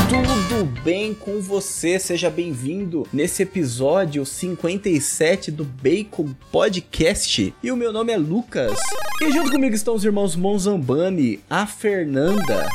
Tudo 0.07 0.65
bem 0.83 1.15
com 1.15 1.41
você? 1.41 1.97
Seja 1.97 2.29
bem-vindo 2.29 3.07
nesse 3.11 3.41
episódio 3.41 4.23
57 4.23 5.49
do 5.49 5.65
Bacon 5.65 6.29
Podcast. 6.51 7.51
E 7.63 7.71
o 7.71 7.75
meu 7.75 7.91
nome 7.91 8.13
é 8.13 8.17
Lucas. 8.17 8.77
E 9.23 9.31
junto 9.31 9.49
comigo 9.49 9.73
estão 9.73 9.95
os 9.95 10.05
irmãos 10.05 10.35
Monzambani, 10.35 11.39
a 11.49 11.65
Fernanda. 11.65 12.69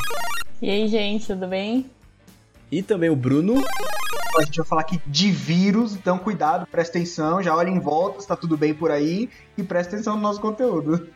E 0.61 0.69
aí, 0.69 0.89
gente, 0.89 1.27
tudo 1.27 1.47
bem? 1.47 1.89
E 2.71 2.81
também 2.81 3.09
o 3.09 3.15
Bruno. 3.15 3.61
A 4.37 4.43
gente 4.43 4.57
vai 4.57 4.65
falar 4.65 4.81
aqui 4.81 5.01
de 5.05 5.29
vírus, 5.29 5.93
então 5.93 6.17
cuidado, 6.17 6.65
presta 6.65 6.97
atenção, 6.97 7.43
já 7.43 7.53
olha 7.53 7.69
em 7.69 7.79
volta 7.79 8.21
se 8.21 8.27
tá 8.27 8.35
tudo 8.35 8.55
bem 8.55 8.73
por 8.73 8.89
aí 8.89 9.29
e 9.57 9.63
presta 9.63 9.95
atenção 9.95 10.15
no 10.15 10.21
nosso 10.21 10.39
conteúdo. 10.39 11.09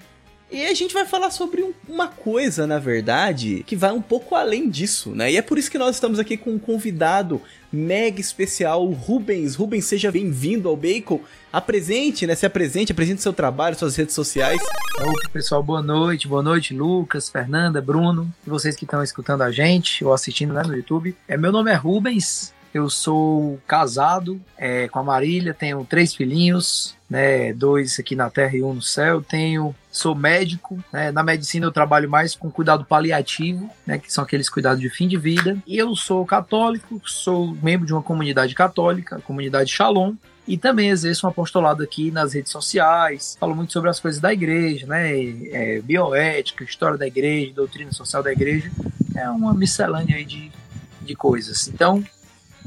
E 0.52 0.66
a 0.66 0.74
gente 0.74 0.94
vai 0.94 1.06
falar 1.06 1.32
sobre 1.32 1.64
um, 1.64 1.74
uma 1.88 2.08
coisa, 2.08 2.68
na 2.68 2.78
verdade, 2.78 3.64
que 3.66 3.76
vai 3.76 3.92
um 3.92 4.02
pouco 4.02 4.36
além 4.36 4.70
disso, 4.70 5.16
né? 5.16 5.32
E 5.32 5.38
é 5.38 5.42
por 5.42 5.58
isso 5.58 5.72
que 5.72 5.78
nós 5.78 5.96
estamos 5.96 6.20
aqui 6.20 6.38
com 6.38 6.52
um 6.52 6.60
convidado 6.60 7.42
mega 7.76 8.22
especial, 8.22 8.86
Rubens. 8.86 9.56
Rubens, 9.56 9.86
seja 9.86 10.12
bem-vindo 10.12 10.70
ao 10.70 10.78
Bacon. 10.78 11.20
Apresente, 11.52 12.26
né? 12.26 12.34
Se 12.34 12.46
apresente, 12.46 12.92
apresente 12.92 13.22
seu 13.22 13.34
trabalho, 13.34 13.78
suas 13.78 13.96
redes 13.96 14.16
sociais. 14.16 14.62
Opa, 15.02 15.30
pessoal, 15.32 15.62
boa 15.62 15.82
noite. 15.82 16.28
Boa 16.28 16.42
noite, 16.42 16.74
Lucas, 16.74 17.30
Fernanda, 17.30 17.82
Bruno, 17.82 18.34
vocês 18.48 18.76
que 18.76 18.86
estão 18.86 19.04
escutando 19.04 19.42
a 19.42 19.52
gente 19.52 20.04
ou 20.06 20.14
assistindo 20.14 20.54
né, 20.54 20.64
no 20.64 20.76
YouTube. 20.76 21.16
É, 21.28 21.36
meu 21.36 21.52
nome 21.52 21.70
é 21.70 21.76
Rubens, 21.76 22.54
eu 22.74 22.90
sou 22.90 23.60
casado 23.68 24.40
é, 24.58 24.88
com 24.88 25.00
a 25.00 25.04
Marília, 25.04 25.54
tenho 25.54 25.86
três 25.86 26.14
filhinhos, 26.14 26.95
né, 27.16 27.54
dois 27.54 27.98
aqui 27.98 28.14
na 28.14 28.30
Terra 28.30 28.58
e 28.58 28.62
um 28.62 28.74
no 28.74 28.82
céu. 28.82 29.22
Tenho, 29.22 29.74
sou 29.90 30.14
médico, 30.14 30.78
né, 30.92 31.14
na 31.14 31.24
medicina 31.24 31.66
eu 31.66 31.72
trabalho 31.72 32.10
mais 32.10 32.36
com 32.36 32.52
cuidado 32.52 32.84
paliativo, 32.84 33.70
né, 33.88 33.98
que 33.98 34.12
são 34.12 34.22
aqueles 34.22 34.50
cuidados 34.50 34.82
de 34.82 34.90
fim 34.90 35.08
de 35.08 35.16
vida. 35.16 35.58
E 35.66 35.78
eu 35.78 35.96
sou 35.96 36.26
católico, 36.26 37.02
sou 37.06 37.56
membro 37.64 37.88
de 37.88 37.94
uma 37.94 38.04
comunidade 38.04 38.54
católica, 38.54 39.16
a 39.16 39.22
comunidade 39.22 39.72
Shalom, 39.72 40.14
e 40.46 40.58
também 40.58 40.90
exerço 40.90 41.26
um 41.26 41.30
apostolado 41.30 41.82
aqui 41.82 42.12
nas 42.12 42.34
redes 42.34 42.52
sociais, 42.52 43.38
falo 43.40 43.56
muito 43.56 43.72
sobre 43.72 43.90
as 43.90 44.00
coisas 44.00 44.20
da 44.20 44.34
igreja, 44.34 44.86
né? 44.86 45.10
É, 45.52 45.82
bioética, 45.82 46.66
história 46.66 46.98
da 46.98 47.08
igreja, 47.08 47.54
doutrina 47.56 47.94
social 47.94 48.22
da 48.22 48.32
igreja, 48.32 48.70
é 49.16 49.28
uma 49.30 49.54
miscelânea 49.54 50.18
aí 50.18 50.26
de, 50.26 50.52
de 51.02 51.16
coisas. 51.16 51.70
Então, 51.70 52.04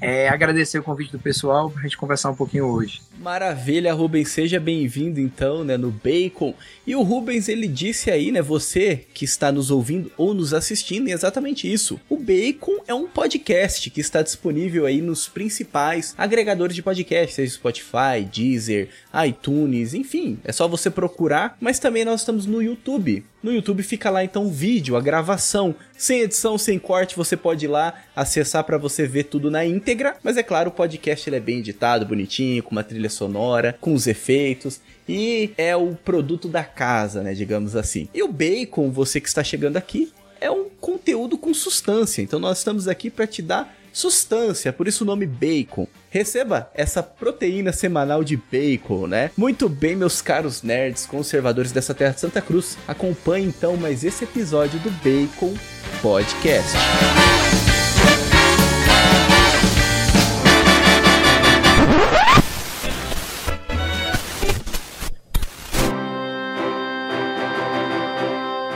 é, 0.01 0.29
agradecer 0.29 0.79
o 0.79 0.83
convite 0.83 1.13
do 1.13 1.19
pessoal 1.19 1.71
para 1.71 1.81
a 1.81 1.83
gente 1.83 1.97
conversar 1.97 2.31
um 2.31 2.35
pouquinho 2.35 2.67
hoje. 2.67 3.01
Maravilha, 3.19 3.93
Rubens, 3.93 4.29
seja 4.29 4.61
bem-vindo 4.61 5.21
então, 5.21 5.65
né, 5.65 5.77
no 5.77 5.91
Bacon. 5.91 6.55
E 6.87 6.95
o 6.95 7.03
Rubens, 7.03 7.49
ele 7.49 7.67
disse 7.67 8.11
aí, 8.11 8.31
né, 8.31 8.41
você 8.41 9.05
que 9.13 9.25
está 9.25 9.51
nos 9.51 9.71
ouvindo 9.71 10.11
ou 10.17 10.35
nos 10.35 10.55
assistindo, 10.55 11.09
é 11.09 11.13
exatamente 11.13 11.71
isso. 11.71 12.01
O 12.09 12.18
Bacon 12.29 12.83
é 12.87 12.93
um 12.93 13.07
podcast 13.07 13.89
que 13.89 14.03
está 14.03 14.21
disponível 14.21 14.84
aí 14.84 15.01
nos 15.01 15.27
principais 15.27 16.15
agregadores 16.19 16.77
de 16.77 16.83
podcast, 16.83 17.34
seja 17.34 17.55
Spotify, 17.55 18.23
Deezer, 18.31 18.91
iTunes, 19.27 19.95
enfim, 19.95 20.39
é 20.45 20.53
só 20.53 20.69
você 20.69 20.91
procurar, 20.91 21.56
mas 21.59 21.79
também 21.79 22.05
nós 22.05 22.21
estamos 22.21 22.45
no 22.45 22.61
YouTube. 22.61 23.25
No 23.43 23.51
YouTube 23.51 23.83
fica 23.83 24.11
lá 24.11 24.23
então 24.23 24.45
o 24.45 24.51
vídeo, 24.51 24.95
a 24.95 25.01
gravação, 25.01 25.75
sem 25.97 26.21
edição, 26.21 26.59
sem 26.59 26.79
corte, 26.79 27.17
você 27.17 27.34
pode 27.34 27.65
ir 27.65 27.69
lá 27.69 27.95
acessar 28.15 28.62
para 28.62 28.77
você 28.77 29.06
ver 29.06 29.25
tudo 29.25 29.51
na 29.51 29.65
íntegra, 29.65 30.17
mas 30.23 30.37
é 30.37 30.43
claro, 30.43 30.69
o 30.69 30.73
podcast 30.73 31.31
ele 31.31 31.37
é 31.37 31.41
bem 31.41 31.61
editado, 31.61 32.05
bonitinho, 32.05 32.62
com 32.62 32.73
uma 32.73 32.84
trilha 32.84 33.09
sonora, 33.09 33.75
com 33.81 33.95
os 33.95 34.06
efeitos 34.06 34.83
e 35.09 35.53
é 35.56 35.75
o 35.75 35.95
produto 35.95 36.47
da 36.47 36.62
casa, 36.62 37.22
né, 37.22 37.33
digamos 37.33 37.75
assim. 37.75 38.06
E 38.12 38.22
o 38.22 38.31
Bacon, 38.31 38.91
você 38.91 39.19
que 39.19 39.28
está 39.28 39.43
chegando 39.43 39.78
aqui, 39.78 40.12
é 40.41 40.50
um 40.50 40.66
conteúdo 40.81 41.37
com 41.37 41.53
substância. 41.53 42.22
Então 42.22 42.38
nós 42.38 42.59
estamos 42.59 42.88
aqui 42.88 43.10
para 43.10 43.26
te 43.26 43.43
dar 43.43 43.76
substância, 43.93 44.72
por 44.72 44.87
isso 44.87 45.03
o 45.03 45.06
nome 45.06 45.26
bacon. 45.26 45.87
Receba 46.10 46.71
essa 46.75 47.03
proteína 47.03 47.72
semanal 47.72 48.22
de 48.22 48.37
bacon, 48.37 49.06
né? 49.06 49.31
Muito 49.37 49.69
bem, 49.69 49.97
meus 49.97 50.22
caros 50.22 50.62
nerds 50.62 51.04
conservadores 51.06 51.72
dessa 51.72 51.94
terra 51.94 52.12
de 52.12 52.21
Santa 52.21 52.41
Cruz. 52.41 52.78
Acompanhe 52.87 53.47
então 53.47 53.77
mais 53.77 54.04
esse 54.04 54.25
episódio 54.25 54.78
do 54.81 54.91
Bacon 54.91 55.54
Podcast. 56.00 56.77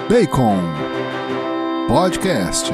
Bacon 0.09 0.82
Podcast. 1.89 2.71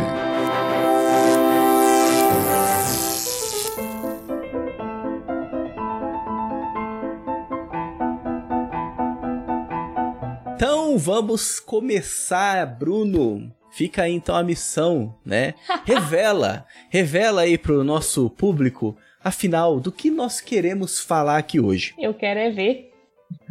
Então 10.55 10.99
vamos 10.99 11.61
começar, 11.61 12.65
Bruno. 12.67 13.53
Fica 13.71 14.03
aí 14.03 14.13
então 14.13 14.35
a 14.35 14.43
missão, 14.43 15.15
né? 15.25 15.55
Revela, 15.85 16.67
revela 16.91 17.43
aí 17.43 17.59
pro 17.59 17.85
nosso 17.85 18.29
público, 18.31 18.97
afinal, 19.23 19.81
do 19.81 19.93
que 19.93 20.11
nós 20.11 20.41
queremos 20.41 21.01
falar 21.01 21.39
aqui 21.39 21.61
hoje. 21.61 21.95
Eu 21.99 22.15
quero 22.15 22.41
é 22.41 22.51
ver. 22.51 22.88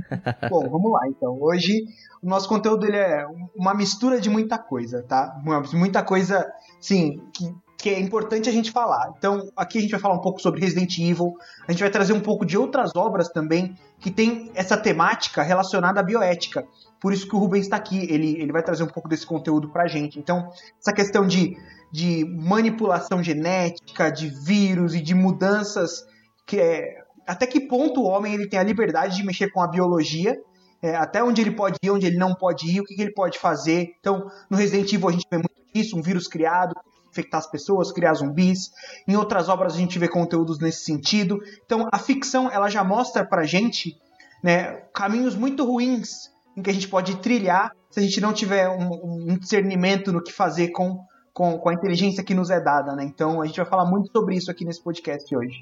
Bom, 0.49 0.69
vamos 0.69 0.91
lá 0.91 1.07
então. 1.07 1.37
Hoje 1.41 1.85
o 2.21 2.27
nosso 2.27 2.47
conteúdo 2.47 2.85
ele 2.85 2.97
é 2.97 3.25
uma 3.55 3.73
mistura 3.73 4.19
de 4.19 4.29
muita 4.29 4.57
coisa, 4.57 5.03
tá? 5.03 5.39
Muita 5.73 6.03
coisa, 6.03 6.51
sim, 6.79 7.21
que, 7.33 7.53
que 7.77 7.89
é 7.89 7.99
importante 7.99 8.49
a 8.49 8.51
gente 8.51 8.71
falar. 8.71 9.13
Então, 9.17 9.49
aqui 9.55 9.77
a 9.77 9.81
gente 9.81 9.91
vai 9.91 9.99
falar 9.99 10.15
um 10.15 10.21
pouco 10.21 10.41
sobre 10.41 10.61
Resident 10.61 10.97
Evil, 10.97 11.37
a 11.67 11.71
gente 11.71 11.81
vai 11.81 11.89
trazer 11.89 12.13
um 12.13 12.19
pouco 12.19 12.45
de 12.45 12.57
outras 12.57 12.95
obras 12.95 13.29
também 13.29 13.75
que 13.99 14.09
tem 14.09 14.51
essa 14.55 14.75
temática 14.75 15.43
relacionada 15.43 15.99
à 15.99 16.03
bioética. 16.03 16.67
Por 16.99 17.13
isso 17.13 17.27
que 17.27 17.35
o 17.35 17.39
Rubens 17.39 17.65
está 17.65 17.77
aqui, 17.77 17.99
ele, 18.11 18.41
ele 18.41 18.51
vai 18.51 18.63
trazer 18.63 18.83
um 18.83 18.87
pouco 18.87 19.07
desse 19.07 19.25
conteúdo 19.25 19.69
pra 19.69 19.87
gente. 19.87 20.17
Então, 20.17 20.49
essa 20.79 20.91
questão 20.91 21.27
de, 21.27 21.55
de 21.91 22.25
manipulação 22.25 23.21
genética, 23.21 24.11
de 24.11 24.27
vírus 24.27 24.95
e 24.95 25.01
de 25.01 25.13
mudanças, 25.13 26.03
que 26.45 26.59
é, 26.59 27.03
até 27.27 27.45
que 27.45 27.59
ponto 27.59 28.01
o 28.01 28.05
homem 28.05 28.33
ele 28.33 28.47
tem 28.47 28.59
a 28.59 28.63
liberdade 28.63 29.17
de 29.17 29.23
mexer 29.23 29.51
com 29.51 29.61
a 29.61 29.67
biologia, 29.67 30.35
é, 30.81 30.95
até 30.95 31.23
onde 31.23 31.41
ele 31.41 31.51
pode 31.51 31.77
ir, 31.83 31.91
onde 31.91 32.05
ele 32.05 32.17
não 32.17 32.33
pode 32.33 32.67
ir, 32.67 32.81
o 32.81 32.83
que, 32.83 32.95
que 32.95 33.01
ele 33.01 33.13
pode 33.13 33.37
fazer. 33.37 33.95
Então, 33.99 34.29
no 34.49 34.57
Resident 34.57 34.91
Evil 34.93 35.09
a 35.09 35.11
gente 35.11 35.27
vê 35.29 35.37
muito 35.37 35.51
isso, 35.73 35.97
um 35.97 36.01
vírus 36.01 36.27
criado, 36.27 36.73
infectar 37.09 37.39
as 37.39 37.49
pessoas, 37.49 37.91
criar 37.91 38.13
zumbis. 38.13 38.71
Em 39.07 39.15
outras 39.15 39.49
obras 39.49 39.73
a 39.73 39.77
gente 39.77 39.99
vê 39.99 40.07
conteúdos 40.07 40.59
nesse 40.59 40.83
sentido. 40.83 41.39
Então, 41.65 41.87
a 41.91 41.99
ficção 41.99 42.49
ela 42.49 42.69
já 42.69 42.83
mostra 42.83 43.25
pra 43.25 43.43
gente 43.43 43.97
né, 44.43 44.83
caminhos 44.93 45.35
muito 45.35 45.65
ruins 45.65 46.31
em 46.55 46.61
que 46.61 46.69
a 46.69 46.73
gente 46.73 46.87
pode 46.87 47.17
trilhar 47.17 47.71
se 47.89 47.99
a 47.99 48.03
gente 48.03 48.21
não 48.21 48.33
tiver 48.33 48.67
um, 48.69 49.31
um 49.31 49.37
discernimento 49.37 50.11
no 50.11 50.21
que 50.21 50.31
fazer 50.31 50.69
com, 50.69 51.03
com, 51.33 51.57
com, 51.57 51.69
a 51.69 51.73
inteligência 51.73 52.23
que 52.23 52.33
nos 52.33 52.49
é 52.49 52.59
dada, 52.59 52.95
né? 52.95 53.03
Então 53.03 53.41
a 53.41 53.45
gente 53.45 53.57
vai 53.57 53.65
falar 53.65 53.85
muito 53.85 54.11
sobre 54.11 54.35
isso 54.35 54.51
aqui 54.51 54.65
nesse 54.65 54.83
podcast 54.83 55.35
hoje. 55.35 55.57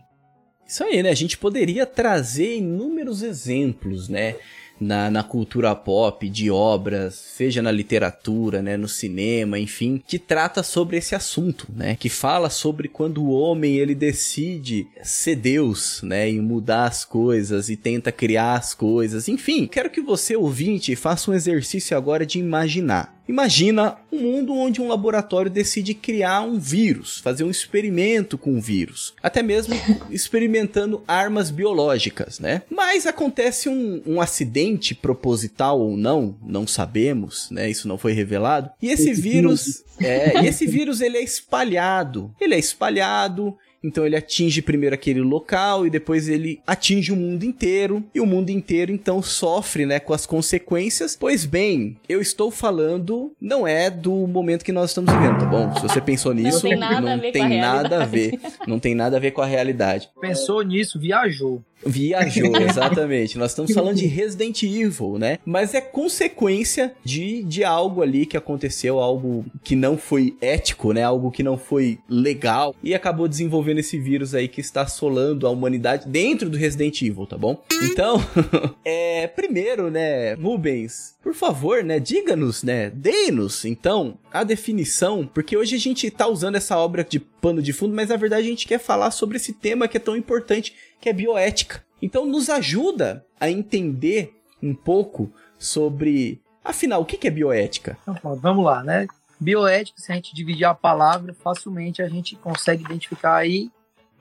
Isso 0.68 0.84
aí, 0.84 1.04
né? 1.04 1.10
A 1.10 1.16
gente 1.16 1.38
poderia 1.38 1.86
trazer 1.86 2.58
inúmeros 2.58 3.22
exemplos, 3.22 4.10
né? 4.10 4.36
na, 4.80 5.10
na 5.10 5.24
cultura 5.24 5.74
pop, 5.76 6.28
de 6.30 6.52
obras, 6.52 7.16
seja 7.16 7.62
na 7.62 7.72
literatura, 7.72 8.62
né, 8.62 8.76
no 8.78 8.88
cinema, 8.88 9.58
enfim, 9.58 10.02
que 10.06 10.20
trata 10.20 10.64
sobre 10.64 10.98
esse 10.98 11.16
assunto, 11.16 11.68
né, 11.74 11.96
que 11.96 12.10
fala 12.10 12.50
sobre 12.50 12.88
quando 12.88 13.24
o 13.24 13.32
homem 13.32 13.76
ele 13.76 13.96
decide 13.96 14.88
ser 15.02 15.36
Deus, 15.36 16.02
né, 16.04 16.30
e 16.30 16.40
mudar 16.40 16.86
as 16.86 17.06
coisas 17.06 17.70
e 17.70 17.76
tenta 17.76 18.12
criar 18.12 18.56
as 18.56 18.74
coisas, 18.74 19.28
enfim, 19.28 19.68
quero 19.68 19.90
que 19.90 20.02
você 20.02 20.36
ouvinte 20.36 20.96
faça 20.96 21.32
um 21.32 21.34
exercício 21.34 21.96
agora 21.96 22.26
de 22.26 22.40
imaginar. 22.40 23.15
Imagina 23.28 23.98
um 24.12 24.20
mundo 24.20 24.54
onde 24.54 24.82
um 24.82 24.88
laboratório 24.88 25.50
decide 25.50 25.94
criar 25.94 26.42
um 26.42 26.60
vírus, 26.60 27.20
fazer 27.20 27.44
um 27.44 27.50
experimento 27.50 28.38
com 28.38 28.58
o 28.58 28.62
vírus, 28.62 29.14
até 29.22 29.42
mesmo 29.42 29.74
experimentando 30.10 31.04
armas 31.08 31.50
biológicas, 31.50 32.40
né? 32.40 32.62
Mas 32.70 33.06
acontece 33.06 33.68
um, 33.68 34.02
um, 34.06 34.22
acidente 34.22 34.94
proposital 34.94 35.80
ou 35.80 35.98
não, 35.98 36.38
não 36.46 36.68
sabemos, 36.68 37.50
né? 37.52 37.70
Isso 37.70 37.88
não 37.88 37.98
foi 37.98 38.14
revelado. 38.14 38.70
E 38.82 38.90
esse 38.90 39.14
vírus, 39.14 39.84
é, 40.00 40.44
e 40.44 40.48
esse 40.48 40.68
vírus 40.68 41.02
ele 41.02 41.18
é 41.18 41.24
espalhado, 41.24 42.34
ele 42.40 42.56
é 42.56 42.60
espalhado 42.60 43.58
Então 43.84 44.06
ele 44.06 44.16
atinge 44.16 44.62
primeiro 44.62 44.96
aquele 44.96 45.22
local 45.22 45.86
e 45.86 45.90
depois 45.90 46.28
ele 46.28 46.60
atinge 46.66 47.12
o 47.12 47.16
mundo 47.16 47.44
inteiro. 47.44 48.04
E 48.14 48.20
o 48.20 48.26
mundo 48.26 48.50
inteiro 48.50 48.92
então 48.92 49.22
sofre, 49.22 49.86
né, 49.86 50.00
com 50.00 50.14
as 50.14 50.26
consequências. 50.26 51.16
Pois 51.20 51.46
bem, 51.46 51.98
eu 52.08 52.22
estou 52.22 52.52
falando 52.52 53.32
não 53.40 53.68
é 53.68 53.90
do 53.90 54.28
momento 54.28 54.64
que 54.64 54.72
nós 54.72 54.92
estamos 54.92 55.14
vivendo, 55.14 55.40
tá 55.40 55.46
bom? 55.46 55.74
Se 55.76 55.82
você 55.82 56.02
pensou 56.02 56.34
nisso, 56.34 56.64
não 56.64 56.70
tem 56.70 56.80
nada, 56.80 57.02
não 57.02 57.14
a, 57.14 57.18
ver 57.18 57.32
tem 57.32 57.60
nada 57.60 58.04
a 58.04 58.06
ver. 58.06 58.40
Não 58.68 58.80
tem 58.80 58.96
nada 58.96 59.18
a 59.18 59.20
ver 59.20 59.32
com 59.32 59.42
a 59.42 59.46
realidade. 59.46 60.10
Pensou 60.20 60.62
nisso, 60.62 61.00
viajou. 61.00 61.62
Viajou, 61.86 62.56
exatamente. 62.58 63.38
Nós 63.38 63.52
estamos 63.52 63.72
falando 63.72 63.98
de 63.98 64.08
Resident 64.08 64.64
Evil, 64.64 65.18
né? 65.20 65.38
Mas 65.46 65.74
é 65.74 65.82
consequência 65.82 66.94
de, 67.04 67.44
de 67.44 67.64
algo 67.64 68.02
ali 68.02 68.26
que 68.26 68.36
aconteceu, 68.36 69.00
algo 69.00 69.46
que 69.64 69.76
não 69.76 69.98
foi 69.98 70.36
ético, 70.42 70.94
né? 70.94 71.04
Algo 71.04 71.30
que 71.30 71.44
não 71.44 71.58
foi 71.58 72.00
legal 72.10 72.76
e 72.84 72.96
acabou 72.96 73.28
desenvolvendo 73.28 73.75
esse 73.80 73.98
vírus 73.98 74.34
aí 74.34 74.48
que 74.48 74.62
está 74.62 74.82
assolando 74.82 75.46
a 75.46 75.50
humanidade 75.50 76.08
dentro 76.08 76.50
do 76.50 76.58
Resident 76.58 77.02
Evil, 77.02 77.26
tá 77.26 77.38
bom? 77.38 77.64
Então, 77.84 78.18
é, 78.84 79.28
primeiro, 79.28 79.90
né, 79.90 80.34
Rubens, 80.34 81.16
por 81.22 81.34
favor, 81.34 81.84
né, 81.84 82.00
diga-nos, 82.00 82.64
né, 82.64 82.90
dê-nos, 82.90 83.66
então, 83.66 84.18
a 84.32 84.44
definição, 84.44 85.30
porque 85.32 85.58
hoje 85.58 85.76
a 85.76 85.80
gente 85.80 86.10
tá 86.12 86.28
usando 86.28 86.56
essa 86.56 86.78
obra 86.78 87.04
de 87.04 87.20
pano 87.20 87.62
de 87.62 87.74
fundo, 87.74 87.96
mas 87.96 88.10
na 88.10 88.18
verdade 88.18 88.48
a 88.48 88.50
gente 88.50 88.68
quer 88.68 88.80
falar 88.80 89.12
sobre 89.12 89.38
esse 89.38 89.54
tema 89.54 89.88
que 89.88 89.98
é 89.98 90.00
tão 90.00 90.16
importante, 90.16 90.74
que 91.00 91.10
é 91.10 91.14
bioética. 91.14 91.84
Então, 92.02 92.26
nos 92.26 92.50
ajuda 92.50 93.26
a 93.40 93.50
entender 93.50 94.34
um 94.62 94.74
pouco 94.74 95.32
sobre, 95.58 96.42
afinal, 96.64 97.02
o 97.02 97.06
que 97.06 97.28
é 97.28 97.32
bioética? 97.32 97.98
Então, 98.08 98.36
vamos 98.36 98.66
lá, 98.66 98.84
né? 98.84 99.08
Bioética, 99.40 100.00
se 100.00 100.12
a 100.12 100.16
gente 100.16 100.34
dividir 100.34 100.66
a 100.66 100.74
palavra, 100.74 101.34
facilmente 101.34 102.02
a 102.02 102.08
gente 102.08 102.36
consegue 102.36 102.84
identificar 102.84 103.36
aí 103.36 103.70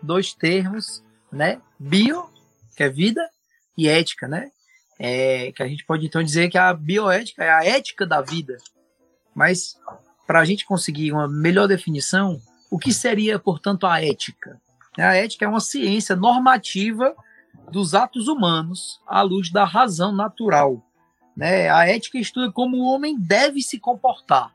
dois 0.02 0.34
termos, 0.34 1.02
né? 1.30 1.60
Bio, 1.78 2.28
que 2.76 2.82
é 2.82 2.88
vida, 2.88 3.22
e 3.76 3.88
ética, 3.88 4.28
né? 4.28 4.50
É, 4.98 5.52
que 5.52 5.62
a 5.62 5.68
gente 5.68 5.84
pode 5.84 6.06
então 6.06 6.22
dizer 6.22 6.48
que 6.48 6.58
a 6.58 6.72
bioética 6.72 7.44
é 7.44 7.50
a 7.50 7.64
ética 7.64 8.06
da 8.06 8.20
vida. 8.20 8.56
Mas 9.34 9.76
para 10.26 10.40
a 10.40 10.44
gente 10.44 10.64
conseguir 10.64 11.12
uma 11.12 11.28
melhor 11.28 11.66
definição, 11.66 12.40
o 12.70 12.78
que 12.78 12.92
seria, 12.92 13.38
portanto, 13.38 13.86
a 13.86 14.02
ética? 14.02 14.60
A 14.96 15.14
ética 15.14 15.44
é 15.44 15.48
uma 15.48 15.60
ciência 15.60 16.14
normativa 16.14 17.14
dos 17.70 17.94
atos 17.94 18.28
humanos 18.28 19.00
à 19.06 19.22
luz 19.22 19.50
da 19.50 19.64
razão 19.64 20.12
natural. 20.12 20.82
Né? 21.36 21.68
A 21.68 21.86
ética 21.88 22.18
estuda 22.18 22.52
como 22.52 22.76
o 22.76 22.84
homem 22.84 23.18
deve 23.18 23.60
se 23.60 23.78
comportar. 23.78 24.54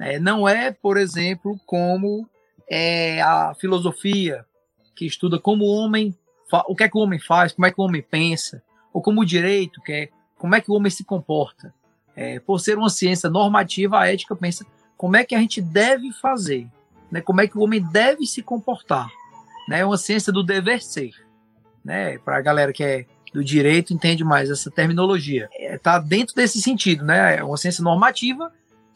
Né? 0.00 0.18
Não 0.18 0.48
é, 0.48 0.72
por 0.72 0.96
exemplo, 0.96 1.60
como 1.66 2.26
é, 2.70 3.20
a 3.20 3.54
filosofia, 3.54 4.46
que 4.96 5.04
estuda 5.04 5.38
como 5.38 5.66
o 5.66 5.68
homem, 5.68 6.16
o 6.66 6.74
que 6.74 6.84
é 6.84 6.88
que 6.88 6.96
o 6.96 7.02
homem 7.02 7.20
faz, 7.20 7.52
como 7.52 7.66
é 7.66 7.70
que 7.70 7.78
o 7.78 7.84
homem 7.84 8.00
pensa, 8.00 8.62
ou 8.94 9.02
como 9.02 9.20
o 9.20 9.26
direito, 9.26 9.82
que 9.82 9.92
é 9.92 10.08
como 10.38 10.54
é 10.54 10.60
que 10.62 10.70
o 10.70 10.74
homem 10.74 10.90
se 10.90 11.04
comporta. 11.04 11.74
É, 12.16 12.40
por 12.40 12.58
ser 12.60 12.78
uma 12.78 12.88
ciência 12.88 13.28
normativa, 13.28 14.00
a 14.00 14.10
ética 14.10 14.34
pensa 14.34 14.64
como 14.96 15.16
é 15.16 15.24
que 15.24 15.34
a 15.34 15.38
gente 15.38 15.60
deve 15.60 16.10
fazer, 16.12 16.66
né? 17.10 17.20
como 17.20 17.42
é 17.42 17.46
que 17.46 17.58
o 17.58 17.60
homem 17.60 17.82
deve 17.82 18.24
se 18.24 18.42
comportar. 18.42 19.06
Né? 19.68 19.80
É 19.80 19.84
uma 19.84 19.98
ciência 19.98 20.32
do 20.32 20.42
dever 20.42 20.82
ser. 20.82 21.12
Né? 21.84 22.16
Para 22.16 22.38
a 22.38 22.40
galera 22.40 22.72
que 22.72 22.82
é 22.82 23.04
do 23.34 23.44
direito 23.44 23.92
entende 23.92 24.24
mais 24.24 24.48
essa 24.48 24.70
terminologia. 24.70 25.50
Está 25.54 25.96
é, 25.96 26.00
dentro 26.00 26.34
desse 26.34 26.60
sentido, 26.60 27.04
né? 27.04 27.36
É 27.36 27.44
uma 27.44 27.56
ciência 27.56 27.84
normativa 27.84 28.50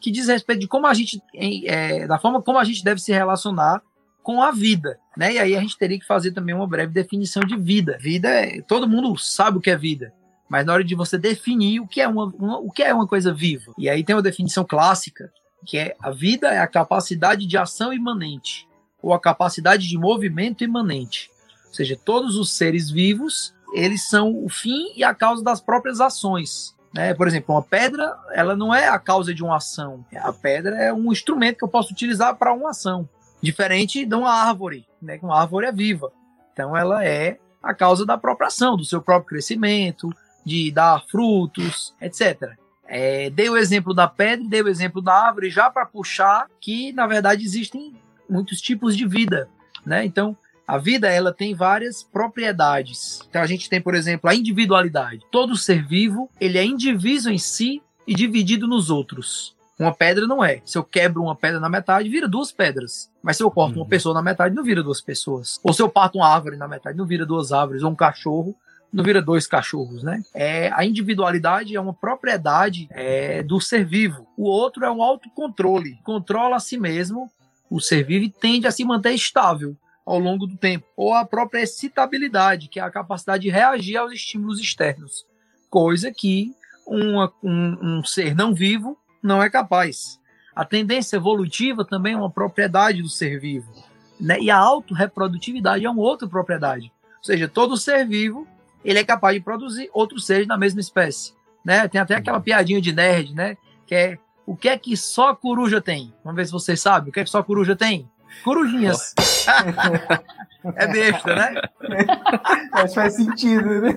que 0.05 0.11
diz 0.11 0.27
respeito 0.27 0.59
de 0.59 0.67
como 0.67 0.85
a 0.85 0.93
gente, 0.93 1.19
é, 1.33 2.05
da 2.05 2.19
forma 2.19 2.39
como 2.39 2.59
a 2.59 2.63
gente 2.63 2.83
deve 2.83 3.01
se 3.01 3.11
relacionar 3.11 3.81
com 4.21 4.39
a 4.39 4.51
vida, 4.51 4.99
né? 5.17 5.33
E 5.33 5.39
aí 5.39 5.55
a 5.55 5.59
gente 5.59 5.75
teria 5.79 5.97
que 5.97 6.05
fazer 6.05 6.31
também 6.31 6.53
uma 6.53 6.67
breve 6.67 6.93
definição 6.93 7.41
de 7.41 7.57
vida. 7.57 7.97
Vida 7.99 8.29
é, 8.29 8.61
todo 8.61 8.87
mundo 8.87 9.17
sabe 9.17 9.57
o 9.57 9.61
que 9.61 9.71
é 9.71 9.75
vida, 9.75 10.13
mas 10.47 10.63
na 10.63 10.73
hora 10.73 10.83
de 10.83 10.93
você 10.93 11.17
definir 11.17 11.79
o 11.79 11.87
que 11.87 12.01
é 12.01 12.07
uma, 12.07 12.25
uma, 12.25 12.59
o 12.59 12.69
que 12.69 12.83
é 12.83 12.93
uma 12.93 13.07
coisa 13.07 13.33
viva. 13.33 13.73
E 13.79 13.89
aí 13.89 14.03
tem 14.03 14.15
uma 14.15 14.21
definição 14.21 14.63
clássica 14.63 15.31
que 15.65 15.75
é 15.75 15.95
a 15.99 16.11
vida 16.11 16.49
é 16.49 16.59
a 16.59 16.67
capacidade 16.67 17.47
de 17.47 17.57
ação 17.57 17.91
imanente 17.91 18.67
ou 19.01 19.11
a 19.11 19.19
capacidade 19.19 19.89
de 19.89 19.97
movimento 19.97 20.63
imanente. 20.63 21.31
Ou 21.69 21.73
seja, 21.73 21.97
todos 22.05 22.37
os 22.37 22.51
seres 22.51 22.91
vivos 22.91 23.55
eles 23.73 24.07
são 24.07 24.45
o 24.45 24.49
fim 24.49 24.93
e 24.95 25.03
a 25.03 25.15
causa 25.15 25.43
das 25.43 25.59
próprias 25.59 25.99
ações. 25.99 26.74
Né? 26.95 27.13
Por 27.13 27.27
exemplo, 27.27 27.53
uma 27.53 27.61
pedra, 27.61 28.17
ela 28.31 28.55
não 28.55 28.73
é 28.73 28.87
a 28.87 28.97
causa 28.97 29.33
de 29.33 29.43
uma 29.43 29.57
ação. 29.57 30.05
A 30.15 30.31
pedra 30.31 30.81
é 30.81 30.93
um 30.93 31.11
instrumento 31.11 31.57
que 31.57 31.63
eu 31.65 31.69
posso 31.69 31.91
utilizar 31.91 32.33
para 32.37 32.53
uma 32.53 32.69
ação. 32.69 33.07
Diferente 33.41 34.05
de 34.05 34.15
uma 34.15 34.31
árvore, 34.31 34.87
né? 35.01 35.19
Uma 35.21 35.41
árvore 35.41 35.67
é 35.67 35.71
viva. 35.73 36.11
Então 36.53 36.75
ela 36.75 37.03
é 37.03 37.37
a 37.61 37.73
causa 37.73 38.05
da 38.05 38.17
própria 38.17 38.47
ação, 38.47 38.77
do 38.77 38.85
seu 38.85 39.01
próprio 39.01 39.27
crescimento, 39.27 40.09
de 40.45 40.71
dar 40.71 41.03
frutos, 41.05 41.93
etc. 41.99 42.53
É, 42.87 43.29
dei 43.29 43.49
o 43.49 43.57
exemplo 43.57 43.93
da 43.93 44.07
pedra, 44.07 44.47
dei 44.47 44.61
o 44.61 44.69
exemplo 44.69 45.01
da 45.01 45.13
árvore, 45.13 45.49
já 45.49 45.69
para 45.69 45.85
puxar 45.85 46.47
que, 46.61 46.93
na 46.93 47.05
verdade, 47.05 47.43
existem 47.43 47.93
muitos 48.29 48.61
tipos 48.61 48.95
de 48.95 49.05
vida. 49.05 49.49
Né? 49.85 50.05
Então, 50.05 50.37
a 50.67 50.77
vida 50.77 51.07
ela 51.07 51.33
tem 51.33 51.53
várias 51.53 52.03
propriedades. 52.03 53.21
Então 53.29 53.41
a 53.41 53.45
gente 53.45 53.69
tem, 53.69 53.79
por 53.79 53.93
exemplo, 53.93 54.29
a 54.29 54.35
individualidade. 54.35 55.25
Todo 55.31 55.55
ser 55.55 55.85
vivo 55.85 56.29
ele 56.39 56.57
é 56.57 56.65
indiviso 56.65 57.29
em 57.29 57.37
si 57.37 57.81
e 58.07 58.13
dividido 58.13 58.67
nos 58.67 58.89
outros. 58.89 59.55
Uma 59.77 59.93
pedra 59.93 60.25
não 60.25 60.43
é. 60.43 60.61
Se 60.65 60.77
eu 60.77 60.83
quebro 60.83 61.21
uma 61.21 61.35
pedra 61.35 61.59
na 61.59 61.69
metade, 61.69 62.09
vira 62.09 62.27
duas 62.27 62.51
pedras. 62.51 63.11
Mas 63.21 63.37
se 63.37 63.43
eu 63.43 63.51
corto 63.51 63.75
uhum. 63.75 63.83
uma 63.83 63.89
pessoa 63.89 64.13
na 64.13 64.21
metade, 64.21 64.55
não 64.55 64.63
vira 64.63 64.81
duas 64.81 65.01
pessoas. 65.01 65.59
Ou 65.61 65.73
se 65.73 65.81
eu 65.81 65.89
parto 65.89 66.17
uma 66.17 66.29
árvore 66.29 66.55
na 66.55 66.67
metade, 66.67 66.97
não 66.97 67.05
vira 67.05 67.25
duas 67.25 67.51
árvores. 67.51 67.83
Ou 67.83 67.91
um 67.91 67.95
cachorro, 67.95 68.55
não 68.91 69.03
vira 69.03 69.21
dois 69.21 69.45
cachorros, 69.45 70.01
né? 70.01 70.23
É, 70.33 70.71
a 70.73 70.85
individualidade 70.85 71.75
é 71.75 71.79
uma 71.79 71.93
propriedade 71.93 72.87
é, 72.91 73.43
do 73.43 73.59
ser 73.59 73.85
vivo. 73.85 74.25
O 74.37 74.45
outro 74.45 74.85
é 74.85 74.91
um 74.91 75.03
autocontrole. 75.03 75.99
Controla 76.03 76.55
a 76.55 76.61
si 76.61 76.77
mesmo. 76.77 77.29
O 77.69 77.81
ser 77.81 78.05
vivo 78.05 78.25
e 78.25 78.29
tende 78.29 78.67
a 78.67 78.71
se 78.71 78.85
manter 78.85 79.11
estável 79.11 79.75
ao 80.05 80.19
longo 80.19 80.45
do 80.45 80.57
tempo. 80.57 80.85
Ou 80.95 81.13
a 81.13 81.25
própria 81.25 81.61
excitabilidade, 81.61 82.67
que 82.67 82.79
é 82.79 82.83
a 82.83 82.91
capacidade 82.91 83.43
de 83.43 83.49
reagir 83.49 83.97
aos 83.97 84.13
estímulos 84.13 84.59
externos. 84.59 85.25
Coisa 85.69 86.11
que 86.11 86.53
uma, 86.85 87.33
um, 87.43 87.77
um 87.81 88.03
ser 88.03 88.35
não 88.35 88.53
vivo 88.53 88.97
não 89.21 89.41
é 89.41 89.49
capaz. 89.49 90.19
A 90.55 90.63
tendência 90.63 91.17
evolutiva 91.17 91.83
também 91.83 92.13
é 92.13 92.17
uma 92.17 92.29
propriedade 92.29 93.01
do 93.01 93.09
ser 93.09 93.39
vivo. 93.39 93.71
Né? 94.19 94.39
E 94.39 94.49
a 94.49 94.57
autorreprodutividade 94.57 95.83
é 95.83 95.89
uma 95.89 96.01
outra 96.01 96.27
propriedade. 96.27 96.91
Ou 97.17 97.23
seja, 97.23 97.47
todo 97.47 97.75
ser 97.75 98.07
vivo 98.07 98.47
ele 98.83 98.99
é 98.99 99.03
capaz 99.03 99.35
de 99.35 99.43
produzir 99.43 99.89
outros 99.91 100.25
seres 100.25 100.47
da 100.47 100.57
mesma 100.57 100.79
espécie. 100.79 101.33
Né? 101.65 101.87
Tem 101.87 101.99
até 101.99 102.15
aquela 102.15 102.39
piadinha 102.39 102.79
de 102.79 102.93
nerd, 102.93 103.33
né? 103.33 103.57
Que 103.87 103.95
é 103.95 104.17
o 104.45 104.55
que 104.55 104.69
é 104.69 104.77
que 104.77 104.95
só 104.95 105.33
coruja 105.33 105.81
tem? 105.81 106.13
Vamos 106.23 106.37
ver 106.37 106.45
se 106.45 106.51
vocês 106.51 106.79
sabem. 106.79 107.09
O 107.09 107.11
que 107.11 107.19
é 107.19 107.23
que 107.23 107.29
só 107.29 107.41
coruja 107.41 107.75
tem? 107.75 108.07
Corujinhas. 108.43 109.13
é 110.75 110.87
besta, 110.87 111.35
né? 111.35 111.61
Mas 112.71 112.93
faz 112.93 113.15
sentido, 113.15 113.81
né? 113.81 113.91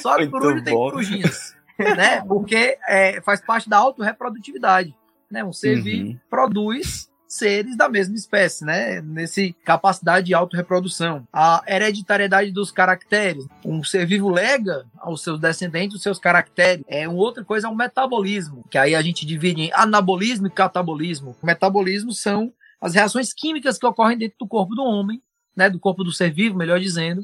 Só 0.00 0.16
Muito 0.16 0.30
coruja 0.30 0.56
bom. 0.56 0.64
tem 0.64 0.74
corujinhas. 0.74 1.56
Né? 1.78 2.22
Porque 2.22 2.76
é, 2.88 3.20
faz 3.20 3.40
parte 3.40 3.68
da 3.68 3.76
autorreprodutividade. 3.76 4.94
Né? 5.30 5.44
Um 5.44 5.52
ser 5.52 5.76
uhum. 5.76 5.82
vivo 5.82 6.20
produz 6.28 7.08
seres 7.28 7.76
da 7.76 7.88
mesma 7.88 8.16
espécie, 8.16 8.64
né? 8.64 9.02
Nesse 9.02 9.54
capacidade 9.64 10.26
de 10.26 10.34
autorreprodução. 10.34 11.28
A 11.32 11.62
hereditariedade 11.68 12.50
dos 12.50 12.72
caracteres. 12.72 13.46
Um 13.64 13.84
ser 13.84 14.06
vivo 14.06 14.30
lega 14.30 14.86
aos 14.98 15.22
seus 15.22 15.38
descendentes 15.38 15.96
os 15.96 16.02
seus 16.02 16.18
caracteres. 16.18 16.84
É 16.88 17.06
uma 17.06 17.18
outra 17.18 17.44
coisa 17.44 17.66
é 17.66 17.70
o 17.70 17.76
metabolismo, 17.76 18.64
que 18.70 18.78
aí 18.78 18.94
a 18.94 19.02
gente 19.02 19.26
divide 19.26 19.62
em 19.62 19.70
anabolismo 19.74 20.46
e 20.46 20.50
catabolismo. 20.50 21.36
O 21.42 21.46
metabolismo 21.46 22.12
são 22.12 22.52
as 22.80 22.94
reações 22.94 23.32
químicas 23.32 23.78
que 23.78 23.86
ocorrem 23.86 24.18
dentro 24.18 24.38
do 24.38 24.46
corpo 24.46 24.74
do 24.74 24.82
homem, 24.82 25.22
né? 25.56 25.68
Do 25.68 25.80
corpo 25.80 26.04
do 26.04 26.12
ser 26.12 26.32
vivo, 26.32 26.56
melhor 26.56 26.78
dizendo. 26.78 27.22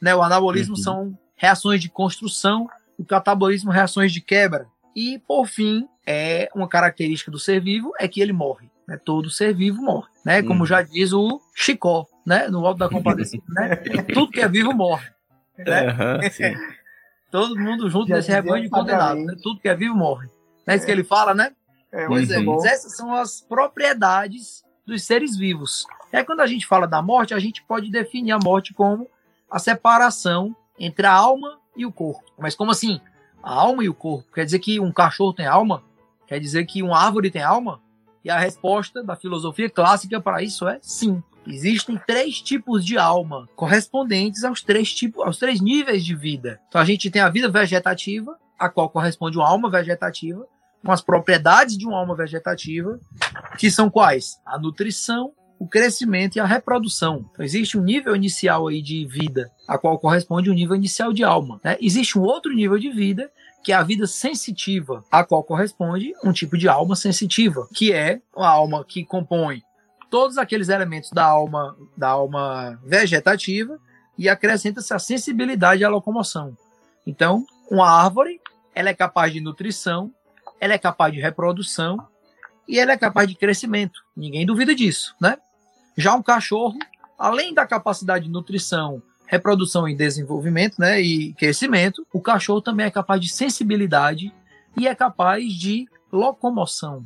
Né? 0.00 0.14
O 0.14 0.22
anabolismo 0.22 0.76
uhum. 0.76 0.82
são 0.82 1.18
reações 1.34 1.80
de 1.80 1.88
construção, 1.88 2.68
o 2.98 3.04
catabolismo 3.04 3.70
reações 3.70 4.12
de 4.12 4.20
quebra. 4.20 4.66
E, 4.94 5.18
por 5.26 5.46
fim, 5.46 5.88
é 6.06 6.48
uma 6.54 6.68
característica 6.68 7.30
do 7.30 7.38
ser 7.38 7.60
vivo 7.60 7.92
é 7.98 8.06
que 8.06 8.20
ele 8.20 8.32
morre. 8.32 8.70
Né? 8.86 8.98
Todo 9.02 9.30
ser 9.30 9.54
vivo 9.54 9.80
morre, 9.82 10.08
né? 10.24 10.42
Como 10.42 10.60
uhum. 10.60 10.66
já 10.66 10.82
diz 10.82 11.12
o 11.12 11.40
Chicó, 11.54 12.06
né? 12.26 12.48
No 12.48 12.66
Alto 12.66 12.78
da 12.78 12.88
Compadecida, 12.88 13.44
né? 13.50 13.76
Tudo 14.12 14.30
que 14.30 14.40
é 14.40 14.48
vivo 14.48 14.72
morre. 14.72 15.08
Né? 15.58 15.86
Uhum, 15.88 16.56
Todo 17.30 17.58
mundo 17.58 17.88
junto 17.88 18.08
já 18.08 18.16
nesse 18.16 18.30
rebanho 18.30 18.64
de 18.64 18.68
condenados. 18.68 19.24
Né? 19.24 19.34
Tudo 19.42 19.60
que 19.60 19.68
é 19.68 19.74
vivo 19.74 19.94
morre. 19.94 20.28
Não 20.66 20.74
é 20.74 20.76
isso 20.76 20.84
que 20.84 20.92
ele 20.92 21.04
fala, 21.04 21.34
né? 21.34 21.52
É, 21.90 22.06
pois 22.06 22.30
é, 22.30 22.40
bom. 22.40 22.64
essas 22.64 22.96
são 22.96 23.14
as 23.14 23.40
propriedades 23.40 24.61
dos 24.86 25.04
seres 25.04 25.36
vivos. 25.36 25.86
Aí, 26.12 26.24
quando 26.24 26.40
a 26.40 26.46
gente 26.46 26.66
fala 26.66 26.86
da 26.86 27.00
morte, 27.00 27.34
a 27.34 27.38
gente 27.38 27.62
pode 27.64 27.90
definir 27.90 28.32
a 28.32 28.38
morte 28.38 28.74
como 28.74 29.08
a 29.50 29.58
separação 29.58 30.54
entre 30.78 31.06
a 31.06 31.12
alma 31.12 31.58
e 31.76 31.86
o 31.86 31.92
corpo. 31.92 32.24
Mas 32.38 32.54
como 32.54 32.70
assim? 32.70 33.00
A 33.42 33.52
alma 33.52 33.84
e 33.84 33.88
o 33.88 33.94
corpo? 33.94 34.32
Quer 34.32 34.44
dizer 34.44 34.58
que 34.58 34.78
um 34.80 34.92
cachorro 34.92 35.32
tem 35.32 35.46
alma? 35.46 35.82
Quer 36.26 36.38
dizer 36.38 36.64
que 36.64 36.82
uma 36.82 36.98
árvore 36.98 37.30
tem 37.30 37.42
alma? 37.42 37.80
E 38.24 38.30
a 38.30 38.38
resposta 38.38 39.02
da 39.02 39.16
filosofia 39.16 39.68
clássica 39.68 40.20
para 40.20 40.42
isso 40.42 40.68
é 40.68 40.78
sim. 40.80 41.22
Existem 41.46 42.00
três 42.06 42.40
tipos 42.40 42.84
de 42.84 42.96
alma, 42.96 43.48
correspondentes 43.56 44.44
aos 44.44 44.62
três 44.62 44.94
tipos, 44.94 45.24
aos 45.24 45.38
três 45.38 45.60
níveis 45.60 46.04
de 46.04 46.14
vida. 46.14 46.60
Então 46.68 46.80
a 46.80 46.84
gente 46.84 47.10
tem 47.10 47.20
a 47.20 47.28
vida 47.28 47.48
vegetativa, 47.48 48.38
a 48.56 48.68
qual 48.68 48.88
corresponde 48.88 49.36
uma 49.36 49.48
alma 49.48 49.68
vegetativa, 49.68 50.46
com 50.84 50.92
as 50.92 51.00
propriedades 51.00 51.76
de 51.76 51.86
uma 51.86 51.98
alma 51.98 52.14
vegetativa, 52.14 52.98
que 53.58 53.70
são 53.70 53.88
quais? 53.88 54.40
A 54.44 54.58
nutrição, 54.58 55.32
o 55.58 55.66
crescimento 55.66 56.36
e 56.36 56.40
a 56.40 56.44
reprodução. 56.44 57.24
Então, 57.30 57.44
existe 57.44 57.78
um 57.78 57.82
nível 57.82 58.16
inicial 58.16 58.66
aí 58.66 58.82
de 58.82 59.06
vida, 59.06 59.50
a 59.68 59.78
qual 59.78 59.98
corresponde 59.98 60.50
um 60.50 60.54
nível 60.54 60.74
inicial 60.74 61.12
de 61.12 61.22
alma. 61.22 61.60
Né? 61.62 61.76
Existe 61.80 62.18
um 62.18 62.22
outro 62.22 62.52
nível 62.52 62.78
de 62.78 62.90
vida, 62.90 63.30
que 63.62 63.72
é 63.72 63.76
a 63.76 63.82
vida 63.84 64.06
sensitiva, 64.08 65.04
a 65.10 65.22
qual 65.22 65.44
corresponde 65.44 66.12
um 66.24 66.32
tipo 66.32 66.58
de 66.58 66.68
alma 66.68 66.96
sensitiva, 66.96 67.68
que 67.72 67.92
é 67.92 68.20
uma 68.34 68.48
alma 68.48 68.84
que 68.84 69.04
compõe 69.04 69.62
todos 70.10 70.36
aqueles 70.36 70.68
elementos 70.68 71.10
da 71.10 71.24
alma, 71.24 71.74
da 71.96 72.08
alma 72.08 72.78
vegetativa 72.84 73.78
e 74.18 74.28
acrescenta-se 74.28 74.92
a 74.92 74.98
sensibilidade 74.98 75.82
à 75.84 75.88
locomoção. 75.88 76.54
Então, 77.06 77.46
uma 77.70 77.88
árvore, 77.88 78.38
ela 78.74 78.90
é 78.90 78.94
capaz 78.94 79.32
de 79.32 79.40
nutrição, 79.40 80.12
ela 80.62 80.74
é 80.74 80.78
capaz 80.78 81.12
de 81.12 81.20
reprodução 81.20 82.06
e 82.68 82.78
ela 82.78 82.92
é 82.92 82.96
capaz 82.96 83.28
de 83.28 83.34
crescimento. 83.34 84.00
Ninguém 84.16 84.46
duvida 84.46 84.72
disso, 84.72 85.12
né? 85.20 85.36
Já 85.96 86.14
um 86.14 86.22
cachorro, 86.22 86.78
além 87.18 87.52
da 87.52 87.66
capacidade 87.66 88.26
de 88.26 88.30
nutrição, 88.30 89.02
reprodução 89.26 89.88
e 89.88 89.96
desenvolvimento, 89.96 90.76
né, 90.78 91.00
e 91.00 91.32
crescimento, 91.34 92.06
o 92.12 92.20
cachorro 92.20 92.60
também 92.60 92.86
é 92.86 92.90
capaz 92.92 93.20
de 93.20 93.28
sensibilidade 93.28 94.32
e 94.78 94.86
é 94.86 94.94
capaz 94.94 95.52
de 95.52 95.88
locomoção. 96.12 97.04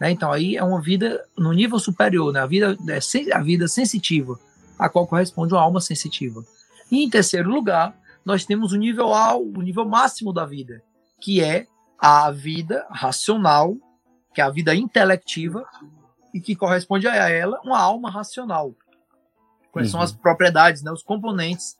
Né? 0.00 0.10
Então 0.10 0.32
aí 0.32 0.56
é 0.56 0.64
uma 0.64 0.80
vida 0.80 1.22
no 1.36 1.52
nível 1.52 1.78
superior, 1.78 2.32
né? 2.32 2.40
a, 2.40 2.46
vida, 2.46 2.74
é 2.88 3.34
a 3.34 3.40
vida 3.42 3.68
sensitiva, 3.68 4.40
a 4.78 4.88
qual 4.88 5.06
corresponde 5.06 5.52
uma 5.52 5.60
alma 5.60 5.80
sensitiva. 5.80 6.42
E 6.90 7.04
em 7.04 7.10
terceiro 7.10 7.50
lugar, 7.50 7.94
nós 8.24 8.46
temos 8.46 8.72
o 8.72 8.78
nível 8.78 9.12
alto, 9.12 9.58
o 9.58 9.62
nível 9.62 9.84
máximo 9.84 10.32
da 10.32 10.46
vida, 10.46 10.82
que 11.20 11.42
é 11.42 11.66
a 11.98 12.30
vida 12.30 12.86
racional, 12.90 13.76
que 14.34 14.40
é 14.40 14.44
a 14.44 14.50
vida 14.50 14.74
intelectiva, 14.74 15.64
e 16.32 16.40
que 16.40 16.56
corresponde 16.56 17.06
a 17.06 17.28
ela 17.28 17.60
uma 17.64 17.78
alma 17.78 18.10
racional. 18.10 18.74
Quais 19.70 19.88
uhum. 19.88 19.92
são 19.92 20.00
as 20.00 20.12
propriedades, 20.12 20.82
né, 20.82 20.90
os 20.90 21.02
componentes, 21.02 21.76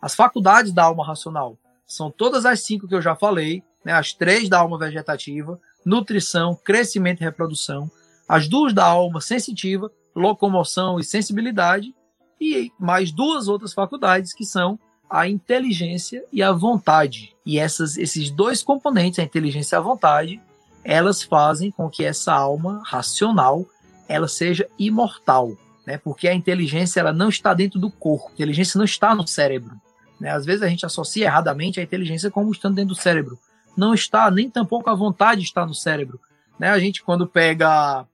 as 0.00 0.14
faculdades 0.14 0.72
da 0.72 0.84
alma 0.84 1.06
racional? 1.06 1.56
São 1.86 2.10
todas 2.10 2.44
as 2.44 2.64
cinco 2.64 2.88
que 2.88 2.94
eu 2.94 3.02
já 3.02 3.14
falei, 3.14 3.62
né, 3.84 3.92
as 3.92 4.12
três 4.12 4.48
da 4.48 4.58
alma 4.58 4.78
vegetativa, 4.78 5.60
nutrição, 5.84 6.54
crescimento 6.54 7.20
e 7.20 7.24
reprodução, 7.24 7.90
as 8.28 8.48
duas 8.48 8.72
da 8.72 8.84
alma 8.84 9.20
sensitiva, 9.20 9.90
locomoção 10.14 10.98
e 10.98 11.04
sensibilidade, 11.04 11.94
e 12.40 12.72
mais 12.78 13.12
duas 13.12 13.46
outras 13.46 13.72
faculdades 13.72 14.34
que 14.34 14.44
são 14.44 14.78
a 15.12 15.28
inteligência 15.28 16.24
e 16.32 16.42
a 16.42 16.52
vontade. 16.52 17.34
E 17.44 17.58
essas, 17.58 17.98
esses 17.98 18.30
dois 18.30 18.62
componentes, 18.62 19.18
a 19.18 19.22
inteligência 19.22 19.76
e 19.76 19.78
a 19.78 19.82
vontade, 19.82 20.40
elas 20.82 21.22
fazem 21.22 21.70
com 21.70 21.90
que 21.90 22.04
essa 22.04 22.32
alma 22.32 22.82
racional 22.84 23.66
ela 24.08 24.26
seja 24.26 24.66
imortal, 24.78 25.52
né? 25.86 25.98
Porque 25.98 26.26
a 26.26 26.34
inteligência 26.34 27.00
ela 27.00 27.12
não 27.12 27.28
está 27.28 27.54
dentro 27.54 27.78
do 27.78 27.90
corpo, 27.90 28.28
a 28.30 28.32
inteligência 28.32 28.78
não 28.78 28.84
está 28.84 29.14
no 29.14 29.26
cérebro. 29.26 29.76
Né? 30.18 30.30
Às 30.30 30.44
vezes 30.44 30.62
a 30.62 30.68
gente 30.68 30.86
associa 30.86 31.26
erradamente 31.26 31.78
a 31.78 31.82
inteligência 31.82 32.30
como 32.30 32.50
estando 32.50 32.76
dentro 32.76 32.94
do 32.94 33.00
cérebro 33.00 33.38
não 33.76 33.94
está, 33.94 34.30
nem 34.30 34.50
tampouco 34.50 34.90
a 34.90 34.94
vontade 34.94 35.42
está 35.42 35.64
no 35.66 35.74
cérebro. 35.74 36.20
Né? 36.58 36.68
A 36.68 36.78
gente, 36.78 37.02
quando 37.02 37.26
pega 37.26 38.06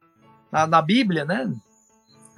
na, 0.51 0.67
na 0.67 0.83
Bíblia, 0.83 1.25
né? 1.25 1.53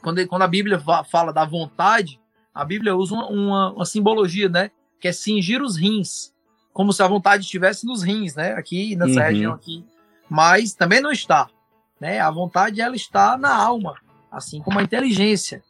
quando, 0.02 0.26
quando 0.26 0.43
a 0.43 0.49
Bíblia 0.49 0.83
fala 1.11 1.33
da 1.33 1.45
vontade, 1.45 2.19
a 2.54 2.64
Bíblia 2.64 2.97
usa 2.97 3.14
uma, 3.14 3.28
uma, 3.28 3.73
uma, 3.73 3.85
simbologia, 3.85 4.49
né? 4.49 4.71
que 5.00 5.09
é 5.09 5.12
cingir 5.12 5.62
os 5.62 5.76
rins, 5.76 6.33
como 6.73 6.92
se 6.92 7.02
a 7.02 7.09
vontade 7.09 7.45
estivesse 7.45 7.87
nos 7.87 8.02
rins, 8.02 8.35
né? 8.35 8.52
aqui 8.52 8.97
nessa 8.97 9.21
uhum. 9.21 9.26
região 9.26 9.52
aqui. 9.52 9.85
Mas 10.28 10.75
também 10.75 11.00
não 11.00 11.11
está. 11.11 11.49
Né? 12.00 12.21
A 12.21 12.30
vontade 12.30 12.80
ela 12.80 12.97
está 12.97 13.37
na 13.37 13.54
alma, 13.54 13.97
assim 14.30 14.61
como 14.61 14.78
a 14.78 14.83
inteligência. 14.83 15.62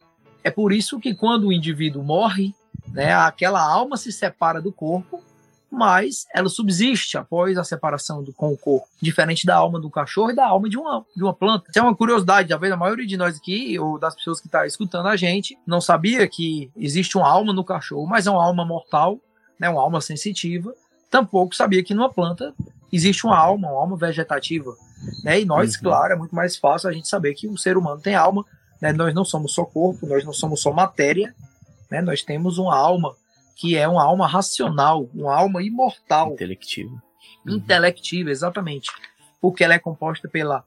É 0.43 0.51
por 0.51 0.73
isso 0.73 0.99
que 0.99 1.15
quando 1.15 1.49
o 1.49 1.53
indivíduo 1.53 2.03
morre, 2.03 2.55
né, 2.89 3.15
aquela 3.15 3.63
alma 3.63 3.97
se 3.97 4.11
separa 4.11 4.61
do 4.61 4.73
corpo 4.73 5.23
mas 5.71 6.27
ela 6.35 6.49
subsiste 6.49 7.17
após 7.17 7.57
a 7.57 7.65
separação 7.65 8.23
do, 8.23 8.33
com 8.33 8.53
o 8.53 8.59
corpo, 8.59 8.89
diferente 9.01 9.47
da 9.47 9.57
alma 9.57 9.79
do 9.81 9.89
cachorro 9.89 10.31
e 10.31 10.35
da 10.35 10.47
alma 10.47 10.69
de 10.69 10.77
uma, 10.77 11.05
de 11.17 11.23
uma 11.23 11.33
planta. 11.33 11.71
Tem 11.73 11.83
uma 11.83 11.95
curiosidade, 11.95 12.49
talvez 12.49 12.73
a 12.73 12.77
maioria 12.77 13.07
de 13.07 13.17
nós 13.17 13.37
aqui, 13.37 13.79
ou 13.79 13.99
das 13.99 14.15
pessoas 14.15 14.41
que 14.41 14.49
estão 14.49 14.61
tá 14.61 14.67
escutando 14.67 15.07
a 15.07 15.17
gente, 15.17 15.57
não 15.67 15.81
sabia 15.81 16.27
que 16.27 16.71
existe 16.77 17.17
uma 17.17 17.29
alma 17.29 17.53
no 17.53 17.65
cachorro, 17.65 18.07
mas 18.07 18.27
é 18.27 18.31
uma 18.31 18.45
alma 18.45 18.65
mortal, 18.65 19.21
né, 19.59 19.69
uma 19.69 19.81
alma 19.81 20.01
sensitiva. 20.01 20.75
Tampouco 21.11 21.55
sabia 21.55 21.85
que 21.85 21.95
numa 21.95 22.13
planta 22.13 22.53
existe 22.93 23.25
uma 23.25 23.37
alma, 23.37 23.69
uma 23.69 23.81
alma 23.81 23.97
vegetativa. 23.97 24.75
Né? 25.25 25.41
E 25.41 25.45
nós, 25.45 25.77
uhum. 25.77 25.83
claro, 25.83 26.13
é 26.13 26.17
muito 26.17 26.35
mais 26.35 26.57
fácil 26.57 26.89
a 26.89 26.93
gente 26.93 27.09
saber 27.09 27.35
que 27.35 27.47
o 27.47 27.57
ser 27.57 27.77
humano 27.77 28.01
tem 28.01 28.15
alma. 28.15 28.45
Né? 28.81 28.93
Nós 28.93 29.15
não 29.15 29.25
somos 29.25 29.55
só 29.55 29.65
corpo, 29.65 30.07
nós 30.07 30.25
não 30.25 30.33
somos 30.33 30.61
só 30.61 30.73
matéria, 30.73 31.35
né? 31.91 32.01
nós 32.01 32.23
temos 32.23 32.59
uma 32.59 32.77
alma 32.77 33.15
que 33.57 33.77
é 33.77 33.87
uma 33.87 34.05
alma 34.05 34.27
racional, 34.27 35.09
uma 35.15 35.37
alma 35.37 35.63
imortal. 35.63 36.33
Intelectiva. 36.33 36.91
Uhum. 37.47 37.57
Intelectiva, 37.57 38.31
exatamente. 38.31 38.91
Porque 39.41 39.65
ela 39.65 39.75
é 39.75 39.79
composta 39.79 40.29
pela 40.29 40.65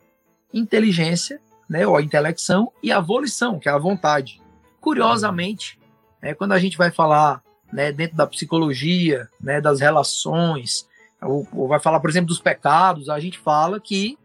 inteligência, 0.54 1.42
né, 1.70 1.86
ou 1.88 1.98
a 1.98 2.02
intelecção, 2.02 2.72
e 2.82 2.92
a 2.92 3.00
volição, 3.00 3.60
que 3.60 3.68
é 3.68 3.72
a 3.72 3.78
vontade. 3.78 4.42
Curiosamente, 4.80 5.80
né, 6.22 6.34
quando 6.34 6.52
a 6.52 6.60
gente 6.60 6.78
vai 6.78 6.92
falar 6.92 7.42
né, 7.72 7.92
dentro 7.92 8.16
da 8.16 8.28
psicologia, 8.28 9.28
né, 9.42 9.60
das 9.60 9.80
relações, 9.80 10.88
ou, 11.22 11.48
ou, 11.54 11.68
vai 11.68 11.80
falar, 11.80 12.00
por 12.00 12.10
exemplo, 12.10 12.28
dos 12.28 12.40
pecados, 12.40 13.10
a 13.10 13.20
gente 13.20 13.40
fala 13.40 13.80
que 13.80 14.18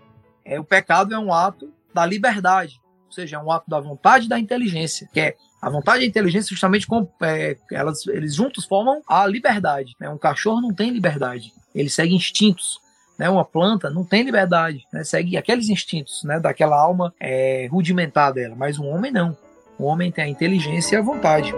é, 0.44 0.60
o 0.60 0.64
pecado 0.64 1.14
é 1.14 1.18
um 1.18 1.32
ato 1.32 1.72
da 1.94 2.04
liberdade, 2.04 2.80
ou 3.06 3.12
seja, 3.12 3.36
é 3.36 3.40
um 3.40 3.50
ato 3.50 3.68
da 3.68 3.80
vontade 3.80 4.26
e 4.26 4.28
da 4.28 4.38
inteligência, 4.38 5.08
que 5.12 5.20
é 5.20 5.36
a 5.60 5.68
vontade 5.68 6.02
e 6.02 6.06
a 6.06 6.08
inteligência, 6.08 6.50
justamente, 6.50 6.86
com, 6.86 7.08
é, 7.20 7.56
elas, 7.72 8.06
eles 8.06 8.34
juntos 8.34 8.64
formam 8.64 9.02
a 9.08 9.26
liberdade. 9.26 9.96
Né? 9.98 10.08
Um 10.08 10.18
cachorro 10.18 10.60
não 10.60 10.72
tem 10.72 10.90
liberdade, 10.90 11.52
ele 11.74 11.90
segue 11.90 12.14
instintos. 12.14 12.80
Né? 13.18 13.28
Uma 13.28 13.44
planta 13.44 13.90
não 13.90 14.04
tem 14.04 14.22
liberdade, 14.22 14.86
né? 14.92 15.02
segue 15.02 15.36
aqueles 15.36 15.68
instintos 15.68 16.22
né? 16.22 16.38
daquela 16.38 16.80
alma 16.80 17.12
é, 17.18 17.66
rudimentar 17.70 18.32
dela. 18.32 18.54
Mas 18.56 18.78
um 18.78 18.86
homem 18.86 19.10
não. 19.10 19.36
O 19.76 19.84
homem 19.84 20.12
tem 20.12 20.24
a 20.24 20.28
inteligência 20.28 20.96
e 20.96 20.98
a 20.98 21.02
vontade. 21.02 21.52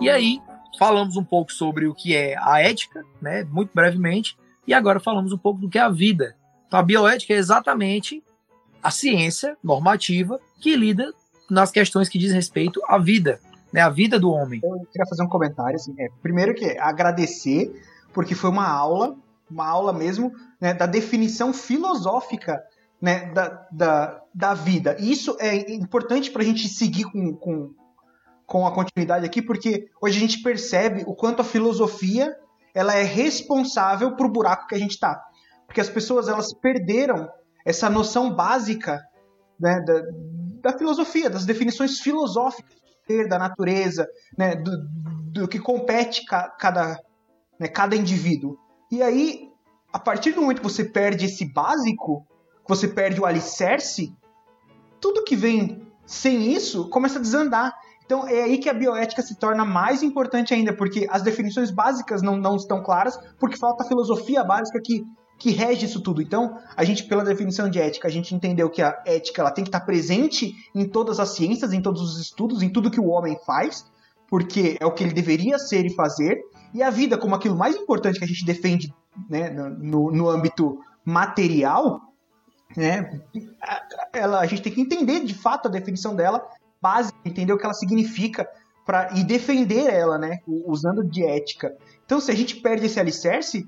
E 0.00 0.10
aí, 0.10 0.38
falamos 0.78 1.16
um 1.16 1.24
pouco 1.24 1.50
sobre 1.50 1.86
o 1.86 1.94
que 1.94 2.14
é 2.14 2.36
a 2.38 2.60
ética, 2.60 3.02
né? 3.22 3.42
muito 3.44 3.70
brevemente, 3.74 4.36
e 4.66 4.74
agora 4.74 5.00
falamos 5.00 5.32
um 5.32 5.38
pouco 5.38 5.60
do 5.60 5.68
que 5.68 5.78
é 5.78 5.82
a 5.82 5.88
vida. 5.88 6.36
Então, 6.66 6.78
a 6.78 6.82
bioética 6.82 7.32
é 7.32 7.36
exatamente 7.36 8.22
a 8.84 8.90
ciência 8.90 9.56
normativa 9.64 10.38
que 10.60 10.76
lida 10.76 11.10
nas 11.50 11.70
questões 11.70 12.06
que 12.06 12.18
diz 12.18 12.32
respeito 12.32 12.82
à 12.86 12.98
vida, 12.98 13.40
né, 13.72 13.80
a 13.80 13.88
vida 13.88 14.20
do 14.20 14.30
homem. 14.30 14.60
Eu 14.62 14.86
queria 14.92 15.06
fazer 15.08 15.22
um 15.22 15.28
comentário, 15.28 15.76
assim, 15.76 15.94
é, 15.98 16.08
primeiro 16.20 16.54
que 16.54 16.76
agradecer, 16.78 17.82
porque 18.12 18.34
foi 18.34 18.50
uma 18.50 18.68
aula, 18.68 19.16
uma 19.50 19.66
aula 19.66 19.90
mesmo, 19.90 20.32
né, 20.60 20.74
da 20.74 20.84
definição 20.84 21.50
filosófica 21.54 22.62
né, 23.00 23.32
da, 23.32 23.66
da, 23.72 24.22
da 24.34 24.54
vida. 24.54 24.96
E 25.00 25.10
isso 25.10 25.34
é 25.40 25.72
importante 25.72 26.30
para 26.30 26.42
a 26.42 26.44
gente 26.44 26.68
seguir 26.68 27.04
com, 27.04 27.34
com, 27.34 27.70
com 28.46 28.66
a 28.66 28.72
continuidade 28.72 29.24
aqui, 29.24 29.40
porque 29.40 29.88
hoje 29.98 30.18
a 30.18 30.20
gente 30.20 30.42
percebe 30.42 31.04
o 31.06 31.14
quanto 31.14 31.40
a 31.40 31.44
filosofia 31.44 32.36
ela 32.74 32.94
é 32.94 33.02
responsável 33.02 34.14
por 34.14 34.26
o 34.26 34.32
buraco 34.32 34.66
que 34.66 34.74
a 34.74 34.78
gente 34.78 34.90
está. 34.90 35.22
Porque 35.66 35.80
as 35.80 35.88
pessoas 35.88 36.28
elas 36.28 36.52
perderam 36.52 37.30
essa 37.64 37.88
noção 37.88 38.34
básica 38.34 39.00
né, 39.58 39.80
da, 39.80 40.02
da, 40.70 40.78
filosofia, 40.78 41.30
das 41.30 41.46
definições 41.46 41.98
filosóficas 42.00 42.74
da 43.28 43.38
natureza, 43.38 44.06
né, 44.36 44.56
do, 44.56 44.70
do, 45.32 45.48
que 45.48 45.58
compete 45.58 46.24
ca, 46.24 46.48
cada, 46.50 46.98
né, 47.58 47.68
cada 47.68 47.96
indivíduo. 47.96 48.56
E 48.90 49.02
aí, 49.02 49.48
a 49.92 49.98
partir 49.98 50.32
do 50.32 50.40
momento 50.40 50.58
que 50.58 50.64
você 50.64 50.84
perde 50.84 51.26
esse 51.26 51.52
básico, 51.52 52.26
você 52.66 52.88
perde 52.88 53.20
o 53.20 53.26
alicerce, 53.26 54.14
tudo 55.00 55.24
que 55.24 55.36
vem 55.36 55.86
sem 56.06 56.52
isso 56.52 56.88
começa 56.88 57.18
a 57.18 57.22
desandar. 57.22 57.74
Então 58.04 58.26
é 58.28 58.42
aí 58.42 58.58
que 58.58 58.68
a 58.68 58.74
bioética 58.74 59.22
se 59.22 59.38
torna 59.38 59.64
mais 59.64 60.02
importante 60.02 60.52
ainda, 60.52 60.74
porque 60.74 61.06
as 61.10 61.22
definições 61.22 61.70
básicas 61.70 62.22
não, 62.22 62.36
não 62.36 62.56
estão 62.56 62.82
claras, 62.82 63.18
porque 63.38 63.56
falta 63.56 63.84
a 63.84 63.86
filosofia 63.86 64.44
básica 64.44 64.80
que 64.82 65.04
que 65.38 65.50
rege 65.50 65.86
isso 65.86 66.00
tudo. 66.00 66.22
Então, 66.22 66.58
a 66.76 66.84
gente, 66.84 67.04
pela 67.04 67.24
definição 67.24 67.68
de 67.68 67.78
ética, 67.78 68.08
a 68.08 68.10
gente 68.10 68.34
entendeu 68.34 68.70
que 68.70 68.82
a 68.82 69.02
ética 69.06 69.42
ela 69.42 69.50
tem 69.50 69.64
que 69.64 69.68
estar 69.68 69.80
presente 69.80 70.54
em 70.74 70.88
todas 70.88 71.20
as 71.20 71.30
ciências, 71.30 71.72
em 71.72 71.82
todos 71.82 72.00
os 72.02 72.20
estudos, 72.20 72.62
em 72.62 72.68
tudo 72.68 72.90
que 72.90 73.00
o 73.00 73.08
homem 73.08 73.38
faz, 73.44 73.84
porque 74.28 74.76
é 74.80 74.86
o 74.86 74.92
que 74.92 75.04
ele 75.04 75.12
deveria 75.12 75.58
ser 75.58 75.84
e 75.84 75.94
fazer. 75.94 76.40
E 76.72 76.82
a 76.82 76.90
vida, 76.90 77.18
como 77.18 77.34
aquilo 77.34 77.56
mais 77.56 77.76
importante 77.76 78.18
que 78.18 78.24
a 78.24 78.28
gente 78.28 78.44
defende 78.44 78.92
né, 79.28 79.50
no, 79.50 80.10
no 80.10 80.28
âmbito 80.28 80.80
material, 81.04 82.00
né, 82.76 83.20
ela, 84.12 84.40
a 84.40 84.46
gente 84.46 84.62
tem 84.62 84.72
que 84.72 84.80
entender 84.80 85.20
de 85.24 85.34
fato 85.34 85.68
a 85.68 85.70
definição 85.70 86.16
dela, 86.16 86.44
básica, 86.80 87.16
entender 87.24 87.52
o 87.52 87.58
que 87.58 87.64
ela 87.64 87.74
significa 87.74 88.48
para 88.84 89.10
e 89.14 89.24
defender 89.24 89.86
ela, 89.86 90.18
né? 90.18 90.38
Usando 90.46 91.02
de 91.02 91.24
ética. 91.24 91.74
Então, 92.04 92.20
se 92.20 92.30
a 92.30 92.34
gente 92.34 92.56
perde 92.56 92.86
esse 92.86 93.00
alicerce, 93.00 93.66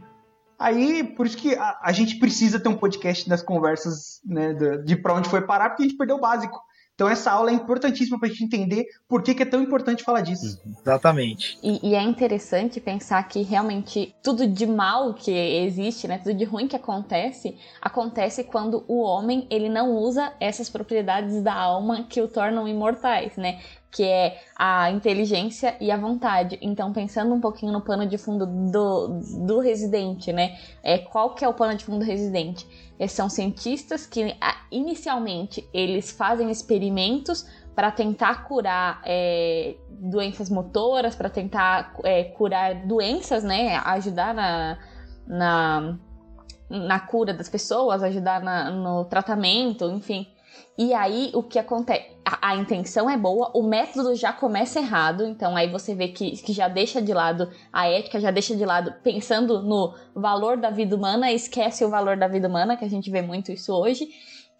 aí 0.58 1.04
por 1.04 1.26
isso 1.26 1.36
que 1.36 1.54
a, 1.54 1.78
a 1.82 1.92
gente 1.92 2.18
precisa 2.18 2.60
ter 2.60 2.68
um 2.68 2.76
podcast 2.76 3.28
das 3.28 3.42
conversas, 3.42 4.20
né? 4.24 4.52
De, 4.54 4.84
de 4.84 4.96
para 4.96 5.14
onde 5.14 5.28
foi 5.28 5.42
parar, 5.42 5.70
porque 5.70 5.82
a 5.84 5.86
gente 5.86 5.96
perdeu 5.96 6.16
o 6.16 6.20
básico. 6.20 6.60
Então 6.96 7.10
essa 7.10 7.30
aula 7.30 7.50
é 7.50 7.54
importantíssima 7.54 8.18
para 8.18 8.26
a 8.26 8.30
gente 8.30 8.42
entender 8.42 8.86
por 9.06 9.22
que, 9.22 9.34
que, 9.34 9.42
é 9.42 9.46
tão 9.46 9.62
importante 9.62 10.02
falar 10.02 10.22
disso. 10.22 10.58
Uhum. 10.64 10.74
Exatamente. 10.80 11.58
E, 11.62 11.90
e, 11.90 11.94
é 11.94 12.02
interessante 12.02 12.80
pensar 12.80 13.22
que 13.28 13.42
realmente 13.42 14.14
tudo 14.22 14.46
de 14.46 14.66
mal 14.66 15.12
que 15.12 15.30
existe, 15.30 16.08
né, 16.08 16.16
tudo 16.16 16.34
de 16.34 16.44
ruim 16.44 16.66
que 16.66 16.74
acontece, 16.74 17.54
acontece 17.82 18.44
quando 18.44 18.82
o 18.88 19.02
homem 19.02 19.46
ele 19.50 19.68
não 19.68 19.90
usa 19.94 20.32
essas 20.40 20.70
propriedades 20.70 21.42
da 21.42 21.54
alma 21.54 22.04
que 22.04 22.20
o 22.22 22.28
tornam 22.28 22.66
imortais, 22.66 23.36
né? 23.36 23.60
Que 23.96 24.04
é 24.04 24.42
a 24.54 24.90
inteligência 24.90 25.74
e 25.80 25.90
a 25.90 25.96
vontade. 25.96 26.58
Então, 26.60 26.92
pensando 26.92 27.32
um 27.32 27.40
pouquinho 27.40 27.72
no 27.72 27.80
pano 27.80 28.06
de 28.06 28.18
fundo 28.18 28.44
do, 28.44 29.20
do 29.46 29.58
residente, 29.58 30.34
né? 30.34 30.58
É, 30.82 30.98
qual 30.98 31.34
que 31.34 31.42
é 31.42 31.48
o 31.48 31.54
pano 31.54 31.74
de 31.74 31.82
fundo 31.82 32.00
do 32.00 32.04
residente? 32.04 32.68
Eles 32.98 33.12
são 33.12 33.30
cientistas 33.30 34.06
que, 34.06 34.36
inicialmente, 34.70 35.66
eles 35.72 36.10
fazem 36.10 36.50
experimentos 36.50 37.46
para 37.74 37.90
tentar 37.90 38.44
curar 38.46 39.00
é, 39.02 39.76
doenças 39.88 40.50
motoras, 40.50 41.16
para 41.16 41.30
tentar 41.30 41.94
é, 42.04 42.24
curar 42.24 42.86
doenças, 42.86 43.42
né? 43.42 43.78
Ajudar 43.78 44.34
na, 44.34 44.78
na, 45.26 45.98
na 46.68 47.00
cura 47.00 47.32
das 47.32 47.48
pessoas, 47.48 48.02
ajudar 48.02 48.42
na, 48.42 48.70
no 48.70 49.06
tratamento, 49.06 49.90
enfim. 49.90 50.26
E 50.76 50.92
aí 50.92 51.30
o 51.32 51.42
que 51.42 51.58
acontece? 51.58 52.15
A, 52.28 52.50
a, 52.50 52.56
intenção 52.56 53.08
é 53.08 53.16
boa, 53.16 53.52
o 53.54 53.62
método 53.62 54.14
já 54.16 54.32
começa 54.32 54.80
errado, 54.80 55.24
então 55.24 55.56
aí 55.56 55.70
você 55.70 55.94
vê 55.94 56.08
que, 56.08 56.32
que 56.42 56.52
já 56.52 56.66
deixa 56.66 57.00
de 57.00 57.14
lado 57.14 57.48
a 57.72 57.86
ética, 57.86 58.18
já 58.18 58.32
deixa 58.32 58.56
de 58.56 58.64
lado 58.64 58.92
pensando 59.02 59.62
no 59.62 59.94
valor 60.12 60.56
da 60.56 60.70
vida 60.70 60.96
humana, 60.96 61.30
esquece 61.30 61.84
o 61.84 61.88
valor 61.88 62.16
da 62.16 62.26
vida 62.26 62.48
humana, 62.48 62.76
que 62.76 62.84
a 62.84 62.90
gente 62.90 63.10
vê 63.12 63.22
muito 63.22 63.52
isso 63.52 63.72
hoje, 63.72 64.08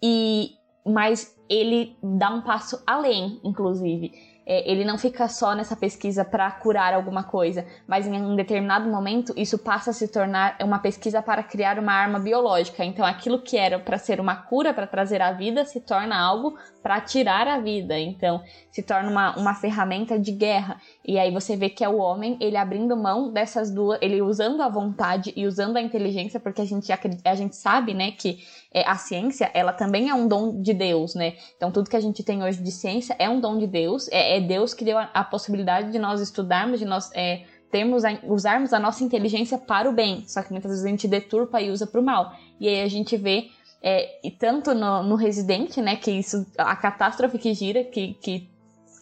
e 0.01 0.55
mas 0.85 1.35
ele 1.49 1.97
dá 2.01 2.29
um 2.29 2.41
passo 2.41 2.81
além, 2.87 3.41
inclusive 3.43 4.13
é, 4.49 4.71
ele 4.71 4.85
não 4.85 4.97
fica 4.97 5.27
só 5.27 5.53
nessa 5.53 5.75
pesquisa 5.75 6.23
para 6.23 6.49
curar 6.49 6.93
alguma 6.93 7.21
coisa, 7.21 7.65
mas 7.85 8.07
em 8.07 8.13
um 8.13 8.33
determinado 8.33 8.89
momento 8.89 9.33
isso 9.35 9.57
passa 9.57 9.89
a 9.89 9.93
se 9.93 10.07
tornar 10.07 10.55
uma 10.63 10.79
pesquisa 10.79 11.21
para 11.21 11.43
criar 11.43 11.77
uma 11.77 11.91
arma 11.91 12.17
biológica. 12.17 12.85
Então 12.85 13.05
aquilo 13.05 13.41
que 13.41 13.57
era 13.57 13.77
para 13.77 13.97
ser 13.97 14.21
uma 14.21 14.37
cura 14.37 14.73
para 14.73 14.87
trazer 14.87 15.21
a 15.21 15.33
vida 15.33 15.65
se 15.65 15.81
torna 15.81 16.17
algo 16.17 16.57
para 16.81 17.01
tirar 17.01 17.45
a 17.45 17.59
vida. 17.59 17.99
Então 17.99 18.41
se 18.71 18.81
torna 18.81 19.11
uma, 19.11 19.35
uma 19.37 19.53
ferramenta 19.53 20.17
de 20.17 20.31
guerra. 20.31 20.79
E 21.05 21.19
aí 21.19 21.29
você 21.29 21.57
vê 21.57 21.67
que 21.69 21.83
é 21.83 21.89
o 21.89 21.97
homem 21.97 22.37
ele 22.39 22.55
abrindo 22.55 22.95
mão 22.95 23.33
dessas 23.33 23.69
duas, 23.69 23.99
ele 24.01 24.21
usando 24.21 24.61
a 24.61 24.69
vontade 24.69 25.33
e 25.35 25.45
usando 25.45 25.75
a 25.75 25.81
inteligência, 25.81 26.39
porque 26.39 26.61
a 26.61 26.65
gente 26.65 26.87
a 27.25 27.35
gente 27.35 27.55
sabe, 27.57 27.93
né, 27.93 28.11
que 28.11 28.39
é, 28.73 28.87
a 28.87 28.95
ciência 28.95 29.49
ela 29.53 29.71
também 29.73 30.09
é 30.09 30.13
um 30.13 30.27
dom 30.27 30.61
de 30.61 30.73
Deus, 30.73 31.15
né? 31.15 31.35
Então 31.55 31.71
tudo 31.71 31.89
que 31.89 31.95
a 31.95 31.99
gente 31.99 32.23
tem 32.23 32.43
hoje 32.43 32.61
de 32.61 32.71
ciência 32.71 33.15
é 33.17 33.29
um 33.29 33.39
dom 33.39 33.57
de 33.57 33.67
Deus. 33.67 34.07
É, 34.09 34.37
é 34.37 34.41
Deus 34.41 34.73
que 34.73 34.83
deu 34.83 34.97
a, 34.97 35.09
a, 35.13 35.23
possibilidade 35.23 35.91
de 35.91 35.99
nós 35.99 36.21
estudarmos, 36.21 36.79
de 36.79 36.85
nós 36.85 37.09
é, 37.13 37.43
termos 37.71 38.03
a, 38.03 38.19
usarmos 38.23 38.73
a 38.73 38.79
nossa 38.79 39.03
inteligência 39.03 39.57
para 39.57 39.89
o 39.89 39.93
bem. 39.93 40.23
Só 40.27 40.41
que 40.43 40.51
muitas 40.51 40.71
vezes 40.71 40.85
a 40.85 40.89
gente 40.89 41.07
deturpa 41.07 41.61
e 41.61 41.71
usa 41.71 41.87
para 41.87 42.01
o 42.01 42.03
mal. 42.03 42.33
E 42.59 42.67
aí 42.67 42.81
a 42.81 42.87
gente 42.87 43.15
vê 43.15 43.49
é, 43.81 44.19
e 44.25 44.31
tanto 44.31 44.73
no, 44.73 45.03
no 45.03 45.15
Residente, 45.15 45.81
né, 45.81 45.95
que 45.95 46.11
isso, 46.11 46.45
a 46.57 46.75
catástrofe 46.75 47.37
que 47.37 47.53
gira, 47.53 47.83
que, 47.83 48.15
que 48.15 48.49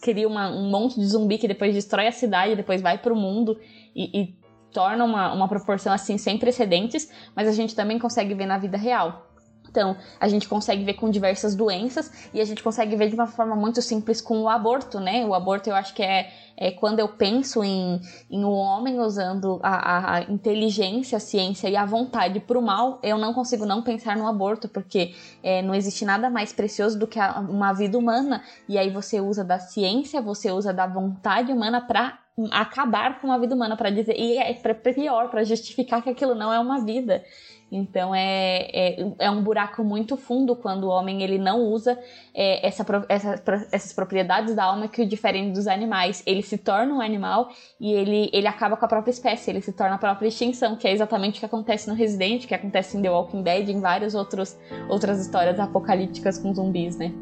cria 0.00 0.28
uma, 0.28 0.50
um 0.50 0.70
monte 0.70 1.00
de 1.00 1.06
zumbi 1.06 1.38
que 1.38 1.48
depois 1.48 1.74
destrói 1.74 2.06
a 2.06 2.12
cidade, 2.12 2.54
depois 2.54 2.80
vai 2.82 2.98
para 2.98 3.12
o 3.12 3.16
mundo 3.16 3.58
e, 3.94 4.20
e 4.20 4.34
torna 4.72 5.04
uma, 5.04 5.32
uma 5.32 5.48
proporção 5.48 5.92
assim 5.92 6.18
sem 6.18 6.38
precedentes, 6.38 7.10
mas 7.34 7.48
a 7.48 7.52
gente 7.52 7.74
também 7.74 7.98
consegue 7.98 8.34
ver 8.34 8.46
na 8.46 8.58
vida 8.58 8.76
real. 8.76 9.26
Então, 9.68 9.96
a 10.18 10.28
gente 10.28 10.48
consegue 10.48 10.84
ver 10.84 10.94
com 10.94 11.10
diversas 11.10 11.54
doenças 11.54 12.30
e 12.32 12.40
a 12.40 12.44
gente 12.44 12.62
consegue 12.62 12.96
ver 12.96 13.08
de 13.08 13.14
uma 13.14 13.26
forma 13.26 13.54
muito 13.54 13.82
simples 13.82 14.20
com 14.20 14.42
o 14.42 14.48
aborto, 14.48 14.98
né? 14.98 15.24
O 15.26 15.34
aborto 15.34 15.68
eu 15.68 15.74
acho 15.74 15.94
que 15.94 16.02
é, 16.02 16.30
é 16.56 16.70
quando 16.70 17.00
eu 17.00 17.08
penso 17.08 17.62
em, 17.62 18.00
em 18.30 18.44
um 18.44 18.52
homem 18.52 18.98
usando 19.00 19.60
a, 19.62 20.16
a 20.16 20.22
inteligência, 20.22 21.16
a 21.16 21.20
ciência 21.20 21.68
e 21.68 21.76
a 21.76 21.84
vontade 21.84 22.40
para 22.40 22.58
o 22.58 22.62
mal, 22.62 22.98
eu 23.02 23.18
não 23.18 23.34
consigo 23.34 23.66
não 23.66 23.82
pensar 23.82 24.16
no 24.16 24.26
aborto, 24.26 24.68
porque 24.68 25.14
é, 25.42 25.62
não 25.62 25.74
existe 25.74 26.04
nada 26.04 26.30
mais 26.30 26.52
precioso 26.52 26.98
do 26.98 27.06
que 27.06 27.18
a, 27.18 27.40
uma 27.40 27.72
vida 27.72 27.98
humana. 27.98 28.42
E 28.68 28.78
aí 28.78 28.90
você 28.90 29.20
usa 29.20 29.44
da 29.44 29.58
ciência, 29.58 30.22
você 30.22 30.50
usa 30.50 30.72
da 30.72 30.86
vontade 30.86 31.52
humana 31.52 31.80
para 31.80 32.18
acabar 32.50 33.20
com 33.20 33.32
a 33.32 33.38
vida 33.38 33.54
humana, 33.54 33.76
para 33.76 33.88
dizer, 33.88 34.14
e 34.18 34.36
é 34.36 34.52
pior, 34.94 35.30
para 35.30 35.42
justificar 35.42 36.02
que 36.02 36.10
aquilo 36.10 36.34
não 36.34 36.52
é 36.52 36.60
uma 36.60 36.84
vida. 36.84 37.24
Então 37.70 38.14
é, 38.14 38.68
é, 38.72 39.12
é, 39.18 39.30
um 39.30 39.42
buraco 39.42 39.82
muito 39.82 40.16
fundo 40.16 40.54
quando 40.54 40.84
o 40.84 40.88
homem 40.88 41.22
ele 41.22 41.36
não 41.36 41.62
usa 41.64 41.98
é, 42.32 42.66
essa, 42.66 42.86
essa, 43.08 43.42
essas 43.72 43.92
propriedades 43.92 44.54
da 44.54 44.64
alma 44.64 44.86
que 44.86 45.02
o 45.02 45.06
diferem 45.06 45.52
dos 45.52 45.66
animais. 45.66 46.22
Ele 46.24 46.42
se 46.42 46.58
torna 46.58 46.94
um 46.94 47.00
animal 47.00 47.48
e 47.80 47.92
ele, 47.92 48.30
ele 48.32 48.46
acaba 48.46 48.76
com 48.76 48.84
a 48.84 48.88
própria 48.88 49.10
espécie, 49.10 49.50
ele 49.50 49.60
se 49.60 49.72
torna 49.72 49.96
a 49.96 49.98
própria 49.98 50.28
extinção, 50.28 50.76
que 50.76 50.86
é 50.86 50.92
exatamente 50.92 51.36
o 51.36 51.40
que 51.40 51.46
acontece 51.46 51.88
no 51.88 51.94
Resident, 51.94 52.46
que 52.46 52.54
acontece 52.54 52.96
em 52.96 53.02
The 53.02 53.10
Walking 53.10 53.42
Dead, 53.42 53.68
em 53.68 53.80
várias 53.80 54.14
outros, 54.14 54.56
outras 54.88 55.20
histórias 55.20 55.58
apocalípticas 55.58 56.38
com 56.38 56.54
zumbis, 56.54 56.96
né? 56.96 57.12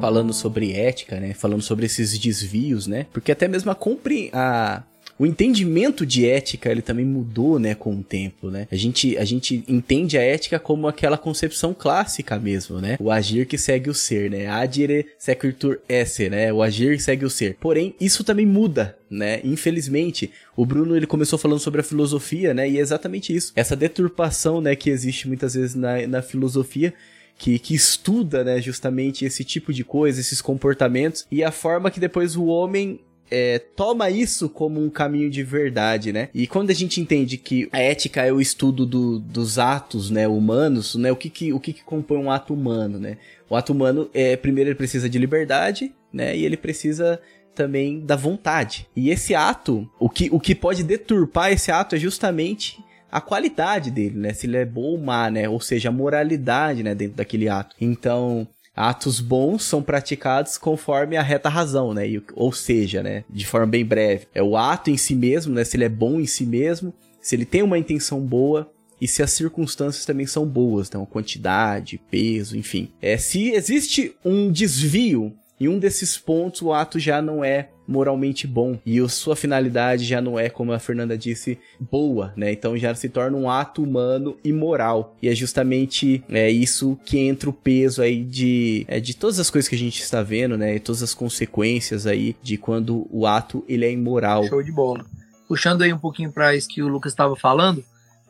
Falando 0.00 0.32
sobre 0.32 0.72
ética, 0.72 1.20
né? 1.20 1.34
Falando 1.34 1.62
sobre 1.62 1.86
esses 1.86 2.18
desvios, 2.18 2.86
né? 2.86 3.06
Porque 3.12 3.32
até 3.32 3.46
mesmo 3.46 3.70
a 3.70 3.74
compre 3.74 4.30
a 4.32 4.82
o 5.20 5.26
entendimento 5.26 6.06
de 6.06 6.26
ética 6.26 6.70
ele 6.70 6.80
também 6.80 7.04
mudou, 7.04 7.58
né, 7.58 7.74
com 7.74 7.94
o 7.94 8.02
tempo, 8.02 8.50
né? 8.50 8.66
A 8.72 8.74
gente, 8.74 9.18
a 9.18 9.24
gente 9.26 9.62
entende 9.68 10.16
a 10.16 10.22
ética 10.22 10.58
como 10.58 10.88
aquela 10.88 11.18
concepção 11.18 11.74
clássica 11.74 12.38
mesmo, 12.38 12.80
né? 12.80 12.96
O 12.98 13.10
agir 13.10 13.44
que 13.44 13.58
segue 13.58 13.90
o 13.90 13.94
ser, 13.94 14.30
né? 14.30 14.46
Agire 14.46 15.08
sequitur 15.18 15.78
esse, 15.86 16.30
né? 16.30 16.50
O 16.50 16.62
agir 16.62 16.96
que 16.96 17.02
segue 17.02 17.26
o 17.26 17.28
ser. 17.28 17.58
Porém, 17.60 17.94
isso 18.00 18.24
também 18.24 18.46
muda, 18.46 18.96
né? 19.10 19.42
Infelizmente, 19.44 20.30
o 20.56 20.64
Bruno 20.64 20.96
ele 20.96 21.06
começou 21.06 21.38
falando 21.38 21.60
sobre 21.60 21.82
a 21.82 21.84
filosofia, 21.84 22.54
né? 22.54 22.66
E 22.66 22.78
é 22.78 22.80
exatamente 22.80 23.36
isso. 23.36 23.52
Essa 23.54 23.76
deturpação, 23.76 24.62
né, 24.62 24.74
que 24.74 24.88
existe 24.88 25.28
muitas 25.28 25.52
vezes 25.52 25.74
na, 25.74 26.06
na 26.06 26.22
filosofia 26.22 26.94
que, 27.40 27.58
que 27.58 27.74
estuda, 27.74 28.44
né, 28.44 28.60
justamente 28.60 29.24
esse 29.24 29.42
tipo 29.42 29.72
de 29.72 29.82
coisa, 29.82 30.20
esses 30.20 30.42
comportamentos, 30.42 31.26
e 31.30 31.42
a 31.42 31.50
forma 31.50 31.90
que 31.90 31.98
depois 31.98 32.36
o 32.36 32.44
homem 32.44 33.00
é, 33.30 33.58
toma 33.58 34.10
isso 34.10 34.46
como 34.46 34.84
um 34.84 34.90
caminho 34.90 35.30
de 35.30 35.42
verdade, 35.42 36.12
né? 36.12 36.28
E 36.34 36.46
quando 36.46 36.68
a 36.68 36.74
gente 36.74 37.00
entende 37.00 37.38
que 37.38 37.66
a 37.72 37.78
ética 37.78 38.22
é 38.26 38.32
o 38.32 38.40
estudo 38.40 38.84
do, 38.84 39.18
dos 39.18 39.58
atos, 39.58 40.10
né, 40.10 40.28
humanos, 40.28 40.96
né? 40.96 41.10
O 41.10 41.16
que 41.16 41.30
que, 41.30 41.52
o 41.52 41.60
que 41.60 41.72
que 41.72 41.82
compõe 41.82 42.18
um 42.18 42.30
ato 42.30 42.52
humano, 42.52 42.98
né? 42.98 43.16
O 43.48 43.56
ato 43.56 43.72
humano, 43.72 44.10
é, 44.12 44.36
primeiro 44.36 44.68
ele 44.68 44.76
precisa 44.76 45.08
de 45.08 45.18
liberdade, 45.18 45.94
né? 46.12 46.36
E 46.36 46.44
ele 46.44 46.56
precisa 46.56 47.20
também 47.54 48.00
da 48.00 48.16
vontade. 48.16 48.86
E 48.94 49.10
esse 49.10 49.34
ato, 49.34 49.88
o 49.98 50.10
que, 50.10 50.28
o 50.30 50.40
que 50.40 50.54
pode 50.54 50.82
deturpar 50.82 51.52
esse 51.52 51.70
ato 51.70 51.94
é 51.94 51.98
justamente 51.98 52.78
a 53.10 53.20
qualidade 53.20 53.90
dele, 53.90 54.18
né? 54.18 54.32
Se 54.32 54.46
ele 54.46 54.56
é 54.56 54.64
bom 54.64 54.82
ou 54.82 54.98
má, 54.98 55.30
né? 55.30 55.48
Ou 55.48 55.60
seja, 55.60 55.88
a 55.88 55.92
moralidade, 55.92 56.82
né? 56.82 56.94
Dentro 56.94 57.16
daquele 57.16 57.48
ato. 57.48 57.76
Então, 57.80 58.46
atos 58.74 59.20
bons 59.20 59.64
são 59.64 59.82
praticados 59.82 60.56
conforme 60.56 61.16
a 61.16 61.22
reta 61.22 61.48
razão, 61.48 61.92
né? 61.92 62.08
E, 62.08 62.22
ou 62.34 62.52
seja, 62.52 63.02
né? 63.02 63.24
De 63.28 63.46
forma 63.46 63.66
bem 63.66 63.84
breve, 63.84 64.26
é 64.34 64.42
o 64.42 64.56
ato 64.56 64.90
em 64.90 64.96
si 64.96 65.14
mesmo, 65.14 65.54
né? 65.54 65.64
Se 65.64 65.76
ele 65.76 65.84
é 65.84 65.88
bom 65.88 66.20
em 66.20 66.26
si 66.26 66.46
mesmo, 66.46 66.94
se 67.20 67.34
ele 67.34 67.44
tem 67.44 67.62
uma 67.62 67.78
intenção 67.78 68.20
boa 68.20 68.70
e 69.00 69.08
se 69.08 69.22
as 69.22 69.32
circunstâncias 69.32 70.04
também 70.04 70.26
são 70.26 70.46
boas, 70.46 70.88
então 70.88 71.06
quantidade, 71.06 72.00
peso, 72.10 72.56
enfim. 72.56 72.92
É, 73.00 73.16
se 73.16 73.50
existe 73.50 74.14
um 74.24 74.52
desvio 74.52 75.34
em 75.60 75.68
um 75.68 75.78
desses 75.78 76.16
pontos, 76.16 76.62
o 76.62 76.72
ato 76.72 76.98
já 76.98 77.20
não 77.20 77.44
é 77.44 77.68
moralmente 77.86 78.46
bom 78.46 78.78
e 78.86 79.06
sua 79.08 79.34
finalidade 79.34 80.04
já 80.04 80.20
não 80.20 80.38
é, 80.38 80.48
como 80.48 80.72
a 80.72 80.78
Fernanda 80.78 81.18
disse, 81.18 81.58
boa, 81.78 82.32
né? 82.36 82.52
Então 82.52 82.78
já 82.78 82.94
se 82.94 83.08
torna 83.08 83.36
um 83.36 83.50
ato 83.50 83.82
humano 83.82 84.38
imoral. 84.42 85.16
E 85.20 85.28
é 85.28 85.34
justamente 85.34 86.24
é, 86.30 86.48
isso 86.48 86.98
que 87.04 87.18
entra 87.18 87.50
o 87.50 87.52
peso 87.52 88.00
aí 88.00 88.24
de, 88.24 88.86
é, 88.88 89.00
de 89.00 89.14
todas 89.14 89.38
as 89.38 89.50
coisas 89.50 89.68
que 89.68 89.74
a 89.74 89.78
gente 89.78 90.00
está 90.00 90.22
vendo, 90.22 90.56
né? 90.56 90.76
E 90.76 90.80
todas 90.80 91.02
as 91.02 91.12
consequências 91.12 92.06
aí 92.06 92.36
de 92.42 92.56
quando 92.56 93.06
o 93.10 93.26
ato 93.26 93.62
ele 93.68 93.84
é 93.84 93.92
imoral. 93.92 94.46
Show 94.46 94.62
de 94.62 94.72
bola. 94.72 95.04
Puxando 95.46 95.82
aí 95.82 95.92
um 95.92 95.98
pouquinho 95.98 96.32
para 96.32 96.54
isso 96.54 96.68
que 96.68 96.82
o 96.82 96.88
Lucas 96.88 97.12
estava 97.12 97.34
falando, 97.34 97.84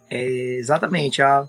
é 0.08 0.56
exatamente 0.58 1.22
a, 1.22 1.46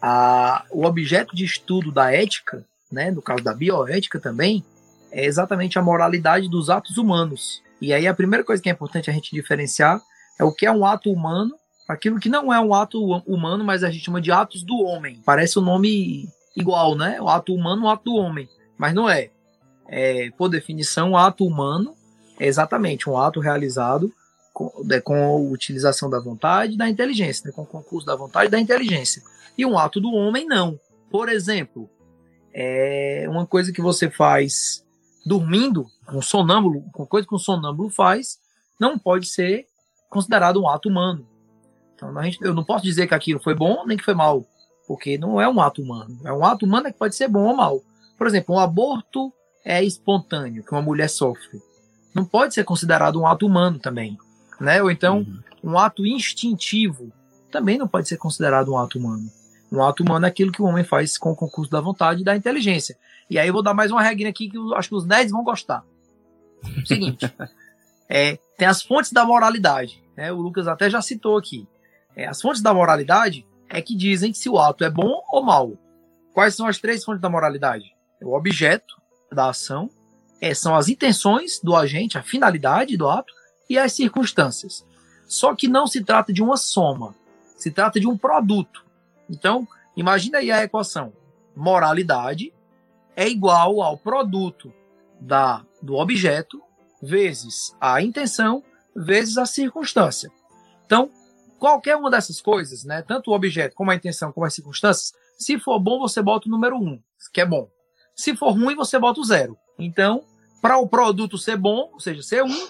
a, 0.00 0.64
o 0.70 0.84
objeto 0.84 1.34
de 1.34 1.44
estudo 1.44 1.90
da 1.90 2.10
ética, 2.10 2.64
né? 2.90 3.10
No 3.10 3.20
caso 3.20 3.42
da 3.42 3.52
bioética 3.52 4.20
também, 4.20 4.64
é 5.10 5.24
exatamente 5.24 5.78
a 5.78 5.82
moralidade 5.82 6.48
dos 6.48 6.70
atos 6.70 6.96
humanos. 6.96 7.62
E 7.80 7.92
aí 7.92 8.06
a 8.06 8.14
primeira 8.14 8.44
coisa 8.44 8.62
que 8.62 8.68
é 8.68 8.72
importante 8.72 9.10
a 9.10 9.12
gente 9.12 9.34
diferenciar 9.34 10.00
é 10.38 10.44
o 10.44 10.52
que 10.52 10.66
é 10.66 10.72
um 10.72 10.84
ato 10.84 11.10
humano, 11.10 11.54
aquilo 11.88 12.20
que 12.20 12.28
não 12.28 12.52
é 12.52 12.60
um 12.60 12.74
ato 12.74 13.02
humano, 13.26 13.64
mas 13.64 13.82
a 13.82 13.90
gente 13.90 14.04
chama 14.04 14.20
de 14.20 14.30
atos 14.30 14.62
do 14.62 14.78
homem. 14.80 15.20
Parece 15.24 15.58
o 15.58 15.62
um 15.62 15.64
nome 15.64 16.28
igual, 16.56 16.94
né? 16.94 17.20
O 17.20 17.28
ato 17.28 17.54
humano, 17.54 17.84
o 17.84 17.88
ato 17.88 18.04
do 18.04 18.14
homem, 18.14 18.48
mas 18.76 18.94
não 18.94 19.08
é. 19.08 19.30
é 19.88 20.30
por 20.36 20.48
definição, 20.48 21.12
o 21.12 21.16
ato 21.16 21.44
humano 21.44 21.94
é 22.38 22.46
exatamente 22.46 23.08
um 23.08 23.18
ato 23.18 23.40
realizado 23.40 24.12
com, 24.52 24.72
né, 24.84 25.00
com 25.00 25.14
a 25.14 25.36
utilização 25.36 26.08
da 26.08 26.18
vontade 26.18 26.74
e 26.74 26.78
da 26.78 26.88
inteligência, 26.88 27.46
né, 27.46 27.52
com 27.52 27.62
o 27.62 27.66
concurso 27.66 28.06
da 28.06 28.16
vontade 28.16 28.48
e 28.48 28.50
da 28.50 28.60
inteligência. 28.60 29.22
E 29.56 29.66
um 29.66 29.78
ato 29.78 30.00
do 30.00 30.12
homem, 30.12 30.46
não. 30.46 30.78
Por 31.10 31.28
exemplo, 31.28 31.88
é 32.52 33.26
uma 33.28 33.46
coisa 33.46 33.72
que 33.72 33.82
você 33.82 34.10
faz 34.10 34.84
dormindo, 35.24 35.86
um 36.12 36.22
sonâmbulo, 36.22 36.84
uma 36.94 37.06
coisa 37.06 37.26
que 37.26 37.34
um 37.34 37.38
sonâmbulo 37.38 37.90
faz, 37.90 38.38
não 38.78 38.98
pode 38.98 39.26
ser 39.26 39.66
considerado 40.08 40.60
um 40.60 40.68
ato 40.68 40.88
humano. 40.88 41.26
Então, 41.94 42.16
a 42.18 42.22
gente, 42.24 42.38
eu 42.42 42.54
não 42.54 42.64
posso 42.64 42.84
dizer 42.84 43.06
que 43.06 43.14
aquilo 43.14 43.40
foi 43.40 43.54
bom 43.54 43.84
nem 43.86 43.96
que 43.96 44.04
foi 44.04 44.14
mal, 44.14 44.44
porque 44.86 45.18
não 45.18 45.40
é 45.40 45.48
um 45.48 45.60
ato 45.60 45.82
humano. 45.82 46.18
É 46.24 46.32
um 46.32 46.44
ato 46.44 46.64
humano 46.64 46.86
que 46.86 46.98
pode 46.98 47.14
ser 47.14 47.28
bom 47.28 47.46
ou 47.46 47.56
mal. 47.56 47.80
Por 48.16 48.26
exemplo, 48.26 48.54
um 48.54 48.58
aborto 48.58 49.32
é 49.64 49.84
espontâneo, 49.84 50.64
que 50.64 50.72
uma 50.72 50.82
mulher 50.82 51.08
sofre. 51.08 51.60
Não 52.14 52.24
pode 52.24 52.54
ser 52.54 52.64
considerado 52.64 53.20
um 53.20 53.26
ato 53.26 53.46
humano 53.46 53.78
também. 53.78 54.18
Né? 54.60 54.82
Ou 54.82 54.90
então, 54.90 55.18
uhum. 55.18 55.72
um 55.72 55.78
ato 55.78 56.06
instintivo 56.06 57.12
também 57.50 57.78
não 57.78 57.86
pode 57.86 58.08
ser 58.08 58.16
considerado 58.16 58.72
um 58.72 58.78
ato 58.78 58.98
humano. 58.98 59.30
Um 59.70 59.82
ato 59.82 60.02
humano 60.02 60.26
é 60.26 60.28
aquilo 60.28 60.50
que 60.52 60.62
o 60.62 60.64
homem 60.64 60.84
faz 60.84 61.16
com 61.16 61.30
o 61.30 61.36
concurso 61.36 61.70
da 61.70 61.80
vontade 61.80 62.22
e 62.22 62.24
da 62.24 62.36
inteligência. 62.36 62.96
E 63.30 63.38
aí 63.38 63.48
eu 63.48 63.52
vou 63.52 63.62
dar 63.62 63.72
mais 63.72 63.92
uma 63.92 64.02
regrinha 64.02 64.28
aqui 64.28 64.50
que 64.50 64.58
eu 64.58 64.74
acho 64.74 64.88
que 64.88 64.94
os 64.96 65.06
nerds 65.06 65.30
vão 65.30 65.44
gostar. 65.44 65.84
Seguinte, 66.84 67.32
é, 68.10 68.36
tem 68.58 68.66
as 68.66 68.82
fontes 68.82 69.12
da 69.12 69.24
moralidade. 69.24 70.02
Né? 70.16 70.32
O 70.32 70.40
Lucas 70.40 70.66
até 70.66 70.90
já 70.90 71.00
citou 71.00 71.38
aqui. 71.38 71.66
É, 72.16 72.26
as 72.26 72.42
fontes 72.42 72.60
da 72.60 72.74
moralidade 72.74 73.46
é 73.68 73.80
que 73.80 73.96
dizem 73.96 74.34
se 74.34 74.48
o 74.48 74.58
ato 74.58 74.82
é 74.82 74.90
bom 74.90 75.22
ou 75.30 75.44
mal. 75.44 75.78
Quais 76.34 76.56
são 76.56 76.66
as 76.66 76.78
três 76.78 77.04
fontes 77.04 77.22
da 77.22 77.30
moralidade? 77.30 77.94
É 78.20 78.26
o 78.26 78.34
objeto 78.34 79.00
da 79.32 79.50
ação, 79.50 79.88
é, 80.40 80.52
são 80.52 80.74
as 80.74 80.88
intenções 80.88 81.60
do 81.62 81.76
agente, 81.76 82.18
a 82.18 82.22
finalidade 82.22 82.96
do 82.96 83.08
ato 83.08 83.32
e 83.68 83.78
as 83.78 83.92
circunstâncias. 83.92 84.84
Só 85.28 85.54
que 85.54 85.68
não 85.68 85.86
se 85.86 86.02
trata 86.02 86.32
de 86.32 86.42
uma 86.42 86.56
soma, 86.56 87.14
se 87.56 87.70
trata 87.70 88.00
de 88.00 88.08
um 88.08 88.18
produto. 88.18 88.84
Então, 89.28 89.68
imagina 89.96 90.38
aí 90.38 90.50
a 90.50 90.64
equação. 90.64 91.12
Moralidade 91.54 92.52
é 93.16 93.28
igual 93.28 93.82
ao 93.82 93.96
produto 93.96 94.72
da, 95.20 95.64
do 95.82 95.96
objeto 95.96 96.60
vezes 97.02 97.74
a 97.80 98.00
intenção 98.02 98.62
vezes 98.94 99.38
a 99.38 99.46
circunstância. 99.46 100.30
Então, 100.84 101.10
qualquer 101.58 101.96
uma 101.96 102.10
dessas 102.10 102.40
coisas, 102.40 102.84
né, 102.84 103.02
tanto 103.02 103.30
o 103.30 103.34
objeto 103.34 103.74
como 103.74 103.90
a 103.90 103.94
intenção 103.94 104.32
como 104.32 104.46
as 104.46 104.54
circunstâncias, 104.54 105.12
se 105.38 105.58
for 105.58 105.78
bom, 105.78 105.98
você 105.98 106.20
bota 106.20 106.48
o 106.48 106.50
número 106.50 106.76
1, 106.76 106.80
um, 106.80 107.02
que 107.32 107.40
é 107.40 107.46
bom. 107.46 107.68
Se 108.14 108.36
for 108.36 108.50
ruim, 108.50 108.74
você 108.74 108.98
bota 108.98 109.20
o 109.20 109.24
zero. 109.24 109.56
Então, 109.78 110.24
para 110.60 110.78
o 110.78 110.86
produto 110.86 111.38
ser 111.38 111.56
bom, 111.56 111.90
ou 111.92 112.00
seja, 112.00 112.22
ser 112.22 112.44
um, 112.44 112.68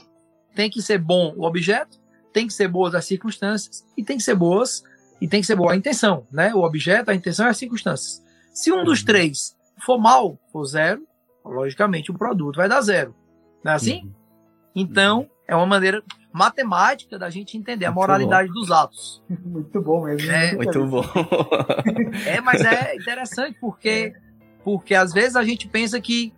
tem 0.55 0.71
que 0.71 0.81
ser 0.81 0.99
bom 0.99 1.35
o 1.37 1.45
objeto, 1.45 1.99
tem 2.33 2.47
que 2.47 2.53
ser 2.53 2.69
boas 2.69 2.95
as 2.95 3.05
circunstâncias 3.05 3.85
e 3.97 4.05
tem 4.05 4.17
que 4.17 4.23
ser 4.23 4.35
boas 4.35 4.85
e 5.21 5.29
tem 5.29 5.41
que 5.41 5.47
ser 5.47 5.57
boa 5.57 5.73
a 5.73 5.77
intenção, 5.77 6.27
né? 6.31 6.55
O 6.55 6.61
objeto, 6.61 7.11
a 7.11 7.15
intenção 7.15 7.47
e 7.47 7.51
as 7.51 7.57
circunstâncias. 7.57 8.23
Se 8.55 8.73
um 8.73 8.85
dos 8.85 9.01
uhum. 9.01 9.07
três 9.07 9.57
for 9.85 9.99
mal, 9.99 10.39
for 10.53 10.65
zero, 10.65 11.03
logicamente 11.45 12.11
o 12.11 12.15
produto 12.15 12.57
vai 12.57 12.69
dar 12.69 12.81
zero. 12.81 13.15
Não 13.65 13.73
é 13.73 13.75
assim? 13.75 14.05
Uhum. 14.05 14.13
Então, 14.75 15.31
é 15.47 15.55
uma 15.55 15.67
maneira 15.67 16.03
matemática 16.33 17.19
da 17.19 17.29
gente 17.29 17.57
entender 17.57 17.85
a 17.87 17.93
moralidade 17.93 18.53
dos 18.53 18.71
atos. 18.71 19.23
Muito 19.29 19.81
bom 19.81 20.05
mesmo. 20.05 20.31
É, 20.31 20.55
muito 20.55 20.87
bom. 20.87 21.03
é, 22.27 22.41
mas 22.41 22.61
é 22.61 22.95
interessante 22.95 23.59
porque, 23.61 24.15
porque 24.63 24.95
às 24.95 25.13
vezes 25.13 25.35
a 25.35 25.43
gente 25.43 25.67
pensa 25.67 26.01
que 26.01 26.33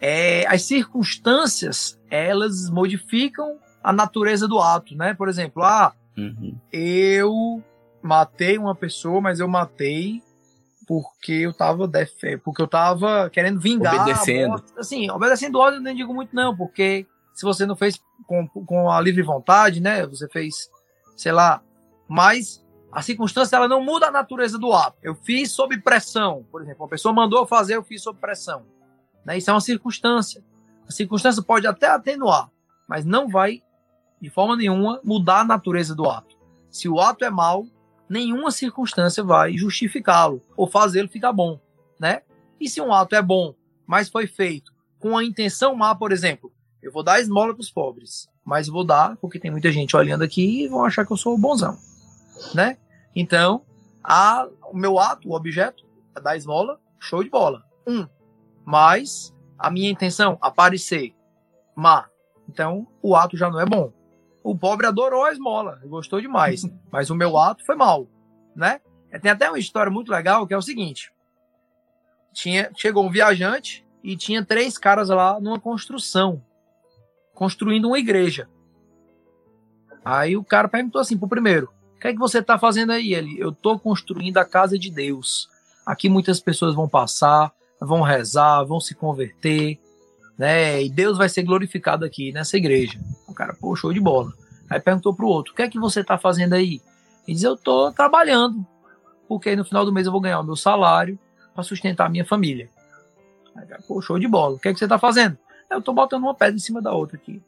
é, 0.00 0.46
as 0.46 0.62
circunstâncias 0.62 2.00
elas 2.08 2.70
modificam 2.70 3.58
a 3.82 3.92
natureza 3.92 4.46
do 4.46 4.60
ato, 4.60 4.96
né? 4.96 5.14
Por 5.14 5.28
exemplo, 5.28 5.62
ah, 5.62 5.92
uhum. 6.16 6.56
eu 6.72 7.62
matei 8.02 8.56
uma 8.56 8.74
pessoa, 8.74 9.20
mas 9.20 9.40
eu 9.40 9.48
matei 9.48 10.22
porque 10.86 11.32
eu 11.32 11.52
tava 11.52 11.86
def... 11.88 12.12
porque 12.44 12.62
eu 12.62 12.68
tava 12.68 13.30
querendo 13.30 13.60
vingar. 13.60 14.02
Obedecendo. 14.02 14.62
Assim, 14.76 15.10
obedecendo 15.10 15.58
ordem 15.58 15.78
eu 15.78 15.82
nem 15.82 15.96
digo 15.96 16.14
muito 16.14 16.34
não, 16.34 16.56
porque 16.56 17.06
se 17.34 17.44
você 17.44 17.66
não 17.66 17.76
fez 17.76 18.00
com, 18.26 18.46
com 18.48 18.90
a 18.90 19.00
livre 19.00 19.22
vontade, 19.22 19.80
né? 19.80 20.06
Você 20.06 20.28
fez, 20.28 20.70
sei 21.16 21.32
lá, 21.32 21.62
mas 22.08 22.64
a 22.92 23.02
circunstância 23.02 23.56
ela 23.56 23.66
não 23.66 23.82
muda 23.82 24.06
a 24.06 24.10
natureza 24.10 24.56
do 24.56 24.72
ato. 24.72 24.96
Eu 25.02 25.14
fiz 25.14 25.50
sob 25.50 25.76
pressão, 25.80 26.46
por 26.50 26.62
exemplo, 26.62 26.82
uma 26.82 26.88
pessoa 26.88 27.12
mandou 27.12 27.46
fazer, 27.46 27.74
eu 27.76 27.82
fiz 27.82 28.02
sob 28.02 28.18
pressão. 28.20 28.64
Né? 29.24 29.38
Isso 29.38 29.50
é 29.50 29.52
uma 29.52 29.60
circunstância. 29.60 30.44
A 30.88 30.92
circunstância 30.92 31.42
pode 31.42 31.66
até 31.66 31.88
atenuar, 31.88 32.50
mas 32.86 33.04
não 33.04 33.28
vai, 33.28 33.62
de 34.20 34.30
forma 34.30 34.56
nenhuma, 34.56 35.00
mudar 35.02 35.40
a 35.40 35.44
natureza 35.44 35.94
do 35.94 36.08
ato. 36.08 36.36
Se 36.70 36.88
o 36.88 37.00
ato 37.00 37.24
é 37.24 37.30
mau, 37.30 37.66
nenhuma 38.08 38.50
circunstância 38.50 39.22
vai 39.22 39.56
justificá-lo 39.56 40.42
ou 40.56 40.66
fazê-lo 40.66 41.08
ficar 41.08 41.32
bom, 41.32 41.60
né? 41.98 42.22
E 42.60 42.68
se 42.68 42.80
um 42.80 42.92
ato 42.92 43.14
é 43.14 43.22
bom, 43.22 43.54
mas 43.86 44.08
foi 44.08 44.26
feito 44.26 44.72
com 44.98 45.18
a 45.18 45.24
intenção 45.24 45.74
má, 45.74 45.94
por 45.94 46.12
exemplo, 46.12 46.52
eu 46.82 46.90
vou 46.90 47.02
dar 47.02 47.20
esmola 47.20 47.52
para 47.52 47.60
os 47.60 47.70
pobres, 47.70 48.28
mas 48.44 48.68
vou 48.68 48.84
dar 48.84 49.16
porque 49.18 49.38
tem 49.38 49.50
muita 49.50 49.70
gente 49.70 49.96
olhando 49.96 50.24
aqui 50.24 50.64
e 50.64 50.68
vão 50.68 50.84
achar 50.84 51.04
que 51.04 51.12
eu 51.12 51.16
sou 51.16 51.36
bonzão, 51.36 51.76
né? 52.54 52.78
Então, 53.14 53.62
a, 54.02 54.48
o 54.70 54.76
meu 54.76 54.98
ato, 54.98 55.28
o 55.28 55.34
objeto, 55.34 55.84
é 56.16 56.20
dar 56.20 56.36
esmola, 56.36 56.80
show 56.98 57.22
de 57.22 57.30
bola. 57.30 57.64
Um, 57.86 58.06
mas 58.64 59.34
a 59.58 59.70
minha 59.70 59.90
intenção, 59.90 60.38
aparecer, 60.40 61.14
má. 61.74 62.06
Então, 62.48 62.86
o 63.02 63.14
ato 63.14 63.36
já 63.36 63.50
não 63.50 63.60
é 63.60 63.66
bom. 63.66 63.92
O 64.44 64.56
pobre 64.56 64.86
adorou 64.86 65.24
a 65.24 65.32
esmola, 65.32 65.80
gostou 65.86 66.20
demais, 66.20 66.62
mas 66.92 67.08
o 67.08 67.14
meu 67.14 67.36
ato 67.36 67.64
foi 67.64 67.74
mal, 67.74 68.06
né? 68.54 68.80
Tem 69.22 69.30
até 69.30 69.48
uma 69.48 69.58
história 69.58 69.90
muito 69.90 70.10
legal 70.10 70.46
que 70.46 70.52
é 70.52 70.56
o 70.56 70.62
seguinte: 70.62 71.10
tinha, 72.32 72.70
chegou 72.76 73.04
um 73.04 73.10
viajante 73.10 73.86
e 74.02 74.16
tinha 74.16 74.44
três 74.44 74.76
caras 74.76 75.08
lá 75.08 75.40
numa 75.40 75.58
construção 75.58 76.44
construindo 77.32 77.86
uma 77.86 77.98
igreja. 77.98 78.48
Aí 80.04 80.36
o 80.36 80.44
cara 80.44 80.68
perguntou 80.68 81.00
assim 81.00 81.16
pro 81.16 81.28
primeiro: 81.28 81.70
O 81.96 82.00
que 82.00 82.08
é 82.08 82.12
que 82.12 82.18
você 82.18 82.40
está 82.40 82.58
fazendo 82.58 82.92
aí? 82.92 83.14
Ele: 83.14 83.38
Eu 83.38 83.48
estou 83.48 83.78
construindo 83.78 84.36
a 84.36 84.44
casa 84.44 84.78
de 84.78 84.90
Deus. 84.90 85.48
Aqui 85.86 86.08
muitas 86.08 86.40
pessoas 86.40 86.74
vão 86.74 86.88
passar, 86.88 87.52
vão 87.80 88.02
rezar, 88.02 88.62
vão 88.64 88.80
se 88.80 88.94
converter, 88.94 89.78
né? 90.36 90.82
E 90.82 90.90
Deus 90.90 91.16
vai 91.16 91.28
ser 91.28 91.42
glorificado 91.42 92.04
aqui 92.04 92.32
nessa 92.32 92.56
igreja. 92.56 93.00
Cara, 93.34 93.54
pô, 93.54 93.74
show 93.74 93.92
de 93.92 94.00
bola. 94.00 94.32
Aí 94.70 94.80
perguntou 94.80 95.14
pro 95.14 95.26
outro: 95.26 95.52
O 95.52 95.56
que 95.56 95.62
é 95.62 95.68
que 95.68 95.78
você 95.78 96.00
está 96.00 96.16
fazendo 96.18 96.54
aí? 96.54 96.80
Ele 97.26 97.34
diz: 97.34 97.42
Eu 97.42 97.54
estou 97.54 97.92
trabalhando, 97.92 98.66
porque 99.28 99.54
no 99.56 99.64
final 99.64 99.84
do 99.84 99.92
mês 99.92 100.06
eu 100.06 100.12
vou 100.12 100.20
ganhar 100.20 100.40
o 100.40 100.44
meu 100.44 100.56
salário 100.56 101.18
para 101.54 101.62
sustentar 101.62 102.06
a 102.06 102.10
minha 102.10 102.24
família. 102.24 102.70
Aí, 103.56 103.66
pô, 103.86 104.00
show 104.00 104.18
de 104.18 104.26
bola. 104.26 104.56
O 104.56 104.58
que 104.58 104.68
é 104.68 104.72
que 104.72 104.78
você 104.78 104.84
está 104.84 104.98
fazendo? 104.98 105.38
Eu 105.70 105.80
tô 105.80 105.92
botando 105.92 106.22
uma 106.22 106.34
pedra 106.34 106.56
em 106.56 106.60
cima 106.60 106.80
da 106.80 106.92
outra 106.92 107.16
aqui. 107.16 107.42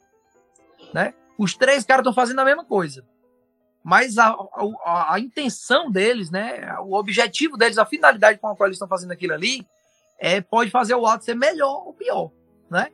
Né? 0.92 1.14
Os 1.38 1.54
três 1.54 1.84
caras 1.84 2.02
estão 2.02 2.14
fazendo 2.14 2.40
a 2.40 2.44
mesma 2.44 2.64
coisa. 2.64 3.04
Mas 3.82 4.18
a, 4.18 4.36
a, 4.84 5.14
a, 5.14 5.20
intenção 5.20 5.90
deles, 5.90 6.28
né, 6.28 6.76
o 6.80 6.94
objetivo 6.94 7.56
deles, 7.56 7.78
a 7.78 7.86
finalidade 7.86 8.38
com 8.38 8.48
a 8.48 8.56
qual 8.56 8.66
eles 8.66 8.76
estão 8.76 8.88
fazendo 8.88 9.12
aquilo 9.12 9.32
ali, 9.32 9.64
é, 10.18 10.40
pode 10.40 10.70
fazer 10.70 10.94
o 10.96 11.06
ato 11.06 11.24
ser 11.24 11.36
melhor 11.36 11.86
ou 11.86 11.94
pior. 11.94 12.32
Né? 12.68 12.88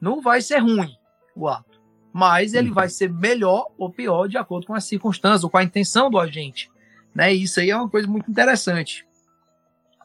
Não 0.00 0.22
vai 0.22 0.40
ser 0.40 0.58
ruim 0.58 0.96
o 1.36 1.46
ato. 1.46 1.69
Mas 2.12 2.54
ele 2.54 2.68
uhum. 2.68 2.74
vai 2.74 2.88
ser 2.88 3.12
melhor 3.12 3.68
ou 3.78 3.90
pior 3.90 4.26
de 4.26 4.36
acordo 4.36 4.66
com 4.66 4.74
as 4.74 4.84
circunstâncias 4.84 5.44
ou 5.44 5.50
com 5.50 5.58
a 5.58 5.62
intenção 5.62 6.10
do 6.10 6.18
agente. 6.18 6.70
Né? 7.14 7.34
E 7.34 7.42
isso 7.42 7.60
aí 7.60 7.70
é 7.70 7.76
uma 7.76 7.88
coisa 7.88 8.08
muito 8.08 8.30
interessante. 8.30 9.06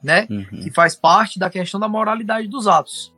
Né? 0.03 0.27
Uhum. 0.29 0.61
Que 0.61 0.71
faz 0.71 0.95
parte 0.95 1.39
da 1.39 1.49
questão 1.49 1.79
da 1.79 1.87
moralidade 1.87 2.47
dos 2.47 2.67
atos. 2.67 3.13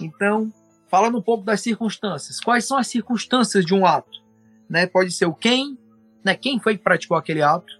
Então, 0.00 0.52
falando 0.88 1.18
um 1.18 1.22
pouco 1.22 1.44
das 1.44 1.60
circunstâncias. 1.60 2.40
Quais 2.40 2.64
são 2.64 2.78
as 2.78 2.86
circunstâncias 2.86 3.64
de 3.64 3.74
um 3.74 3.84
ato? 3.84 4.22
Né? 4.68 4.86
Pode 4.86 5.12
ser 5.12 5.26
o 5.26 5.34
quem, 5.34 5.78
né? 6.24 6.34
quem 6.34 6.58
foi 6.58 6.76
que 6.76 6.82
praticou 6.82 7.16
aquele 7.16 7.42
ato, 7.42 7.78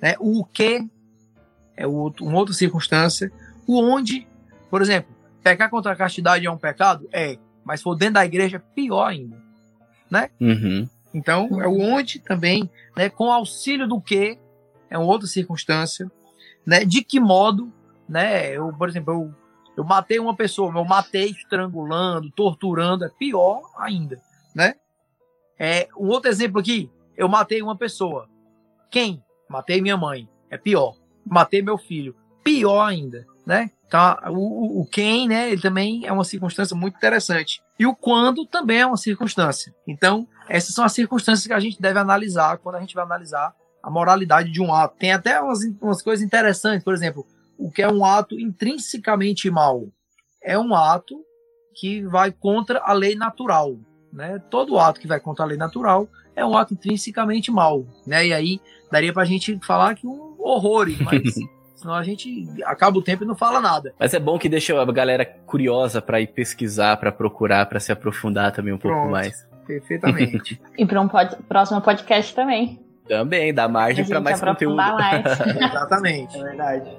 né? 0.00 0.14
o 0.20 0.44
que, 0.44 0.88
é 1.76 1.86
outro, 1.86 2.24
uma 2.24 2.38
outra 2.38 2.54
circunstância, 2.54 3.32
o 3.66 3.80
onde, 3.80 4.26
por 4.70 4.80
exemplo, 4.82 5.14
pecar 5.42 5.68
contra 5.68 5.92
a 5.92 5.96
castidade 5.96 6.46
é 6.46 6.50
um 6.50 6.56
pecado? 6.56 7.08
É, 7.12 7.38
mas 7.64 7.82
for 7.82 7.94
dentro 7.94 8.14
da 8.14 8.24
igreja, 8.24 8.58
pior 8.74 9.06
ainda. 9.06 9.47
Né? 10.10 10.30
Uhum. 10.40 10.88
Então, 11.12 11.60
é 11.60 11.66
o 11.66 11.80
onde 11.80 12.18
também, 12.18 12.70
né, 12.96 13.08
com 13.08 13.32
auxílio 13.32 13.88
do 13.88 14.00
que, 14.00 14.38
é 14.90 14.98
uma 14.98 15.06
outra 15.06 15.26
circunstância. 15.26 16.10
Né? 16.66 16.84
De 16.84 17.02
que 17.02 17.18
modo, 17.18 17.72
né? 18.08 18.52
Eu, 18.52 18.72
por 18.72 18.88
exemplo, 18.88 19.12
eu 19.12 19.34
eu 19.78 19.84
matei 19.84 20.18
uma 20.18 20.34
pessoa, 20.34 20.76
eu 20.76 20.84
matei 20.84 21.30
estrangulando, 21.30 22.32
torturando, 22.32 23.04
é 23.04 23.08
pior 23.08 23.62
ainda, 23.78 24.20
né? 24.52 24.74
É, 25.56 25.86
um 25.96 26.08
outro 26.08 26.28
exemplo 26.28 26.58
aqui, 26.58 26.90
eu 27.16 27.28
matei 27.28 27.62
uma 27.62 27.76
pessoa. 27.76 28.28
Quem? 28.90 29.22
Matei 29.48 29.80
minha 29.80 29.96
mãe. 29.96 30.28
É 30.50 30.58
pior. 30.58 30.96
Matei 31.24 31.62
meu 31.62 31.78
filho. 31.78 32.16
Pior 32.42 32.80
ainda, 32.84 33.24
né? 33.46 33.70
Tá, 33.88 34.20
o, 34.28 34.80
o 34.80 34.84
quem, 34.84 35.28
né, 35.28 35.52
ele 35.52 35.62
também 35.62 36.04
é 36.04 36.12
uma 36.12 36.24
circunstância 36.24 36.76
muito 36.76 36.96
interessante. 36.96 37.62
E 37.78 37.86
o 37.86 37.94
quando 37.94 38.44
também 38.44 38.80
é 38.80 38.86
uma 38.86 38.96
circunstância. 38.96 39.74
Então, 39.86 40.26
essas 40.48 40.74
são 40.74 40.84
as 40.84 40.92
circunstâncias 40.92 41.46
que 41.46 41.52
a 41.52 41.60
gente 41.60 41.80
deve 41.80 41.98
analisar 41.98 42.58
quando 42.58 42.74
a 42.74 42.80
gente 42.80 42.94
vai 42.94 43.04
analisar 43.04 43.54
a 43.82 43.90
moralidade 43.90 44.50
de 44.50 44.60
um 44.60 44.74
ato. 44.74 44.96
Tem 44.98 45.12
até 45.12 45.40
umas, 45.40 45.60
umas 45.80 46.02
coisas 46.02 46.24
interessantes, 46.24 46.84
por 46.84 46.92
exemplo, 46.92 47.24
o 47.56 47.70
que 47.70 47.82
é 47.82 47.88
um 47.88 48.04
ato 48.04 48.38
intrinsecamente 48.38 49.50
mal? 49.50 49.86
É 50.42 50.58
um 50.58 50.74
ato 50.74 51.24
que 51.74 52.02
vai 52.02 52.32
contra 52.32 52.80
a 52.80 52.92
lei 52.92 53.14
natural. 53.14 53.76
Né? 54.12 54.38
Todo 54.50 54.78
ato 54.78 55.00
que 55.00 55.06
vai 55.06 55.20
contra 55.20 55.44
a 55.44 55.48
lei 55.48 55.56
natural 55.56 56.08
é 56.34 56.44
um 56.44 56.56
ato 56.56 56.74
intrinsecamente 56.74 57.50
mal. 57.50 57.86
Né? 58.06 58.28
E 58.28 58.32
aí 58.32 58.60
daria 58.90 59.12
para 59.12 59.22
a 59.22 59.26
gente 59.26 59.58
falar 59.64 59.94
que 59.94 60.06
um 60.06 60.36
horror, 60.38 60.88
mas 61.04 61.34
Senão 61.78 61.94
a 61.94 62.02
gente 62.02 62.44
acaba 62.64 62.98
o 62.98 63.02
tempo 63.02 63.22
e 63.22 63.26
não 63.26 63.36
fala 63.36 63.60
nada. 63.60 63.94
Mas 63.96 64.12
é 64.12 64.18
bom 64.18 64.36
que 64.36 64.48
deixa 64.48 64.82
a 64.82 64.84
galera 64.84 65.24
curiosa 65.24 66.02
para 66.02 66.20
ir 66.20 66.26
pesquisar, 66.26 66.96
para 66.96 67.12
procurar, 67.12 67.66
para 67.66 67.78
se 67.78 67.92
aprofundar 67.92 68.50
também 68.50 68.74
um 68.74 68.78
Pronto, 68.78 68.94
pouco 68.94 69.10
mais. 69.12 69.46
Perfeitamente. 69.64 70.60
e 70.76 70.84
para 70.84 71.00
um 71.00 71.06
pod 71.06 71.36
próximo 71.48 71.80
podcast 71.80 72.34
também. 72.34 72.80
Também, 73.06 73.54
dá 73.54 73.68
margem 73.68 74.04
para 74.04 74.20
mais 74.20 74.40
conteúdo. 74.40 74.74
Mais. 74.74 75.24
Exatamente. 75.56 76.36
É 76.36 76.42
verdade. 76.42 76.90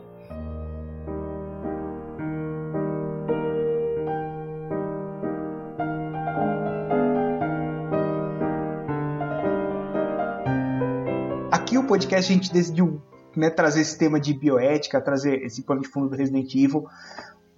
Aqui 11.51 11.77
o 11.77 11.83
podcast 11.83 12.31
a 12.31 12.35
gente 12.35 12.53
decidiu 12.53 13.01
né, 13.39 13.49
trazer 13.49 13.81
esse 13.81 13.97
tema 13.97 14.19
de 14.19 14.33
bioética, 14.33 14.99
trazer 14.99 15.41
esse 15.43 15.63
plano 15.63 15.81
de 15.81 15.87
fundo 15.87 16.09
do 16.09 16.15
Resident 16.15 16.53
Evil. 16.53 16.85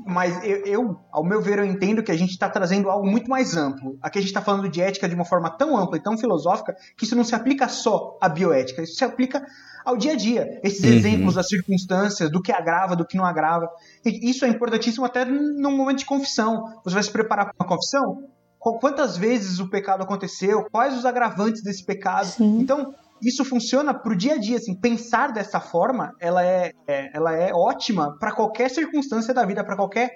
Mas 0.04 0.44
eu, 0.44 0.66
eu 0.66 1.00
ao 1.12 1.24
meu 1.24 1.42
ver, 1.42 1.60
eu 1.60 1.66
entendo 1.66 2.02
que 2.02 2.12
a 2.12 2.18
gente 2.18 2.32
está 2.32 2.50
trazendo 2.50 2.90
algo 2.90 3.06
muito 3.06 3.30
mais 3.30 3.56
amplo. 3.56 3.98
Aqui 4.02 4.18
a 4.18 4.22
gente 4.22 4.30
está 4.30 4.42
falando 4.42 4.70
de 4.70 4.82
ética 4.82 5.08
de 5.08 5.14
uma 5.14 5.26
forma 5.26 5.50
tão 5.50 5.78
ampla 5.78 5.98
e 5.98 6.02
tão 6.02 6.18
filosófica 6.18 6.76
que 6.98 7.06
isso 7.06 7.16
não 7.16 7.24
se 7.24 7.36
aplica 7.36 7.68
só 7.68 8.18
à 8.22 8.28
bioética, 8.28 8.82
isso 8.82 8.96
se 8.96 9.04
aplica 9.04 9.46
ao 9.86 9.98
dia 9.98 10.14
a 10.14 10.16
dia. 10.16 10.60
Esses 10.64 10.84
uhum. 10.84 10.92
exemplos 10.92 11.36
das 11.36 11.48
circunstâncias, 11.48 12.32
do 12.32 12.42
que 12.42 12.52
agrava, 12.52 12.96
do 12.96 13.06
que 13.06 13.18
não 13.18 13.26
agrava. 13.26 13.70
E 14.06 14.30
isso 14.30 14.46
é 14.46 14.48
importantíssimo 14.48 15.06
até 15.06 15.26
num 15.26 15.76
momento 15.76 16.00
de 16.00 16.06
confissão. 16.06 16.64
Você 16.84 16.94
vai 16.94 17.04
se 17.04 17.12
preparar 17.12 17.46
para 17.46 17.56
uma 17.60 17.68
confissão? 17.68 18.24
Quantas 18.60 19.18
vezes 19.18 19.60
o 19.60 19.68
pecado 19.68 20.04
aconteceu? 20.04 20.68
Quais 20.72 20.96
os 20.96 21.04
agravantes 21.04 21.64
desse 21.64 21.84
pecado? 21.84 22.28
Sim. 22.28 22.60
Então, 22.60 22.94
isso 23.22 23.46
funciona 23.46 23.94
pro 23.94 24.16
dia 24.16 24.34
a 24.34 24.38
dia, 24.38 24.58
assim, 24.58 24.74
pensar 24.74 25.32
dessa 25.32 25.60
forma, 25.60 26.14
ela 26.20 26.44
é, 26.44 26.74
é 26.88 27.10
ela 27.14 27.34
é 27.36 27.54
ótima 27.54 28.18
para 28.20 28.32
qualquer 28.32 28.70
circunstância 28.70 29.34
da 29.34 29.46
vida, 29.46 29.64
para 29.64 29.76
qualquer 29.76 30.12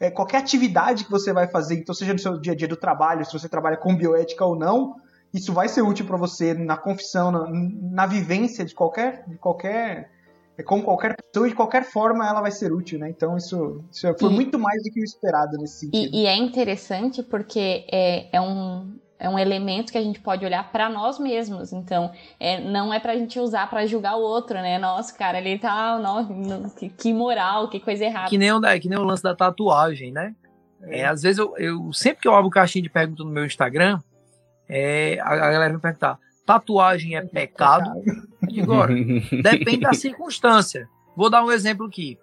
é, 0.00 0.10
qualquer 0.10 0.38
atividade 0.38 1.04
que 1.04 1.10
você 1.10 1.32
vai 1.32 1.48
fazer, 1.48 1.76
então 1.76 1.94
seja 1.94 2.12
no 2.12 2.18
seu 2.18 2.38
dia 2.38 2.52
a 2.52 2.56
dia 2.56 2.68
do 2.68 2.76
trabalho, 2.76 3.24
se 3.24 3.32
você 3.32 3.48
trabalha 3.48 3.76
com 3.76 3.96
bioética 3.96 4.44
ou 4.44 4.56
não, 4.56 4.94
isso 5.34 5.52
vai 5.52 5.68
ser 5.68 5.82
útil 5.82 6.06
para 6.06 6.16
você 6.16 6.54
na 6.54 6.76
confissão, 6.76 7.30
na, 7.30 7.48
na, 7.50 8.06
vivência 8.06 8.64
de 8.64 8.74
qualquer 8.74 9.24
de 9.26 9.36
qualquer 9.36 10.10
é, 10.56 10.62
com 10.62 10.82
qualquer 10.82 11.16
pessoa 11.16 11.46
e 11.46 11.50
de 11.50 11.56
qualquer 11.56 11.84
forma 11.84 12.26
ela 12.26 12.40
vai 12.40 12.50
ser 12.50 12.72
útil, 12.72 12.98
né? 12.98 13.10
Então 13.10 13.36
isso, 13.36 13.84
isso 13.90 14.12
foi 14.18 14.30
e, 14.30 14.34
muito 14.34 14.58
mais 14.58 14.82
do 14.82 14.90
que 14.90 15.00
o 15.00 15.04
esperado 15.04 15.56
nesse 15.58 15.80
sentido. 15.80 16.14
E, 16.14 16.22
e 16.22 16.26
é 16.26 16.36
interessante 16.36 17.22
porque 17.22 17.84
é, 17.90 18.36
é 18.36 18.40
um 18.40 18.98
é 19.18 19.28
um 19.28 19.38
elemento 19.38 19.90
que 19.90 19.98
a 19.98 20.02
gente 20.02 20.20
pode 20.20 20.44
olhar 20.44 20.70
para 20.70 20.88
nós 20.88 21.18
mesmos. 21.18 21.72
Então, 21.72 22.12
é, 22.38 22.60
não 22.60 22.94
é 22.94 23.00
pra 23.00 23.16
gente 23.16 23.38
usar 23.40 23.68
para 23.68 23.84
julgar 23.84 24.16
o 24.16 24.20
outro, 24.20 24.54
né? 24.54 24.78
Nossa, 24.78 25.12
cara, 25.12 25.38
ele 25.38 25.58
tá. 25.58 25.98
Nossa, 25.98 26.78
que, 26.78 26.88
que 26.88 27.12
moral, 27.12 27.68
que 27.68 27.80
coisa 27.80 28.04
errada. 28.04 28.28
Que 28.28 28.38
nem, 28.38 28.52
o, 28.52 28.60
que 28.80 28.88
nem 28.88 28.98
o 28.98 29.02
lance 29.02 29.22
da 29.22 29.34
tatuagem, 29.34 30.12
né? 30.12 30.34
É, 30.82 31.04
às 31.04 31.22
vezes 31.22 31.38
eu, 31.38 31.56
eu 31.58 31.92
sempre 31.92 32.22
que 32.22 32.28
eu 32.28 32.34
abro 32.34 32.48
caixinha 32.48 32.82
de 32.82 32.88
perguntas 32.88 33.26
no 33.26 33.32
meu 33.32 33.44
Instagram, 33.44 33.98
é, 34.68 35.18
a, 35.20 35.32
a 35.32 35.50
galera 35.50 35.72
me 35.72 35.80
perguntar: 35.80 36.16
tatuagem 36.46 37.16
é 37.16 37.22
pecado? 37.22 37.90
E 38.48 38.60
agora, 38.60 38.94
depende 39.42 39.80
da 39.80 39.92
circunstância. 39.92 40.88
Vou 41.16 41.28
dar 41.28 41.44
um 41.44 41.50
exemplo 41.50 41.86
aqui. 41.86 42.16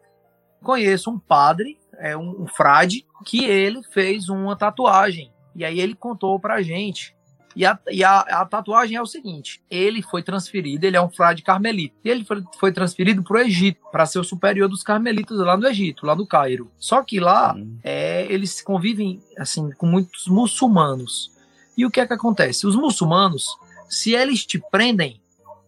Conheço 0.63 1.11
um 1.11 1.19
padre, 1.19 1.77
é 1.97 2.15
um, 2.15 2.43
um 2.43 2.47
frade, 2.47 3.05
que 3.25 3.43
ele 3.43 3.83
fez 3.83 4.29
uma 4.29 4.55
tatuagem 4.55 5.34
e 5.55 5.63
aí 5.63 5.79
ele 5.79 5.95
contou 5.95 6.39
pra 6.39 6.61
gente. 6.61 7.15
E 7.55 7.65
a, 7.65 7.79
e 7.89 8.03
a, 8.03 8.19
a 8.19 8.45
tatuagem 8.45 8.97
é 8.97 9.01
o 9.01 9.05
seguinte: 9.05 9.63
ele 9.69 10.01
foi 10.01 10.21
transferido, 10.21 10.85
ele 10.85 10.97
é 10.97 11.01
um 11.01 11.09
frade 11.09 11.41
carmelita. 11.41 11.95
E 12.03 12.09
ele 12.09 12.25
foi, 12.25 12.43
foi 12.59 12.71
transferido 12.73 13.23
pro 13.23 13.39
Egito, 13.39 13.79
para 13.91 14.05
ser 14.05 14.19
o 14.19 14.23
superior 14.23 14.67
dos 14.67 14.83
carmelitas 14.83 15.37
lá 15.37 15.55
no 15.55 15.65
Egito, 15.65 16.05
lá 16.05 16.15
no 16.15 16.27
Cairo. 16.27 16.69
Só 16.77 17.01
que 17.01 17.19
lá 17.19 17.55
hum. 17.55 17.77
é, 17.81 18.27
eles 18.29 18.61
convivem 18.61 19.21
assim 19.37 19.69
com 19.71 19.85
muitos 19.85 20.27
muçulmanos. 20.27 21.33
E 21.77 21.85
o 21.85 21.91
que 21.91 22.01
é 22.01 22.07
que 22.07 22.13
acontece? 22.13 22.67
Os 22.67 22.75
muçulmanos, 22.75 23.57
se 23.89 24.13
eles 24.13 24.45
te 24.45 24.61
prendem, 24.71 25.21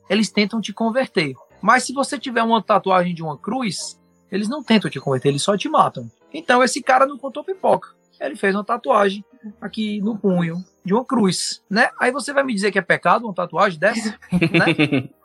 eles 0.10 0.30
tentam 0.30 0.60
te 0.60 0.74
converter. 0.74 1.36
Mas 1.62 1.84
se 1.84 1.94
você 1.94 2.20
tiver 2.20 2.44
uma 2.44 2.62
tatuagem 2.62 3.16
de 3.16 3.24
uma 3.24 3.38
cruz, 3.38 4.00
eles 4.32 4.48
não 4.48 4.62
tentam 4.62 4.92
te 4.92 5.00
converter, 5.00 5.30
eles 5.30 5.42
só 5.42 5.58
te 5.58 5.68
matam. 5.68 6.10
Então 6.34 6.62
esse 6.62 6.82
cara 6.82 7.06
não 7.06 7.18
contou 7.18 7.44
pipoca 7.44 7.98
ele 8.26 8.36
fez 8.36 8.56
uma 8.56 8.64
tatuagem 8.64 9.24
aqui 9.62 10.02
no 10.02 10.18
punho 10.18 10.64
de 10.84 10.94
uma 10.94 11.04
cruz, 11.04 11.62
né? 11.70 11.90
Aí 12.00 12.12
você 12.12 12.34
vai 12.34 12.44
me 12.44 12.54
dizer 12.54 12.72
que 12.72 12.80
é 12.80 12.82
pecado 12.82 13.26
uma 13.26 13.34
tatuagem 13.34 13.80
dessa, 13.80 14.18
né? 14.32 15.10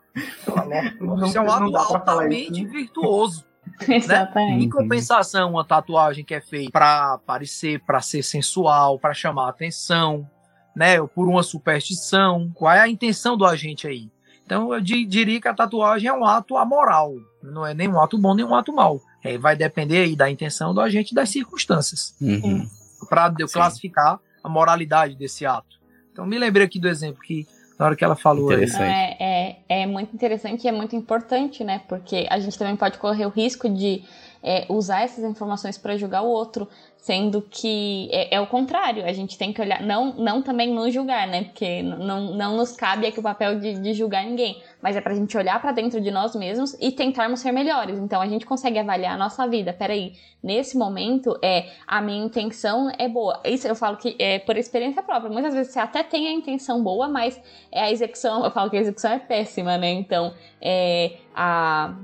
Isso 1.26 1.38
é 1.38 1.40
um 1.40 1.50
ato 1.50 1.76
altamente 1.76 2.64
virtuoso. 2.66 3.44
Né? 3.88 4.28
Em 4.58 4.68
compensação, 4.68 5.52
uma 5.52 5.64
tatuagem 5.64 6.24
que 6.24 6.34
é 6.34 6.40
feita 6.40 6.70
para 6.70 7.18
parecer, 7.18 7.80
para 7.86 8.00
ser 8.00 8.22
sensual, 8.22 8.98
para 8.98 9.14
chamar 9.14 9.48
atenção, 9.48 10.28
né? 10.76 11.00
Ou 11.00 11.08
por 11.08 11.28
uma 11.28 11.42
superstição. 11.42 12.50
Qual 12.54 12.72
é 12.72 12.80
a 12.80 12.88
intenção 12.88 13.36
do 13.36 13.46
agente 13.46 13.86
aí? 13.86 14.10
Então 14.44 14.74
eu 14.74 14.80
diria 14.80 15.40
que 15.40 15.48
a 15.48 15.54
tatuagem 15.54 16.08
é 16.08 16.12
um 16.12 16.24
ato 16.24 16.56
amoral, 16.56 17.14
não 17.42 17.64
é 17.64 17.72
nem 17.72 17.88
um 17.88 18.00
ato 18.00 18.18
bom 18.18 18.34
nem 18.34 18.44
um 18.44 18.54
ato 18.54 18.72
mau. 18.72 19.00
É, 19.24 19.38
vai 19.38 19.54
depender 19.54 19.98
aí 19.98 20.16
da 20.16 20.28
intenção 20.28 20.74
do 20.74 20.80
agente 20.80 21.12
e 21.12 21.14
das 21.14 21.30
circunstâncias. 21.30 22.14
Uhum 22.20 22.68
para 23.08 23.32
eu 23.38 23.48
classificar 23.48 24.18
a 24.42 24.48
moralidade 24.48 25.14
desse 25.14 25.46
ato. 25.46 25.80
Então 26.12 26.26
me 26.26 26.38
lembrei 26.38 26.66
aqui 26.66 26.78
do 26.78 26.88
exemplo 26.88 27.20
que 27.22 27.46
na 27.78 27.86
hora 27.86 27.96
que 27.96 28.04
ela 28.04 28.14
falou 28.14 28.50
aí. 28.50 28.64
É, 28.64 29.16
é, 29.18 29.82
é 29.82 29.86
muito 29.86 30.14
interessante 30.14 30.64
e 30.64 30.68
é 30.68 30.72
muito 30.72 30.94
importante, 30.94 31.64
né? 31.64 31.80
Porque 31.88 32.26
a 32.30 32.38
gente 32.38 32.58
também 32.58 32.76
pode 32.76 32.98
correr 32.98 33.26
o 33.26 33.30
risco 33.30 33.68
de 33.68 34.04
é, 34.42 34.66
usar 34.68 35.02
essas 35.02 35.24
informações 35.24 35.78
para 35.78 35.96
julgar 35.96 36.22
o 36.22 36.28
outro, 36.28 36.68
sendo 36.96 37.42
que 37.42 38.08
é, 38.12 38.36
é, 38.36 38.40
o 38.40 38.46
contrário, 38.46 39.04
a 39.04 39.12
gente 39.12 39.36
tem 39.36 39.52
que 39.52 39.60
olhar, 39.60 39.82
não, 39.82 40.14
não 40.14 40.40
também 40.40 40.72
nos 40.72 40.94
julgar, 40.94 41.26
né? 41.26 41.44
Porque 41.44 41.82
não, 41.82 42.34
não 42.34 42.56
nos 42.56 42.72
cabe 42.72 43.06
aqui 43.06 43.18
o 43.18 43.22
papel 43.22 43.58
de, 43.58 43.74
de 43.80 43.92
julgar 43.92 44.24
ninguém, 44.24 44.62
mas 44.80 44.94
é 44.94 45.00
pra 45.00 45.14
gente 45.14 45.36
olhar 45.36 45.60
para 45.60 45.72
dentro 45.72 46.00
de 46.00 46.10
nós 46.12 46.36
mesmos 46.36 46.76
e 46.80 46.92
tentarmos 46.92 47.40
ser 47.40 47.50
melhores. 47.50 47.98
Então 47.98 48.20
a 48.20 48.26
gente 48.26 48.46
consegue 48.46 48.78
avaliar 48.78 49.14
a 49.14 49.18
nossa 49.18 49.46
vida. 49.48 49.72
Peraí, 49.72 50.14
nesse 50.40 50.76
momento, 50.76 51.36
é 51.42 51.70
a 51.86 52.00
minha 52.00 52.24
intenção 52.24 52.88
é 52.96 53.08
boa. 53.08 53.40
Isso 53.44 53.66
eu 53.66 53.74
falo 53.74 53.96
que 53.96 54.14
é 54.18 54.38
por 54.38 54.56
experiência 54.56 55.02
própria. 55.02 55.30
Muitas 55.30 55.54
vezes 55.54 55.72
você 55.72 55.80
até 55.80 56.04
tem 56.04 56.28
a 56.28 56.32
intenção 56.32 56.82
boa, 56.84 57.08
mas 57.08 57.40
é 57.72 57.82
a 57.82 57.90
execução, 57.90 58.44
eu 58.44 58.50
falo 58.52 58.70
que 58.70 58.76
a 58.76 58.80
execução 58.80 59.10
é 59.10 59.18
péssima, 59.18 59.76
né? 59.76 59.90
Então, 59.90 60.32
é 60.60 61.16
a 61.34 61.94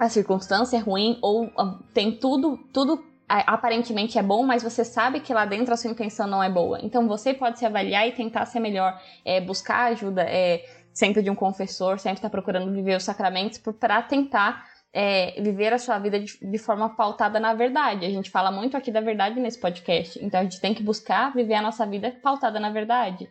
a 0.00 0.08
circunstância 0.08 0.78
é 0.78 0.80
ruim 0.80 1.18
ou 1.20 1.52
ah, 1.58 1.78
tem 1.92 2.10
tudo, 2.10 2.56
tudo 2.72 3.04
aparentemente 3.28 4.18
é 4.18 4.22
bom, 4.22 4.42
mas 4.42 4.62
você 4.62 4.82
sabe 4.82 5.20
que 5.20 5.32
lá 5.32 5.44
dentro 5.44 5.72
a 5.72 5.76
sua 5.76 5.90
intenção 5.90 6.26
não 6.26 6.42
é 6.42 6.48
boa. 6.48 6.80
Então 6.82 7.06
você 7.06 7.34
pode 7.34 7.58
se 7.58 7.66
avaliar 7.66 8.08
e 8.08 8.12
tentar 8.12 8.46
ser 8.46 8.60
melhor, 8.60 8.98
é, 9.24 9.40
buscar 9.40 9.92
ajuda, 9.92 10.22
é, 10.22 10.64
sempre 10.92 11.22
de 11.22 11.30
um 11.30 11.34
confessor, 11.34 11.98
sempre 11.98 12.18
estar 12.18 12.28
tá 12.28 12.32
procurando 12.32 12.72
viver 12.72 12.96
os 12.96 13.04
sacramentos 13.04 13.58
para 13.58 14.02
tentar 14.02 14.64
é, 14.92 15.40
viver 15.40 15.72
a 15.72 15.78
sua 15.78 15.98
vida 15.98 16.18
de, 16.18 16.38
de, 16.40 16.58
forma 16.58 16.88
pautada 16.96 17.38
na 17.38 17.52
verdade. 17.52 18.06
A 18.06 18.10
gente 18.10 18.30
fala 18.30 18.50
muito 18.50 18.76
aqui 18.78 18.90
da 18.90 19.02
verdade 19.02 19.38
nesse 19.38 19.60
podcast, 19.60 20.18
então 20.24 20.40
a 20.40 20.42
gente 20.42 20.60
tem 20.60 20.74
que 20.74 20.82
buscar 20.82 21.32
viver 21.32 21.54
a 21.54 21.62
nossa 21.62 21.86
vida 21.86 22.10
pautada 22.22 22.58
na 22.58 22.70
verdade. 22.70 23.28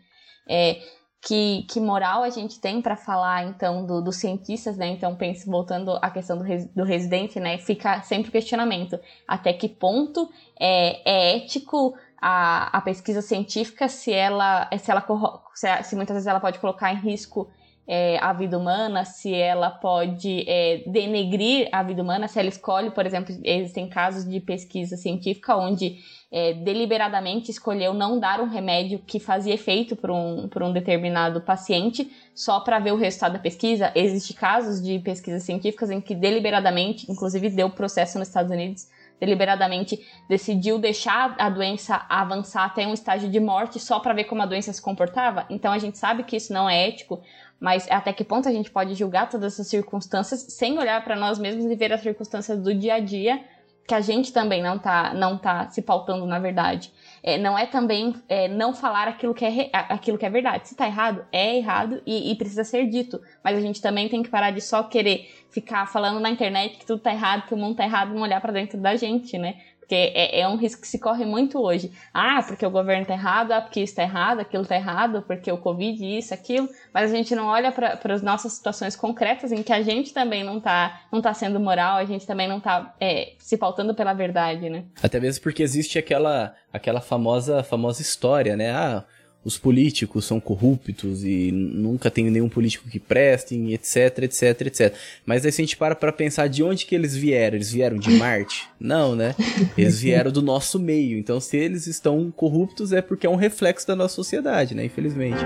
É, 0.48 0.80
que, 1.22 1.64
que 1.64 1.80
moral 1.80 2.24
a 2.24 2.30
gente 2.30 2.60
tem 2.60 2.82
para 2.82 2.96
falar 2.96 3.46
então 3.46 3.86
do, 3.86 4.02
dos 4.02 4.16
cientistas, 4.18 4.78
né? 4.78 4.88
Então 4.88 5.16
pense 5.16 5.46
voltando 5.46 5.92
à 6.02 6.10
questão 6.10 6.38
do, 6.38 6.44
res, 6.44 6.66
do 6.74 6.84
residente, 6.84 7.40
né? 7.40 7.58
Fica 7.58 8.02
sempre 8.02 8.30
o 8.30 8.32
questionamento 8.32 9.00
até 9.28 9.52
que 9.52 9.68
ponto 9.68 10.30
é, 10.60 11.02
é 11.10 11.38
ético 11.38 11.94
a, 12.22 12.78
a 12.78 12.82
pesquisa 12.82 13.22
científica 13.22 13.88
se 13.90 14.14
ela 14.14 14.70
se 14.78 14.92
ela 14.92 15.06
se, 15.54 15.84
se 15.84 15.96
muitas 15.96 16.16
vezes 16.16 16.28
ela 16.28 16.40
pode 16.40 16.60
colocar 16.60 16.94
em 16.94 16.98
risco 16.98 17.50
é, 17.92 18.20
a 18.20 18.32
vida 18.34 18.56
humana, 18.56 19.04
se 19.04 19.34
ela 19.34 19.72
pode 19.72 20.46
é, 20.48 20.84
denegrir 20.86 21.68
a 21.72 21.82
vida 21.82 22.04
humana, 22.04 22.28
se 22.28 22.38
ela 22.38 22.48
escolhe, 22.48 22.92
por 22.92 23.04
exemplo, 23.04 23.36
existem 23.44 23.90
casos 23.90 24.30
de 24.30 24.40
pesquisa 24.40 24.96
científica 24.96 25.56
onde 25.56 25.98
é, 26.32 26.54
deliberadamente 26.54 27.50
escolheu 27.50 27.92
não 27.92 28.20
dar 28.20 28.42
um 28.42 28.48
remédio 28.48 29.00
que 29.00 29.20
fazia 29.20 29.56
efeito 29.56 29.96
para 29.96 30.14
um, 30.14 30.48
um 30.62 30.72
determinado 30.72 31.42
paciente 31.42 32.12
só 32.36 32.60
para 32.60 32.78
ver 32.78 32.94
o 32.94 32.96
resultado 32.96 33.34
da 33.34 33.40
pesquisa. 33.40 33.92
Existem 33.96 34.38
casos 34.38 34.80
de 34.84 35.00
pesquisas 35.00 35.42
científicas 35.42 35.90
em 35.90 36.00
que 36.00 36.14
deliberadamente, 36.14 37.12
inclusive 37.12 37.50
deu 37.50 37.72
processo 37.72 38.20
nos 38.20 38.28
Estados 38.28 38.52
Unidos, 38.52 38.88
deliberadamente 39.20 40.00
decidiu 40.30 40.80
deixar 40.80 41.36
a 41.38 41.50
doença 41.50 42.06
avançar 42.08 42.66
até 42.66 42.88
um 42.88 42.94
estágio 42.94 43.30
de 43.30 43.40
morte 43.40 43.80
só 43.80 44.00
para 44.00 44.14
ver 44.14 44.26
como 44.26 44.42
a 44.42 44.46
doença 44.46 44.72
se 44.72 44.82
comportava. 44.82 45.46
Então 45.50 45.74
a 45.74 45.78
gente 45.78 45.98
sabe 45.98 46.24
que 46.24 46.38
isso 46.38 46.54
não 46.54 46.70
é 46.70 46.88
ético, 46.88 47.22
mas 47.60 47.90
até 47.90 48.14
que 48.14 48.24
ponto 48.24 48.48
a 48.48 48.52
gente 48.52 48.72
pode 48.72 48.94
julgar 48.94 49.30
todas 49.30 49.54
essas 49.54 49.68
circunstâncias 49.68 50.46
sem 50.50 50.78
olhar 50.80 51.04
para 51.04 51.16
nós 51.16 51.38
mesmos 51.38 51.66
e 51.66 51.76
ver 51.76 51.92
as 51.92 52.02
circunstâncias 52.02 52.60
do 52.60 52.74
dia 52.74 52.96
a 52.96 53.00
dia 53.00 53.44
que 53.90 53.96
a 53.96 54.02
gente 54.02 54.32
também 54.32 54.62
não 54.62 54.78
tá, 54.78 55.16
não 55.16 55.36
tá 55.36 55.68
se 55.72 55.82
pautando 55.82 56.24
na 56.28 56.38
verdade. 56.38 56.94
É, 57.24 57.40
não 57.40 57.58
é 57.58 57.66
também 57.66 58.14
é, 58.30 58.48
não 58.48 58.72
falar 58.72 59.08
aquilo 59.08 59.34
que, 59.34 59.44
é 59.44 59.72
aquilo 59.74 60.16
que 60.16 60.28
é 60.28 60.30
verdade. 60.30 60.68
Se 60.68 60.76
tá 60.76 60.86
errado, 60.86 61.26
é 61.32 61.58
errado 61.58 62.00
e, 62.06 62.32
e, 62.32 62.36
precisa 62.36 62.64
ser 62.64 62.86
dito. 62.86 63.20
Mas 63.44 63.58
a 63.58 63.62
gente 63.62 63.82
também 63.82 64.08
tem 64.08 64.22
que 64.22 64.30
parar 64.30 64.52
de 64.52 64.62
só 64.62 64.84
querer 64.84 65.28
ficar 65.50 65.88
falando 65.88 66.20
na 66.20 66.30
internet 66.30 66.78
que 66.78 66.86
tudo 66.86 67.02
tá 67.02 67.12
errado, 67.12 67.48
que 67.48 67.54
o 67.56 67.58
mundo 67.58 67.78
tá 67.78 67.84
errado, 67.84 68.14
não 68.14 68.22
olhar 68.22 68.40
para 68.40 68.54
dentro 68.54 68.80
da 68.80 68.96
gente, 68.96 69.40
né? 69.40 69.58
Porque 69.90 70.14
é, 70.14 70.42
é, 70.42 70.48
um 70.48 70.56
risco 70.56 70.84
que 70.84 70.88
se 70.88 71.00
corre 71.00 71.26
muito 71.26 71.60
hoje. 71.60 71.92
Ah, 72.14 72.44
porque 72.48 72.64
o 72.64 72.70
governo 72.70 73.08
tá 73.08 73.14
errado, 73.14 73.52
ah, 73.54 73.60
porque 73.60 73.82
isso 73.82 73.96
tá 73.96 74.04
errado, 74.04 74.40
aquilo 74.40 74.64
tá 74.64 74.76
errado, 74.76 75.24
porque 75.26 75.52
o 75.52 75.58
Covid, 75.58 76.06
isso, 76.16 76.32
aquilo. 76.32 76.70
Mas 76.94 77.12
a 77.12 77.16
gente 77.16 77.34
não 77.34 77.48
olha 77.48 77.72
para 77.72 78.14
as 78.14 78.22
nossas 78.22 78.54
situações 78.54 78.96
concretas 78.96 79.52
em 79.52 79.64
que 79.64 79.74
a 79.74 79.82
gente 79.82 80.14
também 80.14 80.44
não 80.44 80.60
tá, 80.60 81.02
não 81.12 81.24
tá 81.24 81.34
sendo 81.34 81.60
moral, 81.60 81.98
a 81.98 82.06
gente 82.06 82.28
também 82.28 82.48
não 82.48 82.60
tá 82.60 82.94
é, 83.02 83.34
se 83.40 83.58
pautando 83.58 83.96
pela 83.96 84.14
verdade, 84.14 84.70
né? 84.70 84.84
Até 85.02 85.20
mesmo 85.20 85.42
porque 85.42 85.64
existe 85.64 85.98
aquela, 85.98 86.54
aquela 86.72 87.02
famosa, 87.02 87.64
famosa 87.64 88.00
história, 88.00 88.56
né? 88.56 88.70
Ah, 88.70 89.04
os 89.44 89.58
políticos 89.58 90.26
são 90.26 90.40
corruptos 90.40 91.24
e 91.24 91.52
nunca 91.52 92.12
tem 92.12 92.30
nenhum 92.30 92.50
político 92.50 92.90
que 92.90 93.00
preste, 93.00 93.56
etc, 93.72 94.24
etc, 94.24 94.62
etc. 94.68 94.94
Mas 95.26 95.46
aí 95.46 95.52
se 95.52 95.62
a 95.62 95.66
gente 95.66 95.78
para 95.78 95.96
pra 95.96 96.12
pensar 96.12 96.48
de 96.48 96.62
onde 96.62 96.86
que 96.86 96.94
eles 96.94 97.16
vieram, 97.16 97.56
eles 97.56 97.72
vieram 97.72 97.98
de 97.98 98.12
Marte? 98.12 98.68
Não, 98.80 99.16
né? 99.16 99.34
Eles 99.78 100.02
vieram 100.02 100.32
do 100.32 100.42
nosso 100.42 100.78
meio. 100.78 101.18
Então 101.18 101.40
se 101.40 101.56
eles 101.56 101.88
estão 101.88 102.30
corruptos 102.32 102.92
é 102.92 103.02
porque 103.02 103.26
é 103.26 103.30
um 103.30 103.36
reflexo 103.36 103.88
da 103.88 103.96
nossa 103.96 104.16
sociedade, 104.16 104.76
né? 104.76 104.84
Infelizmente. 104.84 105.40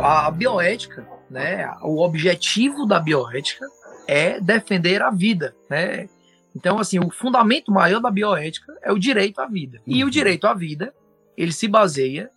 A 0.00 0.30
bioética, 0.30 1.06
né? 1.28 1.68
O 1.82 2.00
objetivo 2.04 2.86
da 2.86 3.00
bioética 3.00 3.66
é 4.06 4.40
defender 4.40 5.02
a 5.02 5.10
vida, 5.10 5.54
né? 5.68 6.08
Então, 6.54 6.78
assim, 6.78 6.98
o 6.98 7.10
fundamento 7.10 7.70
maior 7.70 8.00
da 8.00 8.10
bioética 8.10 8.76
é 8.82 8.92
o 8.92 8.98
direito 8.98 9.40
à 9.40 9.46
vida. 9.46 9.80
E 9.86 10.02
o 10.02 10.06
uhum. 10.06 10.10
direito 10.10 10.46
à 10.46 10.54
vida, 10.54 10.94
ele 11.36 11.52
se 11.52 11.68
baseia 11.68 12.30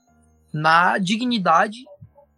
na 0.53 0.97
dignidade, 0.97 1.85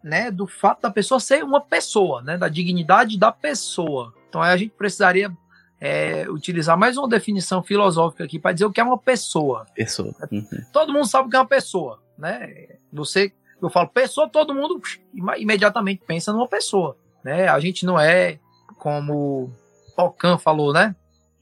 né, 0.03 0.29
do 0.29 0.45
fato 0.45 0.81
da 0.81 0.91
pessoa 0.91 1.19
ser 1.19 1.43
uma 1.43 1.61
pessoa, 1.61 2.21
né, 2.21 2.37
da 2.37 2.47
dignidade 2.47 3.17
da 3.17 3.31
pessoa. 3.31 4.13
Então, 4.29 4.41
aí 4.41 4.53
a 4.53 4.57
gente 4.57 4.71
precisaria 4.71 5.31
é, 5.79 6.29
utilizar 6.29 6.77
mais 6.77 6.95
uma 6.97 7.07
definição 7.09 7.61
filosófica 7.61 8.23
aqui 8.23 8.39
para 8.39 8.53
dizer 8.53 8.65
o 8.65 8.71
que 8.71 8.79
é 8.79 8.83
uma 8.83 8.97
pessoa. 8.97 9.65
Pessoa. 9.75 10.15
Uhum. 10.31 10.45
Todo 10.71 10.93
mundo 10.93 11.07
sabe 11.07 11.27
o 11.27 11.29
que 11.29 11.35
é 11.35 11.39
uma 11.39 11.47
pessoa, 11.47 12.01
né? 12.17 12.67
Você, 12.91 13.33
eu 13.61 13.69
falo 13.69 13.89
pessoa, 13.89 14.29
todo 14.29 14.55
mundo 14.55 14.81
imediatamente 15.37 16.03
pensa 16.05 16.31
numa 16.31 16.47
pessoa, 16.47 16.95
né? 17.23 17.49
A 17.49 17.59
gente 17.59 17.85
não 17.85 17.99
é 17.99 18.39
como 18.77 19.51
Ockham 19.97 20.37
falou, 20.37 20.71
né? 20.71 20.95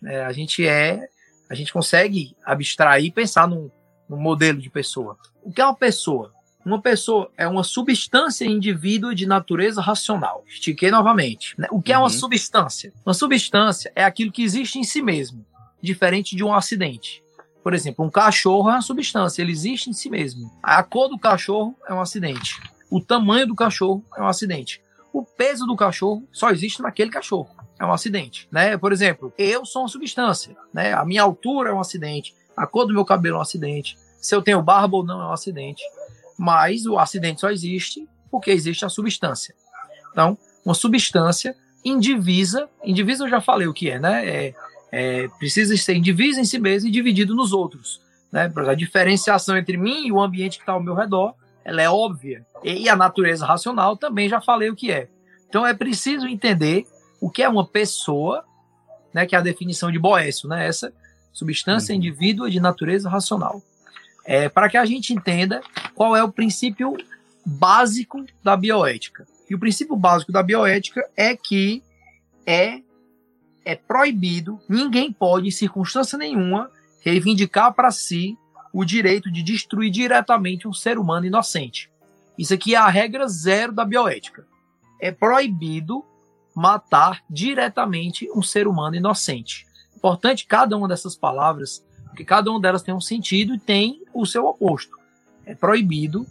É, 0.05 0.23
a 0.23 0.31
gente 0.31 0.67
é, 0.67 1.07
a 1.49 1.55
gente 1.55 1.73
consegue 1.73 2.35
abstrair 2.45 3.05
e 3.05 3.11
pensar 3.11 3.47
num, 3.47 3.69
num 4.09 4.17
modelo 4.17 4.59
de 4.59 4.69
pessoa. 4.69 5.17
O 5.43 5.51
que 5.51 5.61
é 5.61 5.65
uma 5.65 5.75
pessoa? 5.75 6.33
Uma 6.63 6.79
pessoa 6.79 7.31
é 7.35 7.47
uma 7.47 7.63
substância 7.63 8.45
indivídua 8.45 9.15
de 9.15 9.25
natureza 9.25 9.81
racional. 9.81 10.43
Estiquei 10.47 10.91
novamente. 10.91 11.55
Né? 11.59 11.67
O 11.71 11.81
que 11.81 11.91
uhum. 11.91 11.95
é 11.95 11.99
uma 11.99 12.07
uhum. 12.07 12.09
substância? 12.09 12.93
Uma 13.05 13.13
substância 13.13 13.91
é 13.95 14.03
aquilo 14.03 14.31
que 14.31 14.43
existe 14.43 14.77
em 14.77 14.83
si 14.83 15.01
mesmo, 15.01 15.45
diferente 15.81 16.35
de 16.35 16.43
um 16.43 16.53
acidente. 16.53 17.23
Por 17.63 17.73
exemplo, 17.73 18.05
um 18.05 18.09
cachorro 18.09 18.69
é 18.69 18.73
uma 18.73 18.81
substância, 18.81 19.41
ele 19.41 19.51
existe 19.51 19.89
em 19.89 19.93
si 19.93 20.09
mesmo. 20.09 20.51
A 20.63 20.81
cor 20.83 21.09
do 21.09 21.19
cachorro 21.19 21.75
é 21.87 21.93
um 21.93 22.01
acidente. 22.01 22.59
O 22.89 23.01
tamanho 23.01 23.47
do 23.47 23.55
cachorro 23.55 24.03
é 24.15 24.21
um 24.21 24.27
acidente. 24.27 24.81
O 25.13 25.23
peso 25.23 25.65
do 25.65 25.75
cachorro 25.75 26.27
só 26.31 26.49
existe 26.49 26.81
naquele 26.81 27.11
cachorro 27.11 27.60
é 27.81 27.85
um 27.85 27.91
acidente, 27.91 28.47
né? 28.51 28.77
Por 28.77 28.93
exemplo, 28.93 29.33
eu 29.39 29.65
sou 29.65 29.81
uma 29.81 29.87
substância, 29.87 30.55
né? 30.71 30.93
A 30.93 31.03
minha 31.03 31.23
altura 31.23 31.71
é 31.71 31.73
um 31.73 31.79
acidente, 31.79 32.35
a 32.55 32.67
cor 32.67 32.85
do 32.85 32.93
meu 32.93 33.03
cabelo 33.03 33.37
é 33.37 33.39
um 33.39 33.41
acidente, 33.41 33.97
se 34.21 34.35
eu 34.35 34.41
tenho 34.43 34.61
barba 34.61 34.97
ou 34.97 35.03
não 35.03 35.19
é 35.19 35.25
um 35.25 35.33
acidente. 35.33 35.83
Mas 36.37 36.85
o 36.85 36.99
acidente 36.99 37.41
só 37.41 37.49
existe 37.49 38.07
porque 38.29 38.51
existe 38.51 38.85
a 38.85 38.89
substância. 38.89 39.55
Então, 40.11 40.37
uma 40.63 40.75
substância 40.75 41.55
indivisa, 41.83 42.69
indivisa 42.83 43.23
eu 43.23 43.29
já 43.29 43.41
falei 43.41 43.67
o 43.67 43.73
que 43.73 43.89
é, 43.89 43.99
né? 43.99 44.29
É, 44.29 44.53
é, 44.91 45.27
precisa 45.39 45.75
ser 45.75 45.95
indivisa 45.95 46.39
em 46.39 46.45
si 46.45 46.59
mesmo 46.59 46.87
e 46.87 46.91
dividido 46.91 47.33
nos 47.33 47.51
outros. 47.51 47.99
Né? 48.31 48.51
A 48.55 48.75
diferenciação 48.75 49.57
entre 49.57 49.75
mim 49.75 50.05
e 50.05 50.11
o 50.11 50.21
ambiente 50.21 50.57
que 50.57 50.63
está 50.63 50.73
ao 50.73 50.83
meu 50.83 50.93
redor, 50.93 51.33
ela 51.65 51.81
é 51.81 51.89
óbvia. 51.89 52.45
E 52.63 52.87
a 52.87 52.95
natureza 52.95 53.43
racional 53.43 53.97
também 53.97 54.29
já 54.29 54.39
falei 54.39 54.69
o 54.69 54.75
que 54.75 54.91
é. 54.91 55.07
Então 55.49 55.65
é 55.65 55.73
preciso 55.73 56.27
entender 56.27 56.85
o 57.21 57.29
que 57.29 57.43
é 57.43 57.47
uma 57.47 57.65
pessoa, 57.65 58.43
né, 59.13 59.27
que 59.27 59.35
é 59.35 59.37
a 59.37 59.41
definição 59.41 59.91
de 59.91 59.99
Boécio, 59.99 60.49
né, 60.49 60.67
essa 60.67 60.91
substância 61.31 61.93
uhum. 61.93 61.97
indivídua 61.97 62.49
de 62.49 62.59
natureza 62.59 63.07
racional. 63.07 63.61
É, 64.25 64.49
para 64.49 64.67
que 64.67 64.77
a 64.77 64.85
gente 64.85 65.13
entenda 65.13 65.61
qual 65.95 66.15
é 66.15 66.23
o 66.23 66.31
princípio 66.31 66.97
básico 67.45 68.25
da 68.43 68.57
bioética. 68.57 69.25
E 69.49 69.55
o 69.55 69.59
princípio 69.59 69.95
básico 69.95 70.31
da 70.31 70.43
bioética 70.43 71.07
é 71.15 71.35
que 71.35 71.83
é, 72.45 72.81
é 73.65 73.75
proibido, 73.75 74.59
ninguém 74.67 75.11
pode, 75.11 75.47
em 75.47 75.51
circunstância 75.51 76.17
nenhuma, 76.17 76.69
reivindicar 77.01 77.73
para 77.73 77.91
si 77.91 78.37
o 78.73 78.85
direito 78.85 79.31
de 79.31 79.43
destruir 79.43 79.91
diretamente 79.91 80.67
um 80.67 80.73
ser 80.73 80.97
humano 80.97 81.25
inocente. 81.25 81.89
Isso 82.37 82.53
aqui 82.53 82.73
é 82.75 82.77
a 82.77 82.87
regra 82.87 83.27
zero 83.27 83.73
da 83.73 83.83
bioética. 83.83 84.45
É 84.99 85.11
proibido 85.11 86.05
matar 86.53 87.23
diretamente 87.29 88.29
um 88.35 88.41
ser 88.41 88.67
humano 88.67 88.95
inocente. 88.95 89.65
Importante 89.95 90.45
cada 90.45 90.77
uma 90.77 90.87
dessas 90.87 91.15
palavras, 91.15 91.83
porque 92.07 92.25
cada 92.25 92.49
uma 92.49 92.59
delas 92.59 92.83
tem 92.83 92.93
um 92.93 93.01
sentido 93.01 93.53
e 93.55 93.59
tem 93.59 94.01
o 94.13 94.25
seu 94.25 94.45
oposto. 94.45 94.97
É 95.45 95.55
proibido 95.55 96.25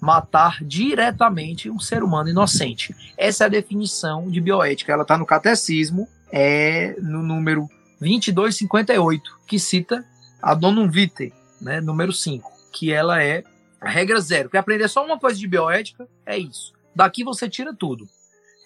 matar 0.00 0.62
diretamente 0.62 1.70
um 1.70 1.78
ser 1.78 2.02
humano 2.02 2.30
inocente. 2.30 2.94
Essa 3.16 3.44
é 3.44 3.46
a 3.46 3.50
definição 3.50 4.30
de 4.30 4.40
bioética. 4.40 4.92
Ela 4.92 5.02
está 5.02 5.18
no 5.18 5.26
catecismo, 5.26 6.08
é 6.30 6.96
no 7.00 7.22
número 7.22 7.68
2258, 8.00 9.40
que 9.46 9.58
cita 9.58 10.04
a 10.40 10.54
Donum 10.54 10.88
Vitae, 10.88 11.32
né, 11.60 11.80
número 11.80 12.12
5, 12.12 12.50
que 12.72 12.92
ela 12.92 13.22
é 13.22 13.42
a 13.80 13.88
regra 13.88 14.20
zero. 14.20 14.48
Quer 14.48 14.58
aprender 14.58 14.88
só 14.88 15.04
uma 15.04 15.18
coisa 15.18 15.38
de 15.38 15.46
bioética? 15.46 16.08
É 16.24 16.38
isso. 16.38 16.72
Daqui 16.94 17.24
você 17.24 17.48
tira 17.48 17.74
tudo. 17.74 18.08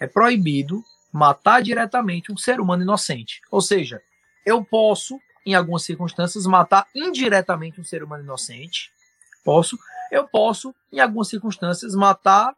É 0.00 0.06
proibido 0.06 0.82
matar 1.12 1.62
diretamente 1.62 2.32
um 2.32 2.36
ser 2.36 2.60
humano 2.60 2.82
inocente. 2.82 3.40
Ou 3.50 3.60
seja, 3.60 4.00
eu 4.46 4.64
posso, 4.64 5.20
em 5.44 5.54
algumas 5.54 5.82
circunstâncias, 5.82 6.46
matar 6.46 6.86
indiretamente 6.94 7.80
um 7.80 7.84
ser 7.84 8.02
humano 8.02 8.24
inocente. 8.24 8.90
Posso. 9.44 9.78
Eu 10.10 10.26
posso, 10.26 10.74
em 10.90 11.00
algumas 11.00 11.28
circunstâncias, 11.28 11.94
matar 11.94 12.54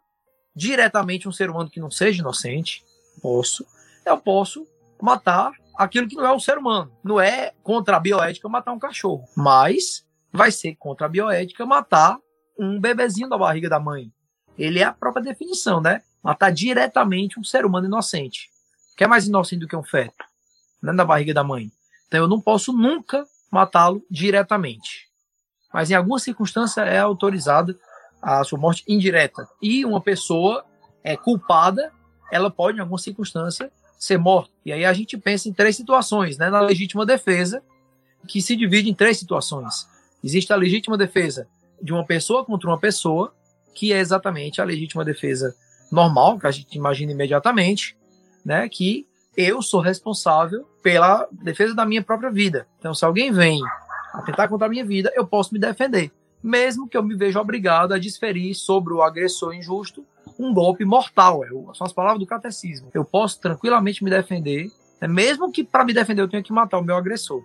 diretamente 0.55 1.29
um 1.29 1.33
ser 1.33 1.51
humano 1.51 1.69
que 1.69 1.81
não 1.81 1.91
seja 1.91 2.21
inocente. 2.21 2.85
Posso. 3.21 3.67
Eu 4.07 4.19
posso 4.19 4.67
matar 5.01 5.53
aquilo 5.77 6.09
que 6.09 6.17
não 6.17 6.27
é 6.27 6.33
um 6.33 6.41
ser 6.41 6.59
humano. 6.59 6.93
Não 7.03 7.21
é 7.21 7.53
contra 7.63 7.97
a 7.97 8.01
bioética 8.01 8.49
matar 8.49 8.73
um 8.73 8.79
cachorro. 8.79 9.25
Mas 9.37 10.07
vai 10.33 10.51
ser 10.51 10.77
contra 10.77 11.07
a 11.07 11.09
bioética 11.09 11.67
matar 11.67 12.19
um 12.59 12.81
bebezinho 12.81 13.29
da 13.29 13.39
barriga 13.39 13.69
da 13.69 13.81
mãe. 13.81 14.13
Ele 14.57 14.79
é 14.79 14.85
a 14.85 14.93
própria 14.93 15.25
definição, 15.25 15.81
né? 15.81 16.03
Matar 16.25 16.51
diretamente 16.51 17.39
um 17.39 17.45
ser 17.45 17.67
humano 17.67 17.87
inocente. 17.87 18.49
Que 18.97 19.05
é 19.05 19.07
mais 19.07 19.27
inocente 19.27 19.61
do 19.61 19.69
que 19.69 19.77
um 19.77 19.83
feto, 19.83 20.25
né, 20.83 20.91
na 20.91 21.05
barriga 21.05 21.35
da 21.35 21.45
mãe. 21.45 21.71
Então 22.09 22.21
eu 22.21 22.29
não 22.29 22.41
posso 22.41 22.73
nunca 22.73 23.27
matá-lo 23.51 24.03
diretamente. 24.11 25.11
Mas 25.73 25.91
em 25.91 25.95
alguma 25.95 26.19
circunstância 26.19 26.81
é 26.81 26.99
autorizada 26.99 27.79
a 28.23 28.43
sua 28.43 28.59
morte 28.59 28.83
indireta. 28.89 29.47
E 29.61 29.85
uma 29.85 30.01
pessoa 30.01 30.65
é 31.03 31.17
culpada, 31.17 31.93
ela 32.33 32.51
pode, 32.51 32.79
em 32.79 32.81
alguma 32.81 32.99
circunstância, 32.99 33.71
ser 33.99 34.19
morta. 34.19 34.51
E 34.65 34.73
aí 34.73 34.85
a 34.85 34.93
gente 34.93 35.19
pensa 35.19 35.49
em 35.49 35.53
três 35.53 35.77
situações, 35.77 36.39
né? 36.39 36.49
Na 36.49 36.61
legítima 36.61 37.05
defesa, 37.05 37.63
que 38.27 38.41
se 38.41 38.57
divide 38.57 38.89
em 38.89 38.95
três 38.95 39.19
situações. 39.19 39.87
Existe 40.23 40.53
a 40.53 40.57
legítima 40.57 40.97
defesa 40.97 41.47
de 41.83 41.93
uma 41.93 42.07
pessoa 42.07 42.45
contra 42.45 42.71
uma 42.71 42.79
pessoa, 42.79 43.35
que 43.75 43.93
é 43.93 43.99
exatamente 43.99 44.61
a 44.61 44.65
legítima 44.65 45.05
defesa 45.05 45.55
normal, 45.95 46.39
que 46.39 46.47
a 46.47 46.51
gente 46.51 46.77
imagina 46.77 47.13
imediatamente, 47.13 47.97
né? 48.45 48.69
Que 48.69 49.07
eu 49.37 49.63
sou 49.63 49.81
responsável 49.81 50.67
pela 50.83 51.27
defesa 51.33 51.75
da 51.75 51.87
minha 51.87 52.03
própria 52.03 52.31
vida. 52.31 52.67
Então, 52.79 52.95
se 52.95 53.05
alguém 53.05 53.33
vem 53.33 53.61
atentar 54.13 54.49
contra 54.49 54.67
a 54.67 54.71
minha 54.71 54.85
vida, 54.85 55.13
eu 55.15 55.27
posso 55.27 55.53
me 55.53 55.59
defender, 55.59 56.13
mesmo 56.43 56.89
que 56.89 56.97
eu 56.97 57.03
me 57.03 57.17
veja 57.17 57.41
obrigado 57.41 57.93
a 57.93 57.99
desferir 57.99 58.55
sobre 58.55 58.93
o 58.93 59.03
agressor 59.03 59.55
injusto 59.55 60.05
um 60.39 60.53
golpe 60.53 60.85
mortal. 60.85 61.45
É, 61.45 61.49
são 61.75 61.87
as 61.87 61.93
palavras 61.93 62.21
do 62.21 62.27
catecismo. 62.27 62.91
Eu 62.93 63.05
posso 63.05 63.41
tranquilamente 63.41 64.03
me 64.03 64.11
defender, 64.11 64.71
né, 65.01 65.09
mesmo 65.09 65.51
que 65.51 65.65
para 65.65 65.85
me 65.85 65.93
defender 65.93 66.23
eu 66.23 66.29
tenha 66.29 66.43
que 66.43 66.53
matar 66.53 66.79
o 66.79 66.85
meu 66.85 66.97
agressor. 66.97 67.43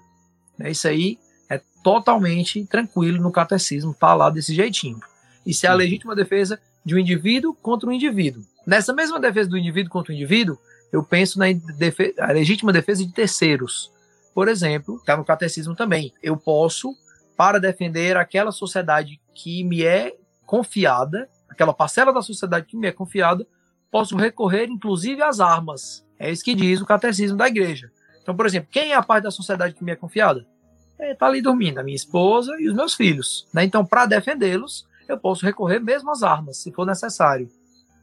É, 0.59 0.71
isso 0.71 0.87
aí 0.87 1.17
é 1.49 1.61
totalmente 1.83 2.65
tranquilo 2.65 3.21
no 3.21 3.31
catecismo, 3.31 3.95
falar 3.99 4.29
desse 4.29 4.53
jeitinho. 4.53 4.99
Isso 5.45 5.65
é 5.65 5.69
a 5.69 5.73
legítima 5.73 6.15
defesa 6.15 6.59
de 6.85 6.95
um 6.95 6.97
indivíduo 6.97 7.53
contra 7.53 7.89
um 7.89 7.93
indivíduo. 7.93 8.43
Nessa 8.65 8.93
mesma 8.93 9.19
defesa 9.19 9.49
do 9.49 9.57
indivíduo 9.57 9.91
contra 9.91 10.11
o 10.11 10.15
indivíduo, 10.15 10.57
eu 10.91 11.03
penso 11.03 11.37
na 11.39 11.45
defesa, 11.77 12.13
legítima 12.27 12.73
defesa 12.73 13.05
de 13.05 13.13
terceiros. 13.13 13.91
Por 14.33 14.47
exemplo, 14.47 14.95
está 14.97 15.17
no 15.17 15.25
catecismo 15.25 15.75
também. 15.75 16.13
Eu 16.21 16.37
posso, 16.37 16.95
para 17.35 17.59
defender 17.59 18.17
aquela 18.17 18.51
sociedade 18.51 19.19
que 19.33 19.63
me 19.63 19.83
é 19.83 20.15
confiada, 20.45 21.29
aquela 21.47 21.73
parcela 21.73 22.13
da 22.13 22.21
sociedade 22.21 22.65
que 22.65 22.77
me 22.77 22.87
é 22.87 22.91
confiada, 22.91 23.45
posso 23.91 24.15
recorrer 24.15 24.65
inclusive 24.65 25.21
às 25.21 25.39
armas. 25.39 26.05
É 26.17 26.31
isso 26.31 26.43
que 26.43 26.55
diz 26.55 26.81
o 26.81 26.85
catecismo 26.85 27.37
da 27.37 27.47
igreja. 27.47 27.91
Então, 28.21 28.35
por 28.35 28.45
exemplo, 28.45 28.69
quem 28.71 28.91
é 28.91 28.95
a 28.95 29.01
parte 29.03 29.23
da 29.23 29.31
sociedade 29.31 29.73
que 29.73 29.83
me 29.83 29.91
é 29.91 29.95
confiada? 29.95 30.45
Está 30.91 31.05
é, 31.05 31.15
tá 31.15 31.25
ali 31.27 31.41
dormindo, 31.41 31.79
a 31.79 31.83
minha 31.83 31.95
esposa 31.95 32.55
e 32.59 32.67
os 32.67 32.75
meus 32.75 32.93
filhos. 32.93 33.47
Né? 33.53 33.63
Então, 33.63 33.85
para 33.85 34.05
defendê-los, 34.05 34.85
eu 35.11 35.19
posso 35.19 35.45
recorrer 35.45 35.79
mesmo 35.79 36.11
às 36.11 36.23
armas, 36.23 36.57
se 36.57 36.71
for 36.71 36.85
necessário. 36.85 37.49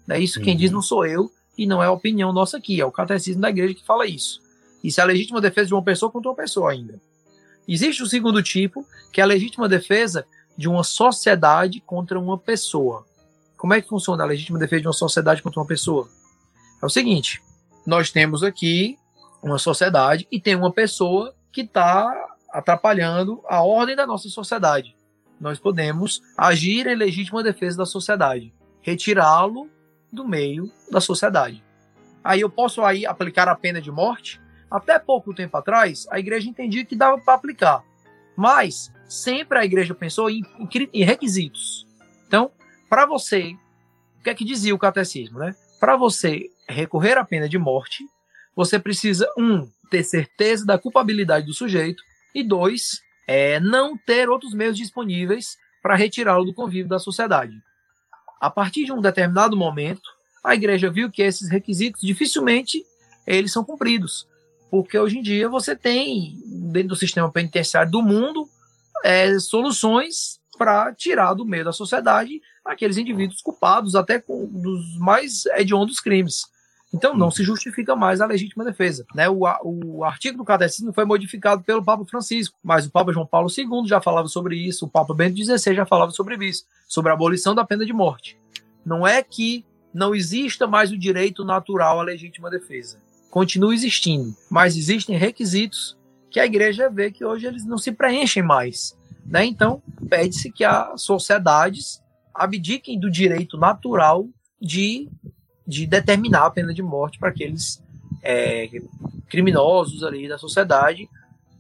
É 0.09 0.19
isso 0.19 0.41
quem 0.41 0.57
diz 0.57 0.71
uhum. 0.71 0.77
não 0.77 0.83
sou 0.83 1.05
eu 1.05 1.31
e 1.59 1.67
não 1.67 1.83
é 1.83 1.87
a 1.87 1.93
opinião 1.93 2.33
nossa 2.33 2.59
aqui, 2.59 2.81
é 2.81 2.85
o 2.85 2.93
catecismo 2.93 3.41
da 3.41 3.51
igreja 3.51 3.75
que 3.75 3.85
fala 3.85 4.07
isso. 4.07 4.41
Isso 4.83 5.01
é 5.01 5.03
a 5.03 5.07
legítima 5.07 5.41
defesa 5.41 5.69
de 5.69 5.75
uma 5.75 5.83
pessoa 5.83 6.11
contra 6.13 6.31
uma 6.31 6.37
pessoa 6.37 6.71
ainda. 6.71 7.01
Existe 7.67 8.03
o 8.03 8.07
segundo 8.07 8.43
tipo, 8.43 8.87
que 9.13 9.21
é 9.21 9.25
a 9.25 9.27
legítima 9.27 9.69
defesa 9.69 10.25
de 10.57 10.69
uma 10.69 10.85
sociedade 10.85 11.81
contra 11.81 12.19
uma 12.19 12.39
pessoa. 12.39 13.05
Como 13.57 13.75
é 13.75 13.81
que 13.81 13.89
funciona 13.89 14.23
a 14.23 14.27
legítima 14.27 14.59
defesa 14.59 14.83
de 14.83 14.87
uma 14.87 14.93
sociedade 14.93 15.43
contra 15.43 15.61
uma 15.61 15.67
pessoa? 15.67 16.09
É 16.81 16.87
o 16.87 16.91
seguinte: 16.91 17.43
nós 17.87 18.11
temos 18.11 18.43
aqui 18.43 18.97
uma 19.43 19.59
sociedade 19.59 20.27
e 20.31 20.41
tem 20.41 20.55
uma 20.55 20.73
pessoa 20.73 21.35
que 21.53 21.63
está 21.63 22.13
atrapalhando 22.51 23.43
a 23.49 23.63
ordem 23.63 23.97
da 23.97 24.07
nossa 24.07 24.29
sociedade. 24.29 24.96
Nós 25.41 25.59
podemos 25.59 26.22
agir 26.37 26.87
em 26.87 26.95
legítima 26.95 27.43
defesa 27.43 27.78
da 27.78 27.87
sociedade, 27.87 28.53
retirá-lo 28.80 29.68
do 30.11 30.26
meio 30.26 30.70
da 30.91 31.01
sociedade. 31.01 31.62
Aí 32.24 32.41
eu 32.41 32.51
posso 32.51 32.82
aí 32.82 33.07
aplicar 33.07 33.49
a 33.49 33.55
pena 33.55 33.80
de 33.80 33.91
morte. 33.91 34.41
Até 34.70 34.99
pouco 34.99 35.32
tempo 35.32 35.57
atrás, 35.57 36.07
a 36.11 36.18
igreja 36.18 36.49
entendia 36.49 36.84
que 36.84 36.97
dava 36.97 37.18
para 37.18 37.34
aplicar, 37.34 37.84
mas 38.37 38.93
sempre 39.09 39.59
a 39.59 39.64
igreja 39.64 39.95
pensou 39.95 40.28
em, 40.28 40.43
em 40.93 41.05
requisitos. 41.05 41.87
Então, 42.26 42.51
para 42.89 43.07
você, 43.07 43.57
o 44.18 44.24
que 44.24 44.30
é 44.30 44.34
que 44.34 44.45
dizia 44.45 44.74
o 44.74 44.78
catecismo, 44.78 45.39
né? 45.39 45.55
Para 45.78 45.97
você 45.97 46.51
recorrer 46.68 47.16
à 47.16 47.24
pena 47.24 47.49
de 47.49 47.59
morte, 47.59 48.05
você 48.57 48.78
precisa 48.78 49.30
um 49.39 49.70
ter 49.89 50.03
certeza 50.03 50.66
da 50.66 50.78
culpabilidade 50.78 51.47
do 51.47 51.55
sujeito 51.55 52.03
e 52.34 52.43
dois 52.43 53.01
é 53.27 53.59
não 53.61 53.97
ter 53.97 54.29
outros 54.29 54.55
meios 54.55 54.77
disponíveis 54.77 55.57
para 55.83 55.97
retirá-lo 55.97 56.45
do 56.45 56.55
convívio 56.55 56.89
da 56.89 56.99
sociedade. 56.99 57.61
A 58.41 58.51
partir 58.51 58.85
de 58.85 58.93
um 58.93 59.01
determinado 59.01 59.57
momento, 59.57 60.09
a 60.45 60.55
igreja 60.55 60.91
viu 60.91 61.11
que 61.11 61.22
esses 61.22 61.49
requisitos 61.49 62.01
dificilmente 62.01 62.85
eles 63.27 63.53
são 63.53 63.64
cumpridos, 63.64 64.29
porque 64.70 64.99
hoje 64.99 65.18
em 65.18 65.22
dia 65.22 65.49
você 65.49 65.74
tem 65.74 66.41
dentro 66.47 66.91
do 66.91 66.97
sistema 66.97 67.31
penitenciário 67.31 67.91
do 67.91 68.03
mundo 68.03 68.49
é, 69.05 69.39
soluções 69.39 70.41
para 70.57 70.95
tirar 70.95 71.35
do 71.35 71.45
meio 71.45 71.64
da 71.64 71.72
sociedade 71.72 72.41
aqueles 72.64 72.97
indivíduos 72.97 73.43
culpados 73.43 73.95
até 73.95 74.20
com, 74.20 74.47
dos 74.47 74.97
mais 74.99 75.47
hediondos 75.47 76.01
crimes. 76.01 76.43
Então 76.95 77.16
não 77.16 77.30
se 77.30 77.43
justifica 77.43 77.97
mais 77.97 78.20
a 78.20 78.26
legítima 78.26 78.64
defesa. 78.64 79.05
Né? 79.14 79.28
O, 79.28 79.43
o 79.62 80.05
artigo 80.05 80.39
do 80.39 80.45
catecismo 80.45 80.93
foi 80.93 81.05
modificado 81.05 81.62
pelo 81.62 81.84
Papa 81.84 82.05
Francisco, 82.05 82.57
mas 82.62 82.87
o 82.87 82.91
Papa 82.91 83.12
João 83.12 83.26
Paulo 83.26 83.49
II 83.51 83.87
já 83.87 84.01
falava 84.01 84.28
sobre 84.28 84.57
isso, 84.57 84.87
o 84.87 84.89
Papa 84.89 85.12
Bento 85.12 85.37
XVI 85.37 85.74
já 85.74 85.84
falava 85.84 86.12
sobre 86.12 86.37
isso, 86.47 86.64
sobre 86.87 87.11
a 87.11 87.14
abolição 87.14 87.55
da 87.55 87.64
pena 87.64 87.84
de 87.84 87.93
morte. 87.93 88.39
Não 88.84 89.07
é 89.07 89.22
que 89.22 89.64
não 89.93 90.14
exista 90.14 90.66
mais 90.66 90.93
o 90.93 90.99
direito 90.99 91.45
natural 91.45 91.99
à 91.99 92.03
legítima 92.03 92.51
defesa. 92.51 93.01
Continua 93.30 93.74
existindo, 93.74 94.34
mas 94.51 94.76
existem 94.76 95.16
requisitos 95.16 95.97
que 96.30 96.39
a 96.39 96.47
igreja 96.47 96.89
vê 96.89 97.11
que 97.11 97.24
hoje 97.24 97.47
eles 97.47 97.64
não 97.64 97.78
se 97.78 97.91
preenchem 97.93 98.43
mais. 98.43 98.97
Né? 99.24 99.45
Então, 99.45 99.82
pede-se 100.09 100.53
que 100.53 100.64
as 100.64 101.03
sociedades 101.03 102.03
abdiquem 102.34 102.99
do 103.01 103.11
direito 103.11 103.57
natural 103.57 104.28
de 104.61 105.09
de 105.67 105.87
determinar 105.87 106.47
a 106.47 106.51
pena 106.51 106.73
de 106.73 106.83
morte 106.83 107.19
para 107.19 107.31
aqueles 107.31 107.83
é, 108.23 108.69
criminosos 109.29 110.03
ali 110.03 110.29
da 110.29 110.39
sociedade, 110.39 111.09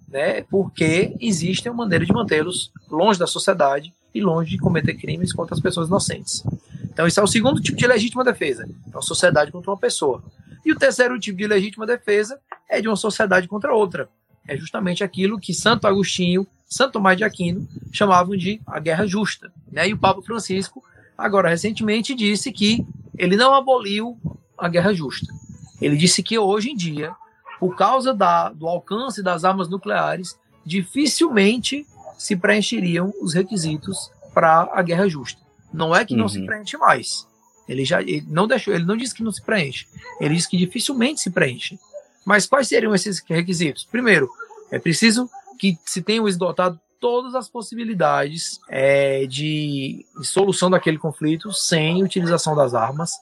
né, 0.08 0.42
porque 0.42 1.14
existe 1.20 1.68
uma 1.68 1.84
maneira 1.84 2.04
de 2.04 2.12
mantê-los 2.12 2.70
longe 2.88 3.18
da 3.18 3.26
sociedade 3.26 3.92
e 4.14 4.20
longe 4.20 4.50
de 4.50 4.58
cometer 4.58 4.94
crimes 4.94 5.32
contra 5.32 5.54
as 5.54 5.60
pessoas 5.60 5.88
inocentes. 5.88 6.42
Então, 6.84 7.06
isso 7.06 7.20
é 7.20 7.22
o 7.22 7.26
segundo 7.26 7.60
tipo 7.60 7.76
de 7.76 7.86
legítima 7.86 8.24
defesa, 8.24 8.64
é 8.64 8.96
uma 8.96 9.02
sociedade 9.02 9.52
contra 9.52 9.70
uma 9.70 9.76
pessoa. 9.76 10.22
E 10.64 10.72
o 10.72 10.76
terceiro 10.76 11.18
tipo 11.18 11.38
de 11.38 11.46
legítima 11.46 11.86
defesa 11.86 12.40
é 12.68 12.80
de 12.80 12.88
uma 12.88 12.96
sociedade 12.96 13.46
contra 13.46 13.74
outra. 13.74 14.08
É 14.48 14.56
justamente 14.56 15.04
aquilo 15.04 15.38
que 15.38 15.52
Santo 15.52 15.86
Agostinho, 15.86 16.46
Santo 16.68 16.94
Tomás 16.94 17.16
de 17.16 17.24
Aquino 17.24 17.68
chamavam 17.92 18.36
de 18.36 18.60
a 18.66 18.80
guerra 18.80 19.06
justa. 19.06 19.52
Né? 19.70 19.88
E 19.88 19.92
o 19.92 19.98
Papa 19.98 20.22
Francisco, 20.22 20.82
agora 21.16 21.50
recentemente, 21.50 22.14
disse 22.14 22.50
que 22.50 22.84
ele 23.18 23.36
não 23.36 23.54
aboliu 23.54 24.18
a 24.56 24.68
guerra 24.68 24.92
justa. 24.92 25.32
Ele 25.80 25.96
disse 25.96 26.22
que 26.22 26.38
hoje 26.38 26.70
em 26.70 26.76
dia, 26.76 27.14
por 27.58 27.76
causa 27.76 28.14
da, 28.14 28.50
do 28.50 28.66
alcance 28.66 29.22
das 29.22 29.44
armas 29.44 29.68
nucleares, 29.68 30.38
dificilmente 30.64 31.86
se 32.18 32.34
preencheriam 32.34 33.12
os 33.20 33.34
requisitos 33.34 34.10
para 34.32 34.68
a 34.72 34.82
guerra 34.82 35.08
justa. 35.08 35.40
Não 35.72 35.94
é 35.94 36.04
que 36.04 36.14
uhum. 36.14 36.20
não 36.20 36.28
se 36.28 36.38
uhum. 36.38 36.46
preenche 36.46 36.76
mais. 36.76 37.26
Ele 37.68 37.84
já 37.84 38.00
ele 38.00 38.24
não 38.28 38.46
deixou, 38.46 38.72
ele 38.72 38.84
não 38.84 38.96
disse 38.96 39.14
que 39.14 39.22
não 39.22 39.32
se 39.32 39.42
preenche. 39.42 39.86
Ele 40.20 40.34
disse 40.34 40.48
que 40.48 40.56
dificilmente 40.56 41.20
se 41.20 41.30
preenche. 41.30 41.78
Mas 42.24 42.46
quais 42.46 42.68
seriam 42.68 42.94
esses 42.94 43.20
requisitos? 43.20 43.84
Primeiro, 43.84 44.30
é 44.70 44.78
preciso 44.78 45.28
que 45.58 45.78
se 45.84 46.02
tenham 46.02 46.28
esgotado 46.28 46.80
todas 47.00 47.34
as 47.34 47.48
possibilidades 47.48 48.60
é, 48.68 49.26
de, 49.26 50.04
solução 50.22 50.70
daquele 50.70 50.98
conflito 50.98 51.52
sem 51.52 52.02
utilização 52.02 52.54
das 52.54 52.74
armas. 52.74 53.12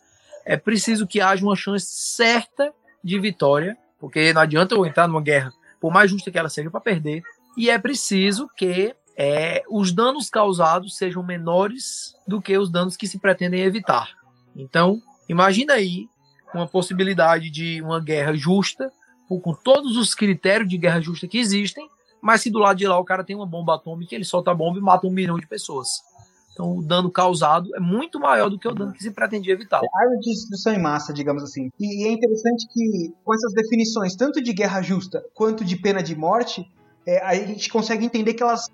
É 0.44 0.56
preciso 0.56 1.06
que 1.06 1.20
haja 1.20 1.44
uma 1.44 1.56
chance 1.56 1.86
certa 1.86 2.72
de 3.02 3.18
vitória, 3.18 3.76
porque 3.98 4.32
não 4.32 4.42
adianta 4.42 4.74
eu 4.74 4.86
entrar 4.86 5.08
numa 5.08 5.22
guerra, 5.22 5.52
por 5.80 5.92
mais 5.92 6.10
justa 6.10 6.30
que 6.30 6.38
ela 6.38 6.48
seja, 6.48 6.70
para 6.70 6.80
perder. 6.80 7.22
E 7.56 7.70
é 7.70 7.78
preciso 7.78 8.48
que 8.56 8.94
é, 9.16 9.62
os 9.68 9.92
danos 9.92 10.28
causados 10.28 10.96
sejam 10.96 11.22
menores 11.22 12.14
do 12.26 12.40
que 12.40 12.56
os 12.58 12.70
danos 12.70 12.96
que 12.96 13.06
se 13.06 13.18
pretendem 13.18 13.62
evitar. 13.62 14.10
Então, 14.56 15.00
imagina 15.28 15.74
aí 15.74 16.08
uma 16.52 16.66
possibilidade 16.66 17.50
de 17.50 17.80
uma 17.82 18.00
guerra 18.00 18.34
justa, 18.34 18.92
com 19.28 19.54
todos 19.54 19.96
os 19.96 20.14
critérios 20.14 20.68
de 20.68 20.78
guerra 20.78 21.00
justa 21.00 21.26
que 21.26 21.38
existem, 21.38 21.88
mas 22.24 22.40
se 22.40 22.50
do 22.50 22.58
lado 22.58 22.78
de 22.78 22.86
lá 22.86 22.98
o 22.98 23.04
cara 23.04 23.22
tem 23.22 23.36
uma 23.36 23.44
bomba 23.44 23.74
atômica, 23.74 24.14
ele 24.14 24.24
solta 24.24 24.50
a 24.50 24.54
bomba 24.54 24.78
e 24.78 24.82
mata 24.82 25.06
um 25.06 25.10
milhão 25.10 25.38
de 25.38 25.46
pessoas. 25.46 26.02
Então 26.50 26.78
o 26.78 26.82
dano 26.82 27.10
causado 27.10 27.68
é 27.76 27.80
muito 27.80 28.18
maior 28.18 28.48
do 28.48 28.58
que 28.58 28.66
o 28.66 28.74
dano 28.74 28.94
que 28.94 29.02
se 29.02 29.10
pretendia 29.10 29.52
evitar. 29.52 29.82
É 29.84 30.02
arma 30.02 30.16
de 30.20 30.30
destruição 30.30 30.72
em 30.72 30.80
massa, 30.80 31.12
digamos 31.12 31.42
assim. 31.42 31.68
E, 31.78 32.08
é 32.08 32.10
interessante 32.10 32.66
que 32.72 33.12
com 33.22 33.34
essas 33.34 33.52
definições, 33.52 34.16
tanto 34.16 34.42
de 34.42 34.54
guerra 34.54 34.80
justa 34.80 35.22
quanto 35.34 35.66
de 35.66 35.76
pena 35.76 36.02
de 36.02 36.16
morte, 36.16 36.66
é, 37.06 37.22
a 37.22 37.34
gente 37.34 37.68
consegue 37.68 38.06
entender 38.06 38.32
que 38.32 38.42
elas, 38.42 38.70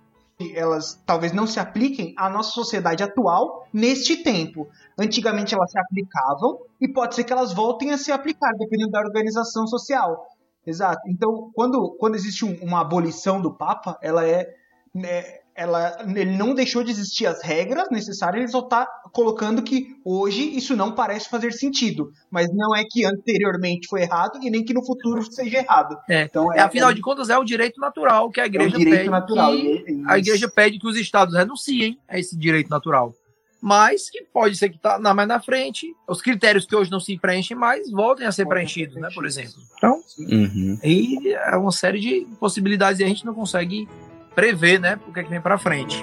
elas 0.55 1.03
talvez 1.05 1.33
não 1.33 1.45
se 1.45 1.59
apliquem 1.59 2.15
à 2.17 2.31
nossa 2.31 2.53
sociedade 2.53 3.03
atual 3.03 3.67
neste 3.73 4.19
tempo. 4.19 4.69
Antigamente 4.97 5.57
elas 5.57 5.73
se 5.73 5.79
aplicavam 5.81 6.61
e 6.81 6.87
pode 6.87 7.17
ser 7.17 7.25
que 7.25 7.33
elas 7.33 7.53
voltem 7.53 7.91
a 7.91 7.99
se 7.99 8.13
aplicar, 8.13 8.53
dependendo 8.57 8.93
da 8.93 9.01
organização 9.01 9.67
social. 9.67 10.25
Exato. 10.71 11.01
Então, 11.09 11.51
quando, 11.55 11.97
quando 11.99 12.15
existe 12.15 12.45
um, 12.45 12.57
uma 12.63 12.81
abolição 12.81 13.41
do 13.41 13.53
Papa, 13.53 13.99
ela 14.01 14.27
é. 14.27 14.49
Né, 14.95 15.41
ela, 15.53 15.99
ele 16.17 16.37
não 16.39 16.55
deixou 16.55 16.83
de 16.83 16.91
existir 16.91 17.27
as 17.27 17.43
regras 17.43 17.91
necessárias, 17.91 18.43
ele 18.43 18.51
só 18.51 18.61
está 18.61 18.87
colocando 19.13 19.63
que 19.63 19.89
hoje 20.05 20.57
isso 20.57 20.75
não 20.75 20.93
parece 20.93 21.29
fazer 21.29 21.53
sentido. 21.53 22.11
Mas 22.31 22.49
não 22.51 22.75
é 22.75 22.83
que 22.89 23.05
anteriormente 23.05 23.87
foi 23.87 24.03
errado 24.03 24.39
e 24.41 24.49
nem 24.49 24.65
que 24.65 24.73
no 24.73 24.83
futuro 24.83 25.23
seja 25.31 25.59
errado. 25.59 25.99
É. 26.09 26.23
Então, 26.23 26.51
é, 26.55 26.61
afinal 26.61 26.91
é, 26.91 26.95
de 26.95 27.03
contas, 27.03 27.29
é 27.29 27.37
o 27.37 27.45
direito 27.45 27.79
natural 27.79 28.31
que 28.31 28.41
a 28.41 28.47
igreja 28.47 28.77
é 28.77 28.85
pede. 28.85 29.11
Natural, 29.11 29.53
que, 29.53 30.03
a 30.07 30.19
igreja 30.19 30.49
pede 30.49 30.79
que 30.79 30.87
os 30.87 30.97
estados 30.97 31.35
renunciem 31.35 31.99
a 32.09 32.19
esse 32.19 32.35
direito 32.39 32.71
natural. 32.71 33.13
Mas 33.61 34.09
que 34.09 34.23
pode 34.23 34.57
ser 34.57 34.71
que 34.71 34.79
tá 34.79 34.99
na, 34.99 35.13
mais 35.13 35.29
na 35.29 35.41
frente, 35.41 35.95
os 36.09 36.23
critérios 36.23 36.65
que 36.65 36.75
hoje 36.75 36.91
não 36.91 37.01
se 37.01 37.19
preenchem 37.19 37.57
mais 37.57 37.91
voltem 37.91 38.27
a 38.27 38.33
ser 38.33 38.47
preenchidos, 38.47 38.97
né, 38.97 39.09
por 39.15 39.27
exemplo. 39.27 39.55
Então, 39.77 40.01
uhum. 40.19 40.79
e 40.83 41.29
é 41.29 41.57
uma 41.57 41.73
série 41.73 42.01
de 42.01 42.27
possibilidades 42.39 43.01
e 43.01 43.05
a 43.05 43.09
gente 43.09 43.27
não 43.27 43.35
consegue 43.35 43.89
prever, 44.35 44.81
né, 44.81 44.99
o 45.07 45.13
que, 45.13 45.21
é 45.21 45.23
que 45.25 45.31
vem 45.31 45.41
para 45.41 45.59
frente. 45.59 46.03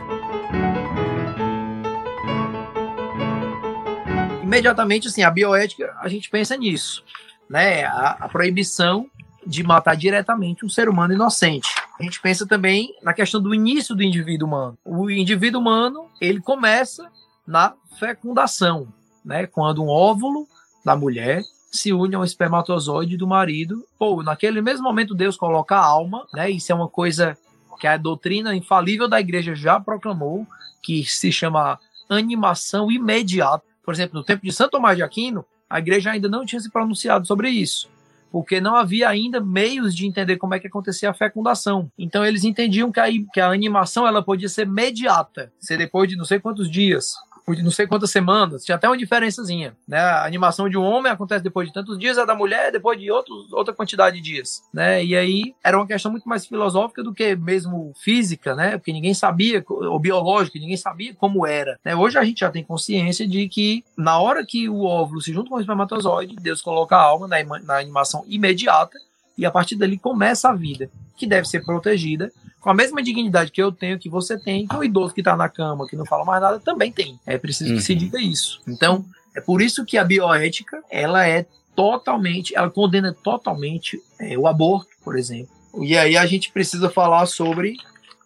Imediatamente, 4.43 5.07
assim, 5.07 5.23
a 5.23 5.31
bioética, 5.31 5.95
a 5.99 6.07
gente 6.07 6.29
pensa 6.29 6.55
nisso, 6.55 7.03
né, 7.49 7.85
a, 7.85 8.17
a 8.21 8.29
proibição 8.29 9.09
de 9.45 9.63
matar 9.63 9.95
diretamente 9.95 10.65
um 10.65 10.69
ser 10.69 10.89
humano 10.89 11.13
inocente. 11.13 11.69
A 11.97 12.03
gente 12.03 12.21
pensa 12.21 12.45
também 12.45 12.93
na 13.01 13.13
questão 13.13 13.41
do 13.41 13.55
início 13.55 13.95
do 13.95 14.03
indivíduo 14.03 14.47
humano. 14.47 14.77
O 14.83 15.09
indivíduo 15.09 15.61
humano, 15.61 16.05
ele 16.19 16.41
começa 16.41 17.09
na 17.47 17.73
fecundação, 17.97 18.87
né? 19.23 19.47
Quando 19.47 19.81
um 19.81 19.87
óvulo 19.87 20.47
da 20.83 20.95
mulher 20.95 21.43
se 21.71 21.93
une 21.93 22.15
ao 22.15 22.23
espermatozoide 22.23 23.17
do 23.17 23.27
marido. 23.27 23.83
Ou 23.99 24.23
naquele 24.23 24.61
mesmo 24.61 24.83
momento 24.83 25.15
Deus 25.15 25.37
coloca 25.37 25.75
a 25.75 25.85
alma, 25.85 26.25
né? 26.33 26.49
Isso 26.49 26.71
é 26.71 26.75
uma 26.75 26.87
coisa 26.87 27.37
que 27.79 27.87
a 27.87 27.97
doutrina 27.97 28.55
infalível 28.55 29.07
da 29.07 29.19
igreja 29.19 29.53
já 29.53 29.79
proclamou, 29.79 30.47
que 30.81 31.05
se 31.05 31.31
chama 31.31 31.79
animação 32.09 32.91
imediata. 32.91 33.63
Por 33.83 33.93
exemplo, 33.93 34.17
no 34.17 34.25
tempo 34.25 34.45
de 34.45 34.51
Santo 34.51 34.71
Tomás 34.71 34.97
de 34.97 35.03
Aquino, 35.03 35.45
a 35.69 35.79
igreja 35.79 36.11
ainda 36.11 36.27
não 36.27 36.45
tinha 36.45 36.59
se 36.59 36.71
pronunciado 36.71 37.25
sobre 37.25 37.49
isso 37.49 37.87
porque 38.31 38.59
não 38.59 38.75
havia 38.75 39.07
ainda 39.07 39.39
meios 39.39 39.95
de 39.95 40.05
entender 40.05 40.37
como 40.37 40.53
é 40.53 40.59
que 40.59 40.67
acontecia 40.67 41.09
a 41.09 41.13
fecundação. 41.13 41.89
Então 41.97 42.25
eles 42.25 42.43
entendiam 42.43 42.91
que 42.91 42.99
a, 42.99 43.07
que 43.33 43.39
a 43.39 43.49
animação 43.49 44.05
ela 44.05 44.21
podia 44.21 44.49
ser 44.49 44.67
imediata, 44.67 45.51
ser 45.59 45.77
depois 45.77 46.09
de 46.09 46.15
não 46.15 46.25
sei 46.25 46.39
quantos 46.39 46.69
dias, 46.69 47.13
de 47.55 47.63
não 47.63 47.71
sei 47.71 47.87
quantas 47.87 48.11
semanas, 48.11 48.65
tinha 48.65 48.75
até 48.75 48.87
uma 48.87 48.97
diferençazinha, 48.97 49.75
né? 49.87 49.99
A 49.99 50.25
animação 50.25 50.69
de 50.69 50.77
um 50.77 50.83
homem 50.83 51.11
acontece 51.11 51.43
depois 51.43 51.67
de 51.67 51.73
tantos 51.73 51.97
dias, 51.97 52.17
a 52.17 52.25
da 52.25 52.35
mulher 52.35 52.71
depois 52.71 52.99
de 52.99 53.09
outros, 53.09 53.51
outra 53.53 53.73
quantidade 53.73 54.17
de 54.17 54.21
dias, 54.21 54.63
né? 54.73 55.03
E 55.03 55.15
aí 55.15 55.55
era 55.63 55.77
uma 55.77 55.87
questão 55.87 56.11
muito 56.11 56.27
mais 56.27 56.45
filosófica 56.45 57.01
do 57.01 57.13
que 57.13 57.35
mesmo 57.35 57.93
física, 57.95 58.53
né? 58.53 58.77
Porque 58.77 58.91
ninguém 58.91 59.13
sabia, 59.13 59.63
ou 59.67 59.99
biológica, 59.99 60.59
ninguém 60.59 60.77
sabia 60.77 61.13
como 61.15 61.47
era, 61.47 61.79
né? 61.85 61.95
Hoje 61.95 62.17
a 62.17 62.23
gente 62.23 62.41
já 62.41 62.49
tem 62.49 62.63
consciência 62.63 63.27
de 63.27 63.47
que 63.47 63.83
na 63.97 64.19
hora 64.19 64.45
que 64.45 64.67
o 64.67 64.83
óvulo 64.83 65.21
se 65.21 65.31
junta 65.31 65.49
com 65.49 65.55
o 65.55 65.59
espermatozoide, 65.59 66.35
Deus 66.35 66.61
coloca 66.61 66.97
a 66.97 67.01
alma 67.01 67.27
na, 67.27 67.43
na 67.43 67.77
animação 67.77 68.25
imediata 68.27 68.97
e 69.37 69.45
a 69.45 69.51
partir 69.51 69.75
dali 69.75 69.97
começa 69.97 70.49
a 70.49 70.53
vida, 70.53 70.89
que 71.15 71.27
deve 71.27 71.47
ser 71.47 71.63
protegida 71.63 72.31
com 72.59 72.69
a 72.69 72.73
mesma 72.73 73.01
dignidade 73.01 73.51
que 73.51 73.61
eu 73.61 73.71
tenho, 73.71 73.99
que 73.99 74.09
você 74.09 74.37
tem, 74.37 74.67
que 74.67 74.75
o 74.75 74.83
idoso 74.83 75.13
que 75.13 75.21
está 75.21 75.37
na 75.37 75.47
cama, 75.47 75.87
que 75.87 75.95
não 75.95 76.05
fala 76.05 76.25
mais 76.25 76.41
nada, 76.41 76.59
também 76.59 76.91
tem. 76.91 77.19
É 77.25 77.37
preciso 77.37 77.71
uhum. 77.71 77.77
que 77.77 77.83
se 77.83 77.93
uhum. 77.93 77.99
diga 77.99 78.19
isso. 78.19 78.61
Então, 78.67 79.05
é 79.35 79.39
por 79.39 79.61
isso 79.61 79.85
que 79.85 79.97
a 79.97 80.03
bioética, 80.03 80.83
ela 80.89 81.27
é 81.27 81.45
totalmente, 81.75 82.55
ela 82.55 82.69
condena 82.69 83.13
totalmente 83.13 84.01
é, 84.19 84.37
o 84.37 84.47
aborto, 84.47 84.89
por 85.03 85.17
exemplo. 85.17 85.55
E 85.79 85.95
aí 85.95 86.17
a 86.17 86.25
gente 86.25 86.51
precisa 86.51 86.89
falar 86.89 87.25
sobre 87.27 87.77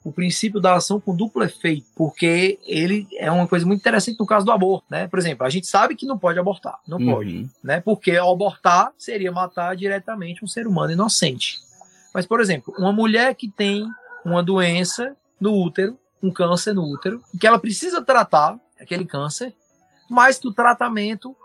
o 0.04 0.12
princípio 0.12 0.60
da 0.60 0.76
ação 0.76 1.00
com 1.00 1.16
duplo 1.16 1.44
efeito, 1.44 1.86
porque 1.96 2.60
ele 2.66 3.08
é 3.18 3.32
uma 3.32 3.48
coisa 3.48 3.66
muito 3.66 3.80
interessante 3.80 4.20
no 4.20 4.26
caso 4.26 4.46
do 4.46 4.52
aborto, 4.52 4.86
né? 4.90 5.08
Por 5.08 5.20
exemplo, 5.20 5.46
a 5.46 5.50
gente 5.50 5.68
sabe 5.68 5.96
que 5.96 6.06
não 6.06 6.18
pode 6.18 6.40
abortar, 6.40 6.80
não 6.88 6.98
uhum. 6.98 7.14
pode, 7.14 7.50
né? 7.64 7.80
Porque 7.82 8.18
abortar 8.18 8.92
seria 8.98 9.32
matar 9.32 9.76
diretamente 9.76 10.44
um 10.44 10.48
ser 10.48 10.66
humano 10.66 10.92
inocente. 10.92 11.60
Mas, 12.14 12.26
por 12.26 12.42
exemplo, 12.42 12.74
uma 12.78 12.92
mulher 12.92 13.36
que 13.36 13.50
tem 13.50 13.88
uma 14.26 14.44
doença 14.44 15.16
no 15.40 15.54
útero, 15.54 15.98
um 16.22 16.32
câncer 16.32 16.74
no 16.74 16.84
útero, 16.84 17.22
que 17.40 17.48
ela 17.48 17.60
precisa 17.60 18.02
tratar 18.02 18.60
aquele 18.80 19.06
câncer, 19.06 19.54
mas 20.10 20.38
que 20.38 20.48
o 20.48 20.54
tratamento 20.54 21.36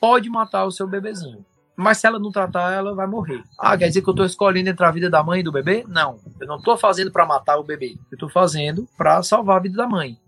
pode 0.00 0.30
matar 0.30 0.64
o 0.64 0.72
seu 0.72 0.86
bebezinho. 0.86 1.44
Mas 1.78 1.98
se 1.98 2.08
ela 2.08 2.18
não 2.18 2.32
tratar, 2.32 2.72
ela 2.72 2.92
vai 2.92 3.06
morrer. 3.06 3.40
Ah, 3.56 3.78
quer 3.78 3.86
dizer 3.86 4.02
que 4.02 4.08
eu 4.08 4.12
estou 4.12 4.26
escolhendo 4.26 4.68
entre 4.68 4.84
a 4.84 4.90
vida 4.90 5.08
da 5.08 5.22
mãe 5.22 5.38
e 5.38 5.42
do 5.44 5.52
bebê? 5.52 5.84
Não. 5.86 6.18
Eu 6.40 6.48
não 6.48 6.56
estou 6.56 6.76
fazendo 6.76 7.12
para 7.12 7.24
matar 7.24 7.56
o 7.56 7.62
bebê. 7.62 7.96
Eu 8.10 8.16
estou 8.16 8.28
fazendo 8.28 8.88
para 8.96 9.22
salvar 9.22 9.58
a 9.58 9.60
vida 9.60 9.76
da 9.76 9.86
mãe. 9.86 10.18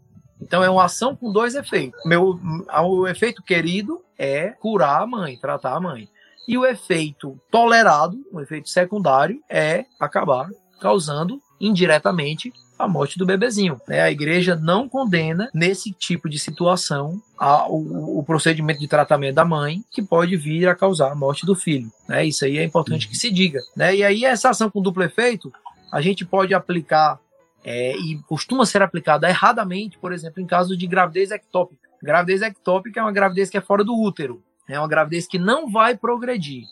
Então 0.41 0.63
é 0.63 0.71
uma 0.71 0.85
ação 0.85 1.17
com 1.17 1.33
dois 1.33 1.57
efeitos. 1.57 2.01
Meu, 2.05 2.39
o 2.85 3.09
efeito 3.09 3.43
querido 3.43 4.01
é 4.17 4.51
curar 4.51 5.03
a 5.03 5.07
mãe, 5.09 5.37
tratar 5.41 5.75
a 5.75 5.81
mãe. 5.81 6.09
E 6.47 6.57
o 6.57 6.65
efeito 6.65 7.37
tolerado, 7.51 8.17
o 8.31 8.41
efeito 8.41 8.69
secundário, 8.69 9.43
é 9.51 9.87
acabar 9.99 10.49
causando 10.81 11.41
indiretamente 11.61 12.53
a 12.81 12.89
morte 12.89 13.19
do 13.19 13.27
bebezinho. 13.27 13.81
Né? 13.87 14.01
A 14.01 14.11
igreja 14.11 14.57
não 14.57 14.89
condena, 14.89 15.51
nesse 15.55 15.93
tipo 15.93 16.29
de 16.29 16.39
situação, 16.39 17.21
a, 17.39 17.69
o, 17.69 18.19
o, 18.19 18.25
procedimento 18.25 18.81
de 18.81 18.89
tratamento 18.89 19.35
da 19.35 19.45
mãe, 19.45 19.85
que 19.91 20.03
pode 20.03 20.37
vir 20.37 20.69
a 20.69 20.75
causar 20.75 21.13
a 21.13 21.15
morte 21.15 21.45
do 21.45 21.55
filho. 21.55 21.91
Né? 22.09 22.27
Isso 22.27 22.45
aí 22.45 22.59
é 22.59 22.65
importante 22.65 23.09
que 23.09 23.17
se 23.17 23.31
diga. 23.31 23.61
Né? 23.77 23.97
E 23.97 24.05
aí, 24.05 24.25
essa 24.25 24.51
ação 24.51 24.71
com 24.71 24.81
duplo 24.81 25.03
efeito, 25.03 25.53
a 25.93 26.01
gente 26.01 26.25
pode 26.25 26.55
aplicar, 26.55 27.19
é, 27.65 27.97
e 27.97 28.19
costuma 28.27 28.65
ser 28.65 28.83
aplicada 28.83 29.29
erradamente, 29.29 29.99
por 29.99 30.13
exemplo, 30.13 30.41
em 30.43 30.47
caso 30.47 30.77
de 30.77 30.87
gravidez 30.87 31.31
ectópica. 31.31 31.89
Gravidez 32.03 32.41
ectópica 32.41 33.01
é 33.01 33.03
uma 33.03 33.13
gravidez 33.13 33.51
que 33.51 33.59
é 33.59 33.61
fora 33.61 33.85
do 33.85 33.95
útero. 33.95 34.43
É 34.69 34.79
uma 34.79 34.89
gravidez 34.89 35.27
que 35.27 35.39
não 35.39 35.71
vai 35.71 35.97
progredir. 35.97 36.65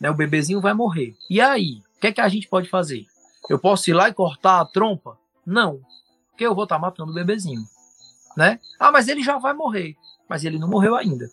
Né? 0.00 0.10
O 0.10 0.14
bebezinho 0.14 0.60
vai 0.60 0.74
morrer. 0.74 1.14
E 1.30 1.40
aí, 1.40 1.80
o 1.96 2.00
que, 2.00 2.08
é 2.08 2.12
que 2.12 2.20
a 2.20 2.28
gente 2.28 2.48
pode 2.48 2.68
fazer? 2.68 3.06
Eu 3.48 3.58
posso 3.58 3.88
ir 3.88 3.94
lá 3.94 4.08
e 4.08 4.14
cortar 4.14 4.60
a 4.60 4.64
trompa? 4.66 5.16
Não, 5.48 5.80
porque 6.30 6.46
eu 6.46 6.54
vou 6.54 6.64
estar 6.64 6.78
matando 6.78 7.10
o 7.10 7.14
bebezinho, 7.14 7.62
né? 8.36 8.60
Ah, 8.78 8.92
mas 8.92 9.08
ele 9.08 9.22
já 9.22 9.38
vai 9.38 9.54
morrer, 9.54 9.96
mas 10.28 10.44
ele 10.44 10.58
não 10.58 10.68
morreu 10.68 10.94
ainda, 10.94 11.26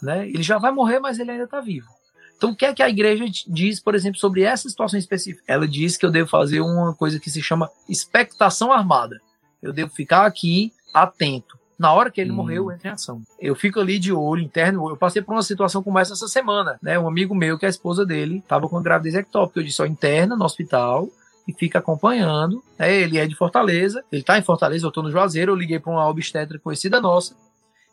né? 0.00 0.28
Ele 0.28 0.44
já 0.44 0.58
vai 0.58 0.70
morrer, 0.70 1.00
mas 1.00 1.18
ele 1.18 1.32
ainda 1.32 1.44
está 1.44 1.60
vivo. 1.60 1.88
Então, 2.36 2.50
o 2.50 2.56
que 2.56 2.64
é 2.64 2.72
que 2.72 2.82
a 2.82 2.88
igreja 2.88 3.24
diz, 3.48 3.80
por 3.80 3.94
exemplo, 3.94 4.20
sobre 4.20 4.42
essa 4.42 4.68
situação 4.68 4.98
específica? 4.98 5.42
Ela 5.48 5.66
diz 5.66 5.96
que 5.96 6.06
eu 6.06 6.10
devo 6.10 6.28
fazer 6.28 6.60
uma 6.60 6.94
coisa 6.94 7.18
que 7.18 7.30
se 7.30 7.42
chama 7.42 7.68
expectação 7.88 8.72
armada. 8.72 9.20
Eu 9.60 9.72
devo 9.72 9.90
ficar 9.90 10.24
aqui 10.24 10.72
atento. 10.94 11.58
Na 11.78 11.92
hora 11.92 12.10
que 12.10 12.20
ele 12.20 12.30
hum. 12.30 12.36
morreu, 12.36 12.70
entra 12.70 12.88
em 12.88 12.92
ação. 12.92 13.22
Eu 13.40 13.54
fico 13.54 13.80
ali 13.80 13.98
de 13.98 14.12
olho 14.12 14.42
interno. 14.42 14.88
Eu 14.88 14.96
passei 14.96 15.20
por 15.20 15.32
uma 15.32 15.42
situação 15.42 15.82
como 15.82 15.98
essa 15.98 16.12
essa 16.12 16.28
semana, 16.28 16.78
né? 16.80 16.98
Um 16.98 17.08
amigo 17.08 17.34
meu, 17.34 17.58
que 17.58 17.64
é 17.64 17.68
a 17.68 17.70
esposa 17.70 18.06
dele, 18.06 18.38
estava 18.38 18.68
com 18.68 18.80
gravidez 18.80 19.14
ectópica. 19.14 19.60
Eu 19.60 19.64
disse, 19.64 19.82
ó, 19.82 19.86
interna 19.86 20.36
no 20.36 20.44
hospital 20.44 21.08
e 21.46 21.52
fica 21.52 21.78
acompanhando. 21.78 22.62
Né? 22.78 22.94
Ele 22.94 23.18
é 23.18 23.26
de 23.26 23.34
Fortaleza, 23.34 24.04
ele 24.10 24.22
está 24.22 24.38
em 24.38 24.42
Fortaleza, 24.42 24.84
eu 24.84 24.88
estou 24.88 25.02
no 25.02 25.10
Juazeiro. 25.10 25.52
Eu 25.52 25.56
liguei 25.56 25.78
para 25.78 25.92
uma 25.92 26.08
obstetra 26.08 26.58
conhecida 26.58 27.00
nossa. 27.00 27.36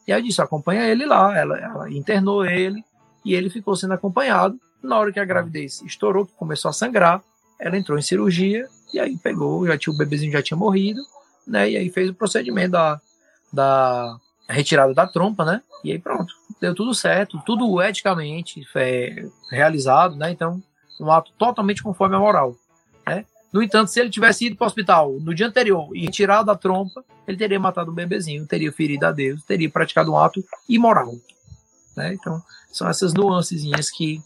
E 0.07 0.11
aí 0.11 0.19
eu 0.19 0.23
disse, 0.25 0.41
acompanha 0.41 0.87
ele 0.87 1.05
lá. 1.05 1.37
Ela, 1.37 1.57
ela 1.59 1.91
internou 1.91 2.45
ele 2.45 2.83
e 3.23 3.33
ele 3.33 3.49
ficou 3.49 3.75
sendo 3.75 3.93
acompanhado. 3.93 4.59
Na 4.81 4.97
hora 4.97 5.13
que 5.13 5.19
a 5.19 5.25
gravidez 5.25 5.81
estourou, 5.83 6.25
que 6.25 6.33
começou 6.33 6.69
a 6.69 6.73
sangrar, 6.73 7.23
ela 7.59 7.77
entrou 7.77 7.97
em 7.97 8.01
cirurgia 8.01 8.67
e 8.93 8.99
aí 8.99 9.17
pegou, 9.17 9.65
já 9.65 9.77
tinha 9.77 9.93
o 9.93 9.97
bebezinho 9.97 10.31
já 10.31 10.41
tinha 10.41 10.57
morrido, 10.57 11.01
né? 11.47 11.69
E 11.69 11.77
aí 11.77 11.89
fez 11.89 12.09
o 12.09 12.13
procedimento 12.13 12.71
da 12.71 13.01
da 13.51 14.17
retirada 14.49 14.93
da 14.93 15.07
trompa, 15.07 15.45
né? 15.45 15.61
E 15.83 15.91
aí 15.91 15.99
pronto, 15.99 16.33
deu 16.59 16.73
tudo 16.73 16.93
certo, 16.93 17.41
tudo 17.45 17.81
eticamente 17.81 18.65
é, 18.75 19.25
realizado, 19.51 20.15
né? 20.15 20.31
Então, 20.31 20.61
um 20.99 21.11
ato 21.11 21.31
totalmente 21.37 21.83
conforme 21.83 22.15
a 22.15 22.19
moral? 22.19 22.55
No 23.53 23.61
entanto, 23.61 23.91
se 23.91 23.99
ele 23.99 24.09
tivesse 24.09 24.47
ido 24.47 24.55
para 24.55 24.65
o 24.65 24.67
hospital 24.67 25.11
no 25.19 25.33
dia 25.33 25.45
anterior 25.45 25.95
e 25.95 26.01
retirado 26.01 26.49
a 26.49 26.55
trompa, 26.55 27.05
ele 27.27 27.37
teria 27.37 27.59
matado 27.59 27.91
o 27.91 27.93
bebezinho, 27.93 28.47
teria 28.47 28.71
ferido 28.71 29.05
a 29.05 29.11
Deus, 29.11 29.43
teria 29.43 29.69
praticado 29.69 30.11
um 30.11 30.17
ato 30.17 30.43
imoral, 30.67 31.13
né? 31.95 32.15
Então, 32.15 32.41
são 32.71 32.89
essas 32.89 33.13
nuancezinhas 33.13 33.91
que 33.91 34.19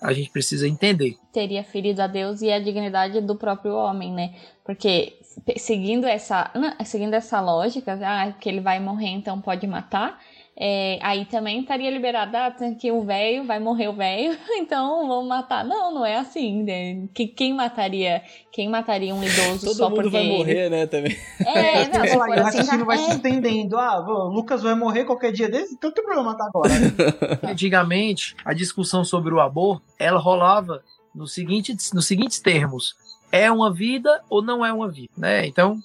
a 0.00 0.12
gente 0.12 0.30
precisa 0.30 0.68
entender. 0.68 1.16
Teria 1.32 1.64
ferido 1.64 2.02
a 2.02 2.06
Deus 2.06 2.40
e 2.40 2.50
a 2.50 2.60
dignidade 2.60 3.20
do 3.20 3.34
próprio 3.34 3.74
homem, 3.74 4.12
né? 4.12 4.34
Porque 4.64 5.18
seguindo 5.56 6.06
essa, 6.06 6.50
não, 6.54 6.84
seguindo 6.84 7.14
essa 7.14 7.40
lógica, 7.40 7.98
ah, 8.02 8.32
que 8.32 8.48
ele 8.48 8.60
vai 8.60 8.78
morrer, 8.78 9.08
então 9.08 9.40
pode 9.40 9.66
matar. 9.66 10.20
É, 10.54 10.98
aí 11.00 11.24
também 11.24 11.60
estaria 11.60 11.90
liberada 11.90 12.46
ah, 12.46 12.74
que 12.78 12.92
o 12.92 13.02
velho 13.02 13.44
vai 13.44 13.58
morrer 13.58 13.88
o 13.88 13.94
velho, 13.94 14.36
então 14.56 15.08
vamos 15.08 15.26
matar. 15.26 15.64
Não, 15.64 15.94
não 15.94 16.04
é 16.04 16.16
assim. 16.16 16.62
Né? 16.62 17.08
Que, 17.14 17.26
quem 17.26 17.54
mataria 17.54 18.22
quem 18.52 18.68
mataria 18.68 19.14
um 19.14 19.22
idoso 19.22 19.64
Todo 19.64 19.76
só 19.76 19.88
mundo 19.88 20.02
porque 20.02 20.10
vai 20.10 20.26
morrer, 20.26 20.68
né, 20.68 20.86
também. 20.86 21.16
É, 21.40 21.88
não, 21.88 22.06
se 22.06 22.12
for 22.12 22.38
assim, 22.38 22.64
já... 22.64 22.76
vai 22.84 22.98
é. 22.98 23.00
se 23.00 23.10
estendendo. 23.12 23.78
Ah, 23.78 23.98
o 24.00 24.28
Lucas 24.28 24.62
vai 24.62 24.74
morrer 24.74 25.04
qualquer 25.04 25.32
dia 25.32 25.48
desse, 25.48 25.74
então 25.74 25.90
tem 25.90 26.04
problema 26.04 26.30
matar 26.30 26.46
agora. 26.46 26.70
Antigamente, 27.50 28.36
a 28.44 28.52
discussão 28.52 29.04
sobre 29.04 29.32
o 29.32 29.40
aborto, 29.40 29.82
ela 29.98 30.20
rolava 30.20 30.82
no 31.14 31.26
seguinte, 31.26 31.74
nos 31.94 32.06
seguintes 32.06 32.40
termos 32.40 32.94
é 33.30 33.50
uma 33.50 33.72
vida 33.72 34.22
ou 34.28 34.42
não 34.42 34.64
é 34.64 34.70
uma 34.70 34.90
vida, 34.90 35.12
né? 35.16 35.46
Então, 35.46 35.80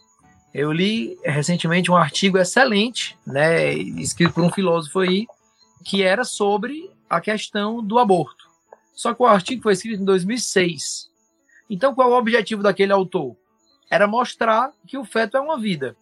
eu 0.57 0.71
li 0.71 1.19
recentemente 1.23 1.91
um 1.91 1.95
artigo 1.95 2.35
excelente, 2.39 3.15
né, 3.27 3.71
escrito 3.73 4.33
por 4.33 4.43
um 4.43 4.51
filósofo 4.51 5.01
aí, 5.01 5.27
que 5.85 6.01
era 6.01 6.23
sobre 6.23 6.89
a 7.07 7.21
questão 7.21 7.83
do 7.83 7.99
aborto. 7.99 8.49
Só 8.91 9.13
que 9.13 9.21
o 9.21 9.27
artigo 9.27 9.61
foi 9.61 9.73
escrito 9.73 10.01
em 10.01 10.05
2006. 10.05 11.11
Então, 11.69 11.93
qual 11.93 12.09
é 12.09 12.15
o 12.15 12.17
objetivo 12.17 12.63
daquele 12.63 12.91
autor? 12.91 13.37
Era 13.87 14.07
mostrar 14.07 14.71
que 14.87 14.97
o 14.97 15.05
feto 15.05 15.37
é 15.37 15.39
uma 15.39 15.59
vida. 15.59 15.95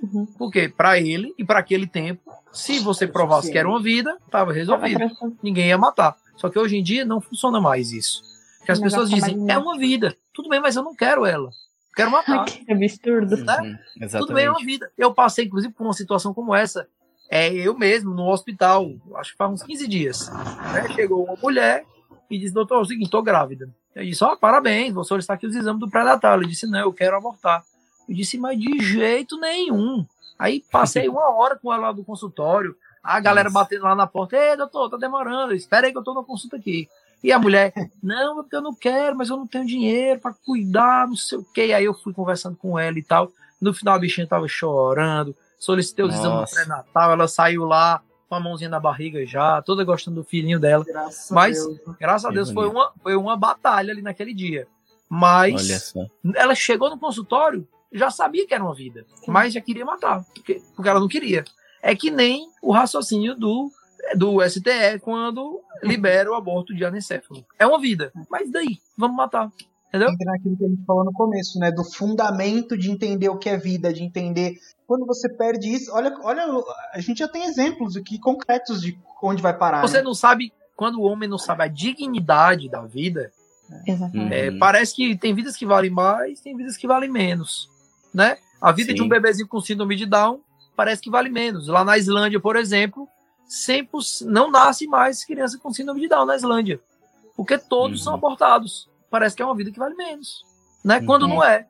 Uhum. 0.00 0.24
Porque 0.38 0.68
para 0.68 1.00
ele 1.00 1.34
e 1.36 1.44
para 1.44 1.58
aquele 1.58 1.88
tempo, 1.88 2.30
se 2.52 2.78
você 2.78 3.08
provasse 3.08 3.50
que 3.50 3.58
era 3.58 3.68
uma 3.68 3.82
vida, 3.82 4.16
estava 4.24 4.52
resolvido. 4.52 5.10
Ninguém 5.42 5.66
ia 5.66 5.76
matar. 5.76 6.16
Só 6.36 6.48
que 6.48 6.60
hoje 6.60 6.76
em 6.76 6.82
dia 6.82 7.04
não 7.04 7.20
funciona 7.20 7.60
mais 7.60 7.90
isso. 7.90 8.22
Porque 8.58 8.70
as 8.70 8.78
pessoas 8.78 9.10
dizem, 9.10 9.50
é 9.50 9.58
uma 9.58 9.76
vida. 9.76 10.16
Tudo 10.32 10.48
bem, 10.48 10.60
mas 10.60 10.76
eu 10.76 10.84
não 10.84 10.94
quero 10.94 11.26
ela. 11.26 11.50
Quero 11.94 12.10
matar. 12.10 12.44
Que 12.50 12.72
absurdo. 12.72 13.36
né? 13.36 13.58
Uhum, 13.60 13.78
exatamente. 13.96 14.10
Tudo 14.18 14.34
bem, 14.34 14.44
é 14.46 14.50
uma 14.50 14.64
vida. 14.64 14.90
Eu 14.96 15.12
passei, 15.12 15.44
inclusive, 15.44 15.72
por 15.72 15.84
uma 15.84 15.92
situação 15.92 16.32
como 16.32 16.54
essa. 16.54 16.88
É, 17.28 17.52
eu 17.52 17.76
mesmo, 17.76 18.12
no 18.12 18.28
hospital, 18.28 18.90
acho 19.16 19.32
que 19.32 19.36
faz 19.36 19.52
uns 19.52 19.62
15 19.62 19.86
dias. 19.86 20.28
né? 20.72 20.88
Chegou 20.94 21.24
uma 21.24 21.36
mulher 21.36 21.84
e 22.28 22.38
disse, 22.38 22.52
doutor, 22.52 22.76
é 22.76 22.80
o 22.80 22.84
seguinte, 22.84 23.10
tô 23.10 23.22
grávida. 23.22 23.68
Eu 23.94 24.04
disse, 24.04 24.22
ó, 24.24 24.36
parabéns, 24.36 24.92
vou 24.92 25.04
solicitar 25.04 25.36
aqui 25.36 25.46
os 25.46 25.54
exames 25.54 25.80
do 25.80 25.88
pré-natal. 25.90 26.38
Ele 26.38 26.48
disse, 26.48 26.66
não, 26.66 26.80
eu 26.80 26.92
quero 26.92 27.16
abortar. 27.16 27.62
Eu 28.08 28.14
disse, 28.14 28.36
mas 28.38 28.58
de 28.58 28.80
jeito 28.80 29.38
nenhum. 29.38 30.04
Aí 30.38 30.64
passei 30.72 31.08
uma 31.08 31.28
hora 31.34 31.56
com 31.56 31.72
ela 31.72 31.88
lá 31.88 31.92
do 31.92 32.02
consultório, 32.02 32.74
a 33.02 33.20
galera 33.20 33.48
Nossa. 33.48 33.62
batendo 33.62 33.84
lá 33.84 33.94
na 33.94 34.06
porta, 34.06 34.36
ei, 34.36 34.56
doutor, 34.56 34.88
tá 34.90 34.96
demorando, 34.96 35.54
espera 35.54 35.86
aí 35.86 35.92
que 35.92 35.98
eu 35.98 36.02
tô 36.02 36.14
na 36.14 36.22
consulta 36.22 36.56
aqui. 36.56 36.88
E 37.22 37.30
a 37.32 37.38
mulher, 37.38 37.72
não, 38.02 38.40
é 38.40 38.42
porque 38.42 38.56
eu 38.56 38.62
não 38.62 38.74
quero, 38.74 39.16
mas 39.16 39.28
eu 39.28 39.36
não 39.36 39.46
tenho 39.46 39.66
dinheiro 39.66 40.20
pra 40.20 40.32
cuidar, 40.32 41.06
não 41.06 41.16
sei 41.16 41.38
o 41.38 41.44
quê. 41.44 41.72
Aí 41.74 41.84
eu 41.84 41.94
fui 41.94 42.14
conversando 42.14 42.56
com 42.56 42.78
ela 42.78 42.98
e 42.98 43.02
tal. 43.02 43.30
No 43.60 43.74
final 43.74 43.94
a 43.94 43.98
bichinha 43.98 44.26
tava 44.26 44.48
chorando, 44.48 45.36
solicitei 45.58 46.04
os 46.04 46.14
exames 46.14 46.50
pré-natal, 46.50 47.12
ela 47.12 47.28
saiu 47.28 47.66
lá 47.66 48.02
com 48.26 48.34
a 48.36 48.40
mãozinha 48.40 48.70
na 48.70 48.80
barriga 48.80 49.26
já, 49.26 49.60
toda 49.60 49.84
gostando 49.84 50.22
do 50.22 50.24
filhinho 50.24 50.58
dela. 50.58 50.84
Graças 50.84 51.30
Mas- 51.30 51.58
a 51.60 51.64
Deus. 51.66 51.80
Graças 51.98 52.24
a 52.24 52.30
Deus 52.30 52.50
foi 52.50 52.68
uma, 52.68 52.92
foi 53.02 53.16
uma 53.16 53.36
batalha 53.36 53.92
ali 53.92 54.00
naquele 54.00 54.32
dia. 54.32 54.66
Mas 55.08 55.92
ela 56.36 56.54
chegou 56.54 56.88
no 56.88 56.96
consultório, 56.98 57.66
já 57.92 58.10
sabia 58.10 58.46
que 58.46 58.54
era 58.54 58.62
uma 58.62 58.74
vida, 58.74 59.04
mas 59.26 59.52
já 59.52 59.60
queria 59.60 59.84
matar, 59.84 60.24
porque, 60.32 60.62
porque 60.76 60.88
ela 60.88 61.00
não 61.00 61.08
queria. 61.08 61.44
É 61.82 61.96
que 61.96 62.10
nem 62.10 62.48
o 62.62 62.70
raciocínio 62.72 63.34
do, 63.34 63.68
do 64.16 64.40
STE 64.48 64.98
quando 65.00 65.62
libera 65.82 66.30
o 66.30 66.34
aborto 66.34 66.74
de 66.74 66.84
anencefalo. 66.84 67.44
É 67.58 67.66
uma 67.66 67.80
vida, 67.80 68.12
mas 68.30 68.50
daí? 68.50 68.78
Vamos 68.96 69.16
matar. 69.16 69.50
Entendeu? 69.88 70.08
entra 70.08 70.32
naquilo 70.32 70.56
que 70.56 70.64
a 70.64 70.68
gente 70.68 70.84
falou 70.84 71.04
no 71.04 71.12
começo, 71.12 71.58
né? 71.58 71.72
Do 71.72 71.84
fundamento 71.84 72.78
de 72.78 72.90
entender 72.90 73.28
o 73.28 73.36
que 73.36 73.48
é 73.48 73.56
vida, 73.56 73.92
de 73.92 74.04
entender. 74.04 74.54
Quando 74.86 75.04
você 75.04 75.28
perde 75.28 75.68
isso, 75.68 75.92
olha, 75.92 76.16
olha, 76.22 76.44
a 76.94 77.00
gente 77.00 77.18
já 77.18 77.28
tem 77.28 77.44
exemplos 77.44 77.96
aqui 77.96 78.18
concretos 78.18 78.80
de 78.80 78.96
onde 79.20 79.42
vai 79.42 79.56
parar. 79.56 79.82
Você 79.82 79.98
né? 79.98 80.02
não 80.02 80.14
sabe, 80.14 80.52
quando 80.76 81.00
o 81.00 81.02
homem 81.02 81.28
não 81.28 81.38
sabe 81.38 81.64
a 81.64 81.68
dignidade 81.68 82.68
da 82.68 82.82
vida. 82.82 83.32
É, 84.32 84.50
parece 84.58 84.94
que 84.94 85.16
tem 85.16 85.32
vidas 85.32 85.56
que 85.56 85.64
valem 85.64 85.90
mais, 85.90 86.40
tem 86.40 86.56
vidas 86.56 86.76
que 86.76 86.88
valem 86.88 87.10
menos, 87.10 87.68
né? 88.12 88.36
A 88.60 88.72
vida 88.72 88.90
Sim. 88.90 88.96
de 88.96 89.02
um 89.02 89.08
bebezinho 89.08 89.46
com 89.46 89.60
síndrome 89.60 89.94
de 89.94 90.06
Down 90.06 90.40
parece 90.76 91.02
que 91.02 91.10
vale 91.10 91.28
menos. 91.28 91.68
Lá 91.68 91.84
na 91.84 91.98
Islândia, 91.98 92.40
por 92.40 92.56
exemplo, 92.56 93.08
100%, 93.50 94.26
não 94.26 94.50
nasce 94.50 94.86
mais 94.86 95.24
criança 95.24 95.58
com 95.58 95.72
síndrome 95.72 96.00
de 96.00 96.08
Down 96.08 96.24
na 96.24 96.36
Islândia, 96.36 96.80
porque 97.36 97.58
todos 97.58 97.98
Uhum. 97.98 98.04
são 98.04 98.14
abortados. 98.14 98.88
Parece 99.10 99.34
que 99.34 99.42
é 99.42 99.44
uma 99.44 99.56
vida 99.56 99.70
que 99.70 99.78
vale 99.78 99.94
menos, 99.96 100.44
né? 100.84 100.98
Uhum. 100.98 101.06
Quando 101.06 101.26
não 101.28 101.42
é. 101.42 101.66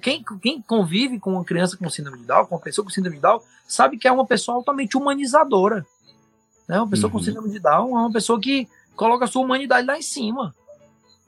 Quem, 0.00 0.24
quem 0.42 0.60
convive 0.62 1.20
com 1.20 1.34
uma 1.34 1.44
criança 1.44 1.76
com 1.76 1.88
síndrome 1.88 2.18
de 2.18 2.24
Down, 2.24 2.46
com 2.46 2.54
uma 2.56 2.60
pessoa 2.60 2.84
com 2.84 2.90
síndrome 2.90 3.16
de 3.16 3.22
Down, 3.22 3.40
sabe 3.66 3.96
que 3.96 4.08
é 4.08 4.12
uma 4.12 4.26
pessoa 4.26 4.56
altamente 4.56 4.96
humanizadora. 4.96 5.86
Né? 6.68 6.78
Uma 6.78 6.88
pessoa 6.88 7.10
com 7.10 7.18
Uhum. 7.18 7.24
síndrome 7.24 7.50
de 7.50 7.60
Down 7.60 7.96
é 7.96 8.00
uma 8.00 8.12
pessoa 8.12 8.40
que 8.40 8.68
coloca 8.96 9.24
a 9.24 9.28
sua 9.28 9.42
humanidade 9.42 9.86
lá 9.86 9.96
em 9.98 10.02
cima 10.02 10.54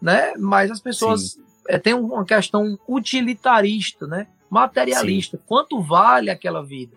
né? 0.01 0.35
Mas 0.39 0.71
as 0.71 0.81
pessoas 0.81 1.39
é, 1.69 1.79
têm 1.79 1.95
uma 1.95 2.25
questão 2.25 2.79
utilitarista, 2.89 4.07
né? 4.07 4.27
Materialista. 4.49 5.39
Quanto 5.47 5.81
vale 5.83 6.31
aquela 6.31 6.63
vida? 6.63 6.97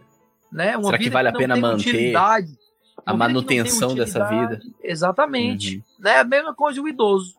Né? 0.52 0.76
Uma 0.78 0.86
Será 0.86 0.98
que 0.98 1.04
vida 1.06 1.14
vale 1.14 1.28
a 1.30 1.32
não 1.32 1.40
pena 1.40 1.56
manter 1.56 1.90
utilidade, 1.90 2.59
a 3.06 3.12
que 3.12 3.18
manutenção 3.18 3.96
dessa 3.96 4.26
vida? 4.26 4.60
Exatamente. 4.84 5.78
Uhum. 5.78 5.84
Né? 6.00 6.20
A 6.20 6.24
mesma 6.24 6.54
coisa 6.54 6.82
o 6.82 6.88
idoso. 6.88 7.36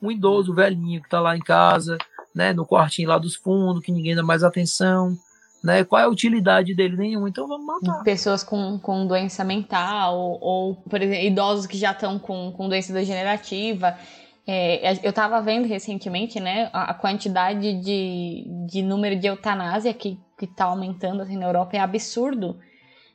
Um 0.00 0.10
idoso 0.10 0.54
velhinho 0.54 1.00
que 1.00 1.06
está 1.06 1.20
lá 1.20 1.36
em 1.36 1.40
casa, 1.40 1.96
né? 2.34 2.52
no 2.52 2.66
quartinho 2.66 3.08
lá 3.08 3.18
dos 3.18 3.34
fundos, 3.34 3.84
que 3.84 3.92
ninguém 3.92 4.14
dá 4.14 4.22
mais 4.22 4.42
atenção. 4.42 5.16
Né? 5.62 5.84
Qual 5.84 6.00
é 6.00 6.04
a 6.04 6.08
utilidade 6.08 6.74
dele? 6.74 6.96
Nenhuma. 6.96 7.28
Então 7.28 7.46
vamos 7.46 7.66
matar. 7.66 8.02
Pessoas 8.02 8.42
com, 8.42 8.78
com 8.78 9.06
doença 9.06 9.44
mental, 9.44 10.16
ou, 10.40 10.74
por 10.74 11.00
exemplo, 11.00 11.24
idosos 11.24 11.66
que 11.66 11.78
já 11.78 11.92
estão 11.92 12.18
com, 12.18 12.52
com 12.52 12.68
doença 12.68 12.92
degenerativa. 12.92 13.96
É, 14.44 14.92
eu 15.04 15.10
estava 15.10 15.40
vendo 15.40 15.68
recentemente, 15.68 16.40
né, 16.40 16.68
a, 16.72 16.92
quantidade 16.92 17.80
de, 17.80 18.44
de 18.66 18.82
número 18.82 19.14
de 19.14 19.28
eutanásia 19.28 19.94
que 19.94 20.18
está 20.40 20.64
aumentando 20.64 21.22
assim, 21.22 21.36
na 21.36 21.46
Europa 21.46 21.76
é 21.76 21.80
absurdo. 21.80 22.58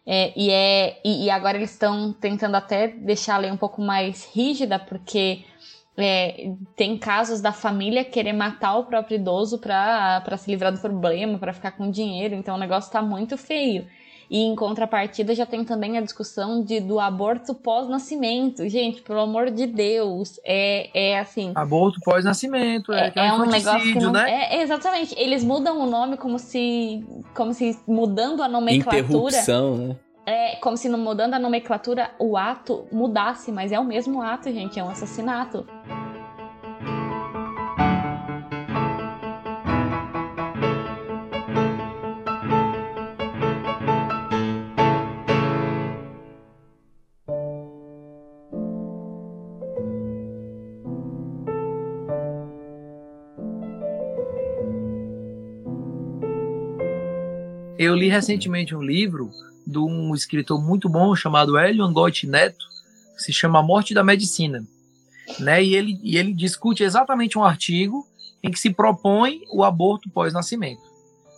É, 0.10 0.32
e, 0.38 0.50
é, 0.50 1.02
e, 1.04 1.26
e 1.26 1.30
agora 1.30 1.58
eles 1.58 1.72
estão 1.72 2.14
tentando 2.14 2.56
até 2.56 2.88
deixar 2.88 3.36
a 3.36 3.40
lei 3.40 3.52
um 3.52 3.58
pouco 3.58 3.82
mais 3.82 4.34
rígida, 4.34 4.80
porque 4.80 5.44
é, 5.98 6.54
tem 6.78 6.98
casos 6.98 7.42
da 7.42 7.52
família 7.52 8.06
querer 8.06 8.32
matar 8.32 8.78
o 8.78 8.86
próprio 8.86 9.16
idoso 9.16 9.60
para 9.60 10.38
se 10.38 10.50
livrar 10.50 10.72
do 10.72 10.80
problema, 10.80 11.38
para 11.38 11.52
ficar 11.52 11.72
com 11.72 11.92
dinheiro. 11.92 12.36
Então 12.36 12.56
o 12.56 12.60
negócio 12.60 12.88
está 12.88 13.02
muito 13.02 13.38
feio. 13.38 13.86
E 14.30 14.42
em 14.42 14.56
contrapartida 14.56 15.34
já 15.34 15.46
tem 15.46 15.64
também 15.64 15.98
a 15.98 16.02
discussão 16.02 16.62
de, 16.62 16.80
do 16.80 17.00
aborto 17.00 17.56
pós-nascimento. 17.56 18.68
Gente, 18.68 19.02
pelo 19.02 19.22
amor 19.22 19.50
de 19.50 19.66
Deus, 19.66 20.40
é, 20.44 20.90
é 20.94 21.20
assim. 21.20 21.52
Aborto 21.56 22.00
pós-nascimento, 22.04 22.92
é, 22.92 23.08
É, 23.08 23.12
que 23.12 23.20
é 23.20 23.28
é 23.28 23.34
um 23.34 23.46
negócio 23.46 23.94
que 23.94 24.00
não, 24.00 24.12
né? 24.12 24.30
é, 24.30 24.62
exatamente. 24.62 25.16
Eles 25.18 25.44
mudam 25.44 25.80
o 25.80 25.86
nome 25.86 26.18
como 26.18 26.38
se, 26.38 27.06
como 27.34 27.54
se 27.54 27.80
mudando 27.88 28.44
a 28.44 28.48
nomenclatura, 28.48 29.00
Interrupção, 29.00 29.78
né? 29.78 29.96
é 30.26 30.58
como 30.58 30.76
se 30.76 30.90
mudando 30.90 31.36
a 31.36 31.40
nomenclatura 31.40 32.12
o 32.20 32.36
ato 32.36 32.86
mudasse, 32.92 33.50
mas 33.50 33.72
é 33.72 33.80
o 33.80 33.86
mesmo 33.86 34.22
ato, 34.22 34.52
gente, 34.52 34.78
é 34.78 34.84
um 34.84 34.90
assassinato. 34.90 35.66
Eu 57.78 57.96
li 57.96 58.10
recentemente 58.10 58.76
um 58.76 58.82
livro 58.82 59.30
de 59.66 59.78
um 59.78 60.16
escritor 60.16 60.60
muito 60.60 60.90
bom 60.90 61.16
chamado 61.16 61.58
Hélio 61.58 61.84
Angotti 61.84 62.26
Neto, 62.26 62.66
que 63.16 63.22
se 63.22 63.32
chama 63.32 63.60
A 63.60 63.64
Morte 63.64 63.94
da 63.94 64.04
Medicina. 64.04 64.66
Né? 65.40 65.64
E, 65.64 65.76
ele, 65.76 66.00
e 66.02 66.18
ele 66.18 66.34
discute 66.34 66.84
exatamente 66.84 67.38
um 67.38 67.44
artigo 67.44 68.08
em 68.42 68.50
que 68.50 68.60
se 68.60 68.72
propõe 68.72 69.42
o 69.54 69.64
aborto 69.64 70.10
pós-nascimento. 70.10 70.82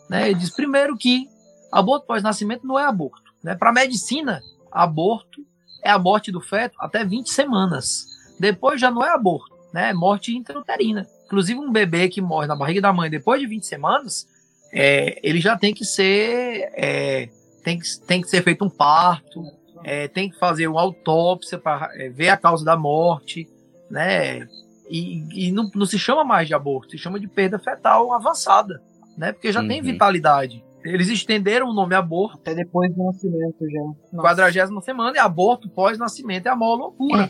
Né? 0.10 0.30
Ele 0.30 0.40
diz, 0.40 0.50
primeiro, 0.50 0.96
que 0.98 1.28
aborto 1.70 2.08
pós-nascimento 2.08 2.66
não 2.66 2.80
é 2.80 2.86
aborto. 2.86 3.34
Né? 3.44 3.54
Para 3.56 3.72
a 3.72 3.74
medicina, 3.74 4.42
aborto 4.72 5.46
é 5.84 5.90
a 5.90 6.00
morte 6.00 6.32
do 6.32 6.40
feto 6.40 6.78
até 6.80 7.04
20 7.04 7.30
semanas. 7.30 8.06
Depois 8.40 8.80
já 8.80 8.90
não 8.90 9.04
é 9.04 9.10
aborto, 9.10 9.58
né? 9.74 9.90
é 9.90 9.94
morte 9.94 10.34
intrauterina. 10.34 11.06
Inclusive, 11.26 11.60
um 11.60 11.72
bebê 11.72 12.08
que 12.08 12.22
morre 12.22 12.48
na 12.48 12.56
barriga 12.56 12.80
da 12.82 12.94
mãe 12.94 13.10
depois 13.10 13.42
de 13.42 13.48
20 13.48 13.66
semanas, 13.66 14.26
é, 14.72 15.20
ele 15.24 15.40
já 15.40 15.58
tem 15.58 15.74
que 15.74 15.86
ser 15.86 16.72
é, 16.74 17.30
tem, 17.64 17.80
que, 17.80 18.00
tem 18.06 18.22
que 18.22 18.30
ser 18.30 18.44
feito 18.44 18.64
um 18.64 18.70
parto, 18.70 19.44
é, 19.84 20.08
tem 20.08 20.30
que 20.30 20.38
fazer 20.38 20.68
uma 20.68 20.82
autópsia 20.82 21.58
para 21.58 21.90
é, 21.96 22.10
ver 22.10 22.30
a 22.30 22.38
causa 22.38 22.64
da 22.66 22.78
morte, 22.78 23.48
né? 23.90 24.48
E, 24.90 25.48
e 25.48 25.52
não, 25.52 25.70
não, 25.76 25.86
se 25.86 26.00
chama 26.00 26.24
mais 26.24 26.48
de 26.48 26.54
aborto, 26.54 26.92
se 26.92 26.98
chama 26.98 27.20
de 27.20 27.28
perda 27.28 27.60
fetal 27.60 28.12
avançada, 28.12 28.82
né? 29.18 29.32
Porque 29.32 29.52
já 29.52 29.62
uhum. 29.62 29.68
tem 29.68 29.82
vitalidade. 29.82 30.64
Eles 30.84 31.10
estenderam 31.10 31.70
o 31.70 31.74
nome 31.74 31.94
aborto. 31.94 32.38
Até 32.38 32.56
depois 32.56 32.94
do 32.96 33.04
nascimento 33.04 33.70
já. 33.70 34.18
Quadragésima 34.18 34.82
semana 34.82 35.18
e 35.18 35.20
aborto 35.20 35.70
pós-nascimento 35.70 36.48
é 36.48 36.50
a 36.50 36.56
maior 36.56 36.76
loucura. 36.76 37.30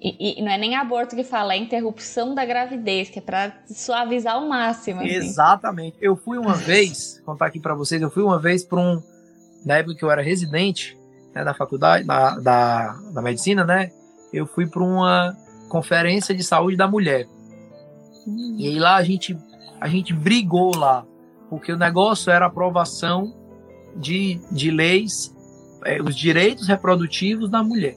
E, 0.00 0.38
e, 0.38 0.42
não 0.42 0.50
é 0.50 0.58
nem 0.58 0.76
aborto 0.76 1.16
que 1.16 1.24
fala, 1.24 1.54
é 1.54 1.56
interrupção 1.56 2.34
da 2.34 2.44
gravidez, 2.44 3.08
que 3.08 3.18
é 3.18 3.22
para 3.22 3.56
suavizar 3.66 4.34
ao 4.34 4.46
máximo. 4.46 5.00
Assim. 5.00 5.08
Exatamente. 5.08 5.96
Eu 6.00 6.16
fui 6.16 6.36
uma 6.36 6.54
vez, 6.54 7.16
vou 7.24 7.32
contar 7.32 7.46
aqui 7.46 7.58
para 7.58 7.74
vocês, 7.74 8.02
eu 8.02 8.10
fui 8.10 8.22
uma 8.22 8.38
vez 8.38 8.64
para 8.64 8.78
um. 8.78 9.02
Na 9.64 9.78
época 9.78 9.96
que 9.96 10.04
eu 10.04 10.10
era 10.10 10.22
residente 10.22 10.96
né, 11.34 11.44
na 11.44 11.52
faculdade, 11.52 12.04
na, 12.04 12.38
da, 12.38 12.92
da 13.12 13.20
medicina, 13.22 13.64
né? 13.64 13.90
Eu 14.32 14.46
fui 14.46 14.66
para 14.66 14.82
uma 14.82 15.36
conferência 15.68 16.34
de 16.34 16.42
saúde 16.42 16.76
da 16.76 16.88
mulher. 16.88 17.26
Hum. 18.26 18.56
E 18.58 18.68
aí 18.68 18.78
lá 18.78 18.96
a 18.96 19.02
gente, 19.02 19.36
a 19.80 19.88
gente 19.88 20.14
brigou 20.14 20.74
lá, 20.74 21.04
porque 21.50 21.72
o 21.72 21.76
negócio 21.76 22.30
era 22.30 22.46
aprovação 22.46 23.34
de, 23.96 24.40
de 24.50 24.70
leis, 24.70 25.34
é, 25.84 26.00
os 26.00 26.16
direitos 26.16 26.68
reprodutivos 26.68 27.50
da 27.50 27.62
mulher. 27.62 27.96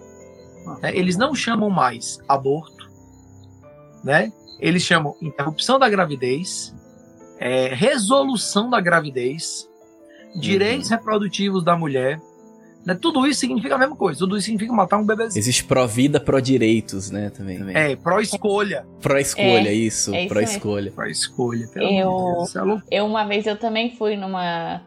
Né? 0.82 0.92
Eles 0.96 1.18
não 1.18 1.34
chamam 1.34 1.70
mais 1.70 2.20
aborto, 2.28 2.90
né? 4.04 4.32
Eles 4.60 4.84
chamam 4.84 5.16
interrupção 5.22 5.80
da 5.80 5.90
gravidez, 5.90 6.76
é, 7.40 7.74
resolução 7.74 8.70
da 8.70 8.80
gravidez, 8.82 9.68
direitos 10.36 10.90
reprodutivos 10.90 11.64
da 11.64 11.76
mulher. 11.78 12.20
Né? 12.86 12.94
Tudo 12.96 13.26
isso 13.26 13.40
significa 13.42 13.76
a 13.76 13.78
mesma 13.78 13.96
coisa. 13.96 14.20
Tudo 14.20 14.38
isso 14.38 14.46
significa 14.46 14.72
matar 14.74 14.98
um 14.98 15.06
bebezinho. 15.06 15.40
Existe 15.42 15.64
pró-vida, 15.64 16.20
pró-direitos, 16.20 17.10
né? 17.12 17.30
Também. 17.30 17.60
É, 17.76 17.96
pró-escolha. 17.96 18.86
Pró-escolha, 19.02 19.70
É, 19.70 19.74
isso. 19.74 20.14
é 20.14 20.22
isso 20.22 20.30
pró-escolha. 20.34 20.92
Pró-escolha. 20.92 21.68
pelo 21.74 21.86
Eu- 21.90 22.08
amor 22.10 22.46
de 22.48 22.54
Deus, 22.54 22.56
é. 22.90 23.00
Eu, 23.00 23.06
uma 23.06 23.26
vez, 23.26 23.46
eu 23.46 23.58
também 23.58 23.96
fui 23.96 24.16
numa 24.16 24.82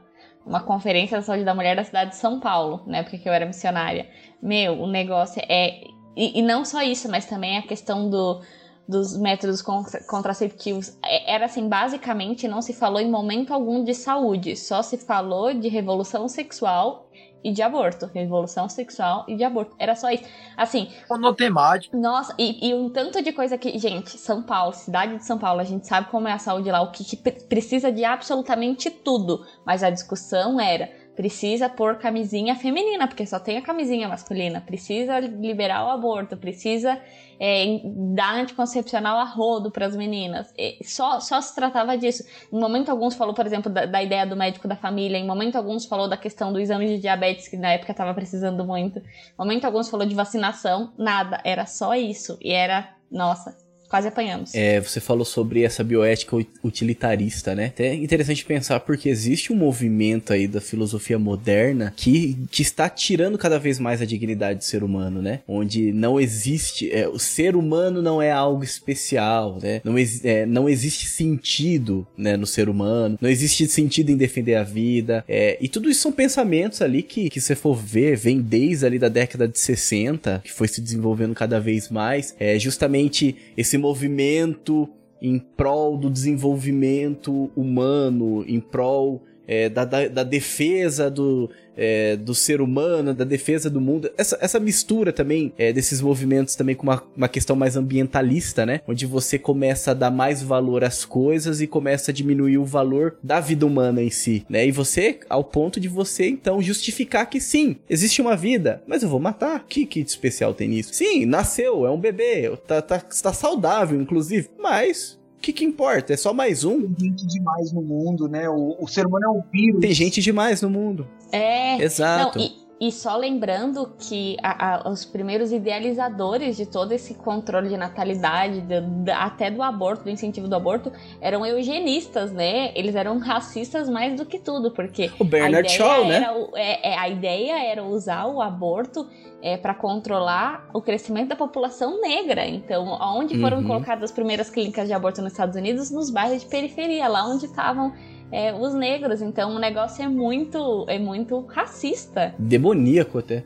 uma 0.45 0.61
conferência 0.61 1.17
da 1.19 1.23
saúde 1.23 1.45
da 1.45 1.55
mulher 1.55 1.77
da 1.77 1.85
cidade 1.85 2.11
de 2.11 2.17
São 2.17 2.41
Paulo, 2.41 2.83
na 2.87 2.99
época 2.99 3.17
que 3.17 3.29
eu 3.29 3.33
era 3.33 3.47
missionária. 3.47 4.09
Meu, 4.43 4.81
o 4.81 4.87
negócio 4.87 5.41
é. 5.49 5.85
E, 6.17 6.41
e 6.41 6.43
não 6.43 6.65
só 6.65 6.83
isso, 6.83 7.09
mas 7.11 7.27
também 7.27 7.57
a 7.59 7.63
questão 7.63 8.11
do, 8.11 8.43
dos 8.89 9.17
métodos 9.17 9.63
con- 9.63 9.85
contraceptivos. 10.09 10.99
É- 11.05 11.35
Era 11.35 11.47
assim, 11.47 11.69
basicamente 11.69 12.49
não 12.49 12.61
se 12.61 12.73
falou 12.75 13.01
em 13.01 13.11
momento 13.11 13.55
algum 13.55 13.85
de 13.85 13.95
saúde, 13.95 14.57
só 14.57 14.83
se 14.83 14.99
falou 14.99 15.55
de 15.55 15.69
revolução 15.69 16.29
sexual 16.29 17.09
e 17.45 17.53
de 17.53 17.63
aborto. 17.63 18.07
Revolução 18.13 18.69
sexual 18.69 19.25
e 19.29 19.37
de 19.37 19.45
aborto. 19.45 19.75
Era 19.79 19.95
só 19.95 20.11
isso. 20.11 20.25
Assim, 20.57 20.89
Monotemático. 21.09 21.93
nossa, 21.93 22.35
e, 22.39 22.69
e 22.71 22.75
um 22.75 22.89
tanto 22.91 23.23
de 23.23 23.33
coisa 23.33 23.59
que, 23.59 23.79
gente, 23.79 24.17
São 24.19 24.43
Paulo, 24.43 24.73
cidade 24.73 25.17
de 25.19 25.25
São 25.27 25.39
Paulo, 25.39 25.61
a 25.61 25.65
gente 25.65 25.87
sabe 25.87 26.09
como 26.11 26.27
é 26.27 26.33
a 26.33 26.39
saúde 26.39 26.71
lá, 26.71 26.81
o 26.81 26.91
que, 26.91 27.05
que 27.05 27.17
pre- 27.17 27.33
precisa 27.49 27.93
de 27.93 28.03
absolutamente 28.05 28.91
tudo. 28.91 29.45
Mas 29.67 29.83
a 29.83 29.91
discussão 29.91 30.59
era: 30.59 30.91
precisa 31.15 31.69
pôr 31.69 31.97
camisinha 31.97 32.55
feminina, 32.57 33.07
porque 33.07 33.27
só 33.27 33.39
tem 33.39 33.59
a 33.59 33.63
camisinha 33.63 34.09
masculina, 34.09 34.61
precisa 34.61 35.21
liberar 35.21 35.87
o 35.87 35.91
aborto, 35.91 36.37
precisa 36.37 36.99
é, 37.39 37.81
dar 37.85 38.35
anticoncepcional 38.35 39.19
a 39.19 39.25
rodo 39.25 39.71
para 39.71 39.87
as 39.87 39.95
meninas. 39.95 40.53
E 40.57 40.79
só, 40.85 41.21
só 41.21 41.41
se 41.41 41.55
tratava 41.55 41.97
disso. 41.99 42.25
Em 42.53 42.59
momento 42.59 42.89
algum 42.89 43.11
se 43.11 43.17
falou, 43.17 43.35
por 43.35 43.47
exemplo, 43.47 43.71
da, 43.71 43.85
da 43.85 44.03
ideia 44.03 44.27
do 44.27 44.37
médico 44.37 44.67
da 44.67 44.77
família, 44.77 45.19
em 45.19 45.27
momento 45.27 45.57
algum 45.57 45.79
se 45.79 45.89
falou 45.89 46.09
da 46.09 46.17
questão 46.17 46.53
do 46.53 46.59
exame 46.59 46.87
de 46.87 46.99
diabetes, 46.99 47.49
que 47.49 47.57
na 47.57 47.73
época 47.73 47.93
estava 47.93 48.15
precisando 48.15 48.65
muito. 48.65 48.99
Em 48.99 49.05
momento 49.39 49.65
algum 49.65 49.83
se 49.83 49.91
falou 49.91 50.07
de 50.07 50.15
vacinação, 50.15 50.93
nada, 50.97 51.41
era 51.45 51.67
só 51.67 51.95
isso. 51.95 52.39
E 52.41 52.53
era, 52.53 52.89
nossa, 53.11 53.57
quase 53.93 54.09
apanhamos. 54.09 54.55
É, 54.55 54.81
você 54.81 55.01
falou 55.01 55.23
sobre 55.23 55.65
essa 55.65 55.85
bioética 55.85 56.35
ut- 56.35 56.49
utilitarista, 56.65 57.55
né? 57.55 57.67
Até 57.67 57.93
interessante 57.93 58.43
pensar 58.43 58.81
porque 58.81 59.11
existe 59.11 59.53
um 59.53 59.57
movimento 59.57 60.33
aí 60.33 60.49
da 60.49 60.63
filosofia 60.63 61.19
moderna 61.19 61.93
que, 61.95 62.39
que 62.51 62.63
está 62.63 62.89
tirando 62.89 63.37
cada 63.37 63.59
vez 63.59 63.79
mais 63.79 64.01
a 64.01 64.07
dignidade 64.07 64.61
do 64.61 64.65
ser 64.65 64.83
humano, 64.83 65.21
né? 65.21 65.41
Onde 65.47 65.93
não 65.93 66.19
existe, 66.19 66.91
é, 66.91 67.07
o 67.07 67.19
ser 67.19 67.55
humano 67.55 68.01
não 68.01 68.23
é 68.23 68.31
algo 68.31 68.65
especial, 68.65 69.59
né? 69.63 69.83
Não, 69.85 69.95
é, 70.25 70.47
não 70.47 70.71
existe 70.71 71.07
sentido, 71.07 72.07
né, 72.17 72.35
no 72.35 72.47
ser 72.47 72.71
humano, 72.71 73.19
não 73.21 73.29
existe 73.29 73.69
sentido 73.69 74.09
em 74.09 74.17
defender 74.17 74.55
a 74.55 74.63
vida, 74.63 75.23
é, 75.29 75.59
e 75.61 75.69
tudo 75.69 75.91
isso 75.91 76.01
são 76.01 76.13
pensamentos 76.13 76.81
ali 76.81 77.03
que, 77.03 77.29
que 77.29 77.43
você 77.43 77.55
for 77.55 77.75
ver, 77.75 78.17
vem 78.17 78.41
desde 78.41 78.87
ali 78.87 78.99
da 78.99 79.11
década 79.11 79.47
de 79.47 79.59
60, 79.59 80.41
que 80.43 80.51
foi 80.51 80.67
se 80.67 80.81
desenvolvendo 80.81 81.35
cada 81.35 81.61
vez 81.61 81.91
mais, 81.91 82.35
é 82.41 82.59
justamente 82.59 83.37
esse 83.55 83.82
movimento 83.83 84.89
em 85.21 85.39
prol 85.39 85.97
do 85.97 86.09
desenvolvimento 86.09 87.51
humano, 87.57 88.45
em 88.47 88.61
prol 88.61 89.23
é, 89.47 89.69
da, 89.69 89.85
da, 89.85 90.09
da 90.09 90.23
defesa 90.23 91.11
do, 91.11 91.51
é, 91.77 92.17
do 92.17 92.35
ser 92.35 92.61
humano, 92.61 93.15
da 93.15 93.25
defesa 93.25 93.71
do 93.71 93.81
mundo. 93.81 94.11
Essa, 94.17 94.39
essa 94.41 94.61
mistura 94.61 95.13
também 95.13 95.53
é, 95.57 95.73
desses 95.73 96.01
movimentos 96.01 96.55
também 96.55 96.75
com 96.75 96.85
uma, 96.85 97.03
uma 97.17 97.29
questão 97.29 97.57
mais 97.57 97.77
ambientalista, 97.77 98.67
né? 98.67 98.81
Onde 98.87 99.07
você 99.07 99.39
começa 99.39 99.91
a 99.91 99.95
dar 99.95 100.11
mais 100.11 100.43
valor 100.43 100.85
às 100.85 101.05
coisas 101.05 101.61
e 101.61 101.67
começa 101.67 102.11
a 102.11 102.15
diminuir 102.15 102.59
o 102.59 102.65
valor 102.65 103.17
da 103.23 103.41
vida 103.41 103.67
humana 103.67 104.03
em 104.03 104.11
si, 104.11 104.45
né? 104.49 104.67
E 104.67 104.73
você, 104.73 105.21
ao 105.29 105.45
ponto 105.45 105.81
de 105.81 105.89
você, 105.89 106.29
então, 106.29 106.63
justificar 106.63 107.29
que 107.29 107.41
sim, 107.41 107.77
existe 107.89 108.21
uma 108.21 108.37
vida, 108.37 108.83
mas 108.87 109.03
eu 109.03 109.09
vou 109.09 109.21
matar. 109.21 109.65
Que, 109.69 109.87
de 109.87 110.01
especial 110.01 110.55
tem 110.55 110.69
nisso? 110.69 110.95
Sim, 110.95 111.27
nasceu, 111.27 111.87
é 111.87 111.91
um 111.91 112.01
bebê, 112.01 112.51
tá, 112.67 112.83
tá, 112.83 112.99
tá 112.99 113.33
saudável, 113.33 114.01
inclusive, 114.01 114.49
mas... 114.59 115.21
O 115.43 115.45
que, 115.45 115.53
que 115.53 115.65
importa? 115.65 116.13
É 116.13 116.17
só 116.17 116.33
mais 116.33 116.63
um. 116.63 116.95
Tem 116.95 117.09
gente 117.09 117.27
demais 117.27 117.73
no 117.73 117.83
mundo, 117.83 118.29
né? 118.29 118.49
O, 118.49 118.77
o 118.79 118.87
ser 118.87 119.05
humano 119.05 119.27
é 119.27 119.29
um 119.31 119.43
vírus. 119.51 119.81
Tem 119.81 119.93
gente 119.93 120.23
demais 120.23 120.63
no 120.63 120.71
mundo. 120.71 121.05
É, 121.33 121.83
Exato. 121.83 122.39
Não, 122.39 122.45
e, 122.47 122.62
e 122.85 122.91
só 122.91 123.17
lembrando 123.17 123.95
que 123.97 124.37
a- 124.43 124.75
a- 124.87 124.91
os 124.91 125.05
primeiros 125.05 125.53
idealizadores 125.53 126.57
de 126.57 126.67
todo 126.67 126.91
esse 126.91 127.15
controle 127.15 127.69
de 127.69 127.77
natalidade, 127.77 128.61
do- 128.61 128.81
da- 129.05 129.19
até 129.23 129.53
do 129.53 129.63
aborto, 129.63 130.03
do 130.03 130.11
incentivo 130.11 130.49
do 130.49 130.57
aborto, 130.57 130.91
eram 131.21 131.47
eugenistas, 131.47 132.33
né? 132.33 132.73
Eles 132.75 132.97
eram 132.97 133.19
racistas 133.19 133.89
mais 133.89 134.17
do 134.17 134.27
que 134.27 134.37
tudo, 134.37 134.73
porque 134.73 135.13
O 135.21 135.23
Bernard 135.25 135.55
a 135.55 135.61
ideia 135.61 135.77
Shaw, 135.79 136.05
né? 136.09 136.27
é- 136.57 136.91
é, 136.91 136.99
a 136.99 137.09
ideia 137.09 137.65
era 137.71 137.85
usar 137.85 138.27
o 138.27 138.43
aborto 138.43 139.07
é, 139.45 139.57
para 139.57 139.75
controlar 139.75 140.69
o 140.73 140.81
crescimento 140.81 141.31
da 141.31 141.37
população 141.37 142.01
negra. 142.01 142.47
Então, 142.47 142.87
onde 143.01 143.41
foram 143.41 143.59
Uhum. 143.59 143.67
colocadas 143.67 144.05
as 144.05 144.13
primeiras 144.13 144.49
clínicas 144.49 144.87
de 144.87 144.93
aborto 144.95 145.21
nos 145.21 145.33
Estados 145.33 145.57
Unidos? 145.57 145.91
Nos 145.91 146.11
bairros 146.11 146.43
de 146.43 146.47
periferia, 146.49 147.09
lá 147.09 147.27
onde 147.27 147.47
estavam 147.47 147.93
é, 148.33 148.53
os 148.55 148.75
negros. 148.75 149.21
Então, 149.21 149.55
o 149.55 149.59
negócio 149.59 150.03
é 150.03 150.09
muito, 150.09 150.87
é 150.89 150.99
muito 150.99 151.41
racista. 151.47 152.35
Demoníaco 152.39 153.19
até. 153.19 153.45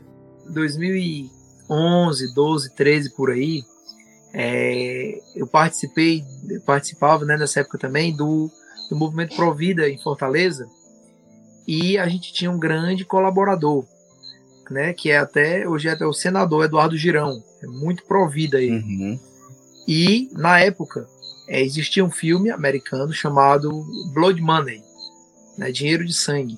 2011, 0.49 2.33
12, 2.33 2.73
13 2.73 3.15
por 3.15 3.29
aí, 3.31 3.61
é, 4.33 5.19
eu 5.35 5.45
participei, 5.45 6.23
eu 6.49 6.61
participava 6.61 7.25
né, 7.25 7.35
nessa 7.37 7.59
época 7.59 7.77
também 7.77 8.15
do, 8.15 8.49
do 8.89 8.95
movimento 8.95 9.35
Provida 9.35 9.89
em 9.89 9.97
Fortaleza 9.97 10.67
e 11.67 11.97
a 11.97 12.07
gente 12.07 12.31
tinha 12.31 12.49
um 12.49 12.59
grande 12.59 13.03
colaborador, 13.03 13.85
né, 14.69 14.93
que 14.93 15.11
é 15.11 15.17
até 15.17 15.67
hoje 15.67 15.89
é 15.89 15.91
até 15.91 16.05
o 16.05 16.13
senador 16.13 16.65
Eduardo 16.65 16.95
Girão, 16.95 17.43
é 17.61 17.67
muito 17.67 18.05
Provida 18.05 18.61
ele. 18.61 18.77
Uhum. 18.77 19.19
E 19.87 20.29
na 20.33 20.59
época 20.59 21.07
é, 21.47 21.61
existia 21.61 22.03
um 22.03 22.11
filme 22.11 22.51
americano 22.51 23.13
chamado 23.13 23.85
Blood 24.13 24.41
Money, 24.41 24.81
né, 25.57 25.71
Dinheiro 25.71 26.05
de 26.05 26.13
Sangue. 26.13 26.57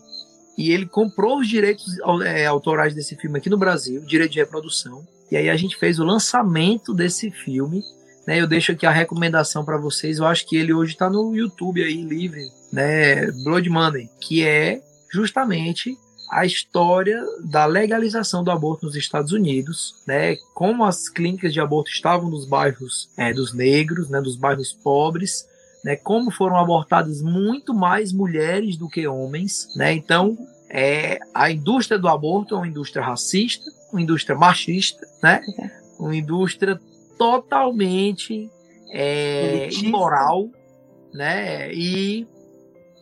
E 0.57 0.71
ele 0.71 0.85
comprou 0.85 1.39
os 1.39 1.47
direitos 1.47 1.85
é, 2.25 2.45
autorais 2.45 2.93
desse 2.93 3.15
filme 3.15 3.37
aqui 3.37 3.49
no 3.49 3.57
Brasil, 3.57 4.01
direito 4.01 4.33
de 4.33 4.39
reprodução. 4.39 5.07
E 5.31 5.37
aí 5.37 5.49
a 5.49 5.55
gente 5.55 5.77
fez 5.77 5.99
o 5.99 6.03
lançamento 6.03 6.93
desse 6.93 7.31
filme. 7.31 7.81
Né, 8.27 8.41
eu 8.41 8.47
deixo 8.47 8.71
aqui 8.71 8.85
a 8.85 8.91
recomendação 8.91 9.63
para 9.63 9.77
vocês. 9.77 10.17
Eu 10.17 10.25
acho 10.25 10.47
que 10.47 10.57
ele 10.57 10.73
hoje 10.73 10.93
está 10.93 11.09
no 11.09 11.35
YouTube 11.35 11.81
aí 11.81 12.03
livre, 12.03 12.41
né, 12.73 13.31
Blood 13.43 13.69
Money, 13.69 14.09
que 14.19 14.43
é 14.43 14.81
justamente 15.11 15.97
a 16.30 16.45
história 16.45 17.23
da 17.43 17.65
legalização 17.65 18.43
do 18.43 18.51
aborto 18.51 18.86
nos 18.86 18.95
Estados 18.95 19.32
Unidos, 19.32 19.95
né? 20.07 20.36
Como 20.53 20.84
as 20.84 21.09
clínicas 21.09 21.51
de 21.53 21.59
aborto 21.59 21.89
estavam 21.89 22.30
nos 22.30 22.45
bairros 22.45 23.09
é, 23.17 23.34
dos 23.34 23.53
negros, 23.53 24.09
né? 24.09 24.21
Dos 24.21 24.36
bairros 24.36 24.71
pobres, 24.71 25.47
né? 25.84 25.95
Como 25.95 26.30
foram 26.32 26.57
abortadas 26.57 27.21
muito 27.21 27.73
mais 27.73 28.13
mulheres 28.13 28.77
do 28.77 28.88
que 28.88 29.07
homens, 29.07 29.67
né? 29.75 29.93
Então, 29.93 30.38
é, 30.69 31.17
a 31.34 31.49
indústria 31.49 31.97
do 31.97 32.07
aborto 32.07 32.53
é 32.53 32.57
uma 32.59 32.67
indústria 32.67 33.03
racista, 33.03 33.65
uma 33.91 34.01
indústria 34.01 34.38
machista, 34.38 35.05
né? 35.23 35.41
Uma 35.99 36.15
indústria 36.15 36.80
totalmente 37.17 38.49
é, 38.91 39.63
Elitista. 39.63 39.86
imoral, 39.86 40.49
né? 41.13 41.73
E 41.73 42.27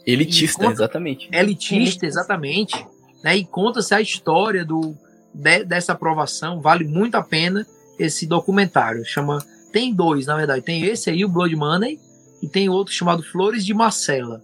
Elitista, 0.06 0.66
E 0.66 0.70
exatamente. 0.70 1.30
elitista, 1.34 2.06
exatamente, 2.06 2.88
né? 3.24 3.36
E 3.38 3.46
conta-se 3.46 3.94
a 3.94 4.02
história 4.02 4.64
do, 4.66 4.96
de- 5.34 5.64
dessa 5.64 5.94
aprovação. 5.94 6.62
Vale 6.62 6.86
muito 6.86 7.16
a 7.16 7.24
pena 7.24 7.66
esse 7.98 8.26
documentário. 8.26 9.04
Chama 9.06 9.44
tem 9.72 9.94
dois, 9.94 10.26
na 10.26 10.36
verdade. 10.36 10.62
Tem 10.64 10.86
esse 10.86 11.10
aí, 11.10 11.24
o 11.26 11.30
Blood 11.30 11.56
Money, 11.56 12.00
e 12.42 12.48
tem 12.48 12.70
outro 12.70 12.94
chamado 12.94 13.24
Flores 13.24 13.66
de 13.66 13.74
Marcela. 13.74 14.42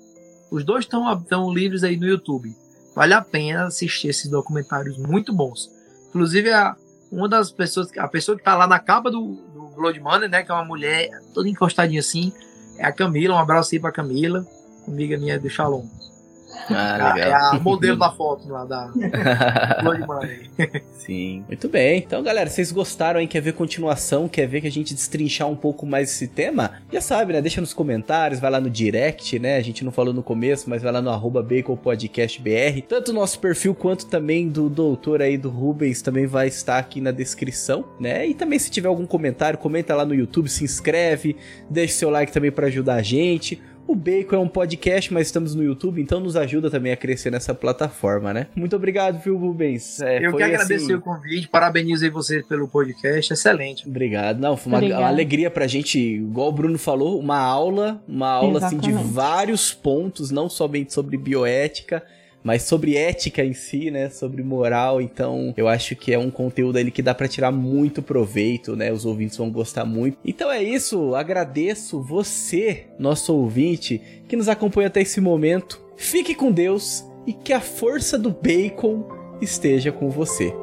Os 0.52 0.64
dois 0.64 0.86
estão 0.86 1.52
livres 1.52 1.84
aí 1.84 1.98
no 1.98 2.06
YouTube. 2.06 2.56
Vale 2.96 3.14
a 3.14 3.22
pena 3.22 3.66
assistir 3.66 4.10
esses 4.10 4.30
documentários 4.30 4.98
muito 4.98 5.34
bons. 5.34 5.72
Inclusive 6.10 6.52
a 6.52 6.76
uma 7.12 7.28
das 7.28 7.52
pessoas, 7.52 7.90
a 7.98 8.08
pessoa 8.08 8.38
que 8.38 8.44
tá 8.44 8.56
lá 8.56 8.68
na 8.68 8.80
capa 8.80 9.10
do, 9.10 9.36
do 9.54 9.68
Blood 9.76 10.00
Money, 10.00 10.30
né, 10.30 10.44
que 10.44 10.52
é 10.52 10.54
uma 10.54 10.66
mulher 10.66 11.10
toda 11.34 11.50
encostadinha 11.50 12.00
assim, 12.00 12.32
é 12.78 12.86
a 12.86 12.92
Camila. 12.92 13.36
Um 13.36 13.40
abraço 13.40 13.74
aí 13.74 13.80
pra 13.80 13.92
Camila, 13.92 14.46
amiga 14.88 15.18
minha 15.18 15.40
do 15.40 15.50
Shalom. 15.50 15.86
Ah, 16.70 17.14
É 17.18 17.24
legal. 17.26 17.56
a 17.56 17.60
modelo 17.60 17.98
da 17.98 18.12
foto 18.12 18.48
lá 18.50 18.64
da 18.66 18.92
Blood 19.84 20.06
Money. 20.08 20.50
Sim. 20.94 21.44
Muito 21.48 21.68
bem. 21.68 21.98
Então, 22.00 22.24
galera, 22.24 22.50
vocês 22.50 22.72
gostaram 22.72 23.20
aí? 23.20 23.28
Quer 23.28 23.42
ver 23.42 23.54
continuação? 23.54 24.28
Quer 24.30 24.48
ver 24.48 24.62
que 24.62 24.68
a 24.68 24.72
gente 24.72 24.94
destrinchar 24.94 25.48
um 25.50 25.56
pouco 25.56 25.86
mais 25.86 26.10
esse 26.10 26.28
tema? 26.28 26.72
Já 26.92 27.02
sabe, 27.02 27.34
né? 27.34 27.42
Deixa 27.42 27.60
nos 27.60 27.74
comentários, 27.74 28.40
vai 28.40 28.50
lá 28.50 28.62
no 28.62 28.70
direct, 28.70 29.38
né? 29.40 29.58
A 29.58 29.62
gente 29.62 29.84
não 29.84 29.92
falou 29.92 30.14
no 30.14 30.24
começo, 30.24 30.70
mas 30.70 30.82
vai 30.82 30.92
lá 30.92 31.02
no 31.02 31.10
arroba 31.10 31.44
baconpodcastbr. 31.44 32.82
Tanto 32.88 33.12
o 33.12 33.14
nosso 33.14 33.40
perfil 33.40 33.76
quanto 33.76 34.06
também 34.06 34.48
do 34.48 34.70
doutor 34.70 35.22
aí 35.22 35.38
do 35.38 35.50
Rubens 35.50 36.02
também 36.02 36.26
vai 36.26 36.48
estar 36.48 36.78
aqui 36.78 37.02
na 37.02 37.12
descrição, 37.12 37.86
né? 38.00 38.26
E 38.28 38.34
também 38.34 38.58
se 38.60 38.72
tiver 38.72 38.88
algum 38.88 39.06
comentário, 39.06 39.60
comenta 39.60 39.94
lá 39.96 40.06
no 40.06 40.14
YouTube, 40.16 40.48
se 40.50 40.64
inscreve, 40.64 41.36
deixa 41.70 41.94
seu 41.96 42.10
like 42.10 42.32
também 42.32 42.52
para 42.52 42.68
ajudar 42.68 42.96
a 42.96 43.02
gente. 43.02 43.62
O 43.86 43.96
Bacon 43.96 44.36
é 44.36 44.40
um 44.40 44.48
podcast, 44.48 45.14
mas 45.14 45.28
estamos 45.28 45.54
no 45.54 45.64
YouTube, 45.64 46.02
então 46.02 46.20
nos 46.20 46.36
ajuda 46.36 46.70
também 46.70 46.92
a 46.92 46.98
crescer 46.98 47.30
nessa 47.30 47.54
plataforma, 47.54 48.34
né? 48.34 48.48
Muito 48.56 48.76
obrigado, 48.76 49.22
viu, 49.22 49.38
Rubens? 49.38 50.02
É, 50.02 50.26
Eu 50.26 50.36
que 50.36 50.42
agradeço 50.42 50.86
assim... 50.86 50.94
o 50.94 51.02
convite, 51.02 51.48
parabenizo 51.48 52.10
vocês 52.12 52.46
pelo 52.48 52.68
podcast, 52.68 53.34
excelente. 53.34 53.88
Obrigado. 53.88 54.40
Não, 54.40 54.56
foi 54.56 54.72
uma, 54.72 54.80
uma, 55.00 55.08
alegria 55.08 55.52
pra 55.52 55.68
gente, 55.68 56.00
igual 56.00 56.50
o 56.50 56.52
Bruno 56.52 56.78
falou, 56.78 57.20
uma 57.20 57.38
aula, 57.38 58.02
uma 58.08 58.30
aula 58.30 58.66
assim 58.66 58.78
de 58.78 58.92
vários 58.92 59.74
pontos, 59.74 60.32
não 60.32 60.50
somente 60.50 60.94
sobre 60.94 61.18
bioética, 61.18 62.04
mas 62.44 62.64
sobre 62.64 62.98
ética 62.98 63.44
em 63.44 63.54
si, 63.54 63.90
né? 63.90 64.10
Sobre 64.10 64.44
moral. 64.44 65.02
Então, 65.02 65.54
eu 65.56 65.68
acho 65.68 65.96
que 65.96 66.14
é 66.14 66.20
um 66.20 66.30
conteúdo 66.30 66.78
ali 66.78 66.92
que 66.92 67.02
dá 67.02 67.14
para 67.14 67.28
tirar 67.28 67.52
muito 67.52 68.02
proveito, 68.02 68.76
né? 68.76 68.92
Os 68.92 69.06
ouvintes 69.06 69.38
vão 69.38 69.50
gostar 69.50 69.86
muito. 69.86 70.18
Então 70.26 70.52
é 70.52 70.62
isso. 70.62 71.16
Agradeço 71.16 72.02
você, 72.02 72.86
nosso 73.00 73.34
ouvinte, 73.34 74.02
que 74.28 74.36
nos 74.36 74.50
acompanha 74.50 74.88
até 74.88 75.02
esse 75.02 75.22
momento. 75.22 75.82
Fique 75.96 76.36
com 76.36 76.52
Deus 76.52 77.06
e 77.26 77.34
que 77.34 77.54
a 77.54 77.62
força 77.62 78.18
do 78.18 78.30
bacon 78.30 79.08
esteja 79.42 79.92
com 79.92 80.10
você. 80.10 80.54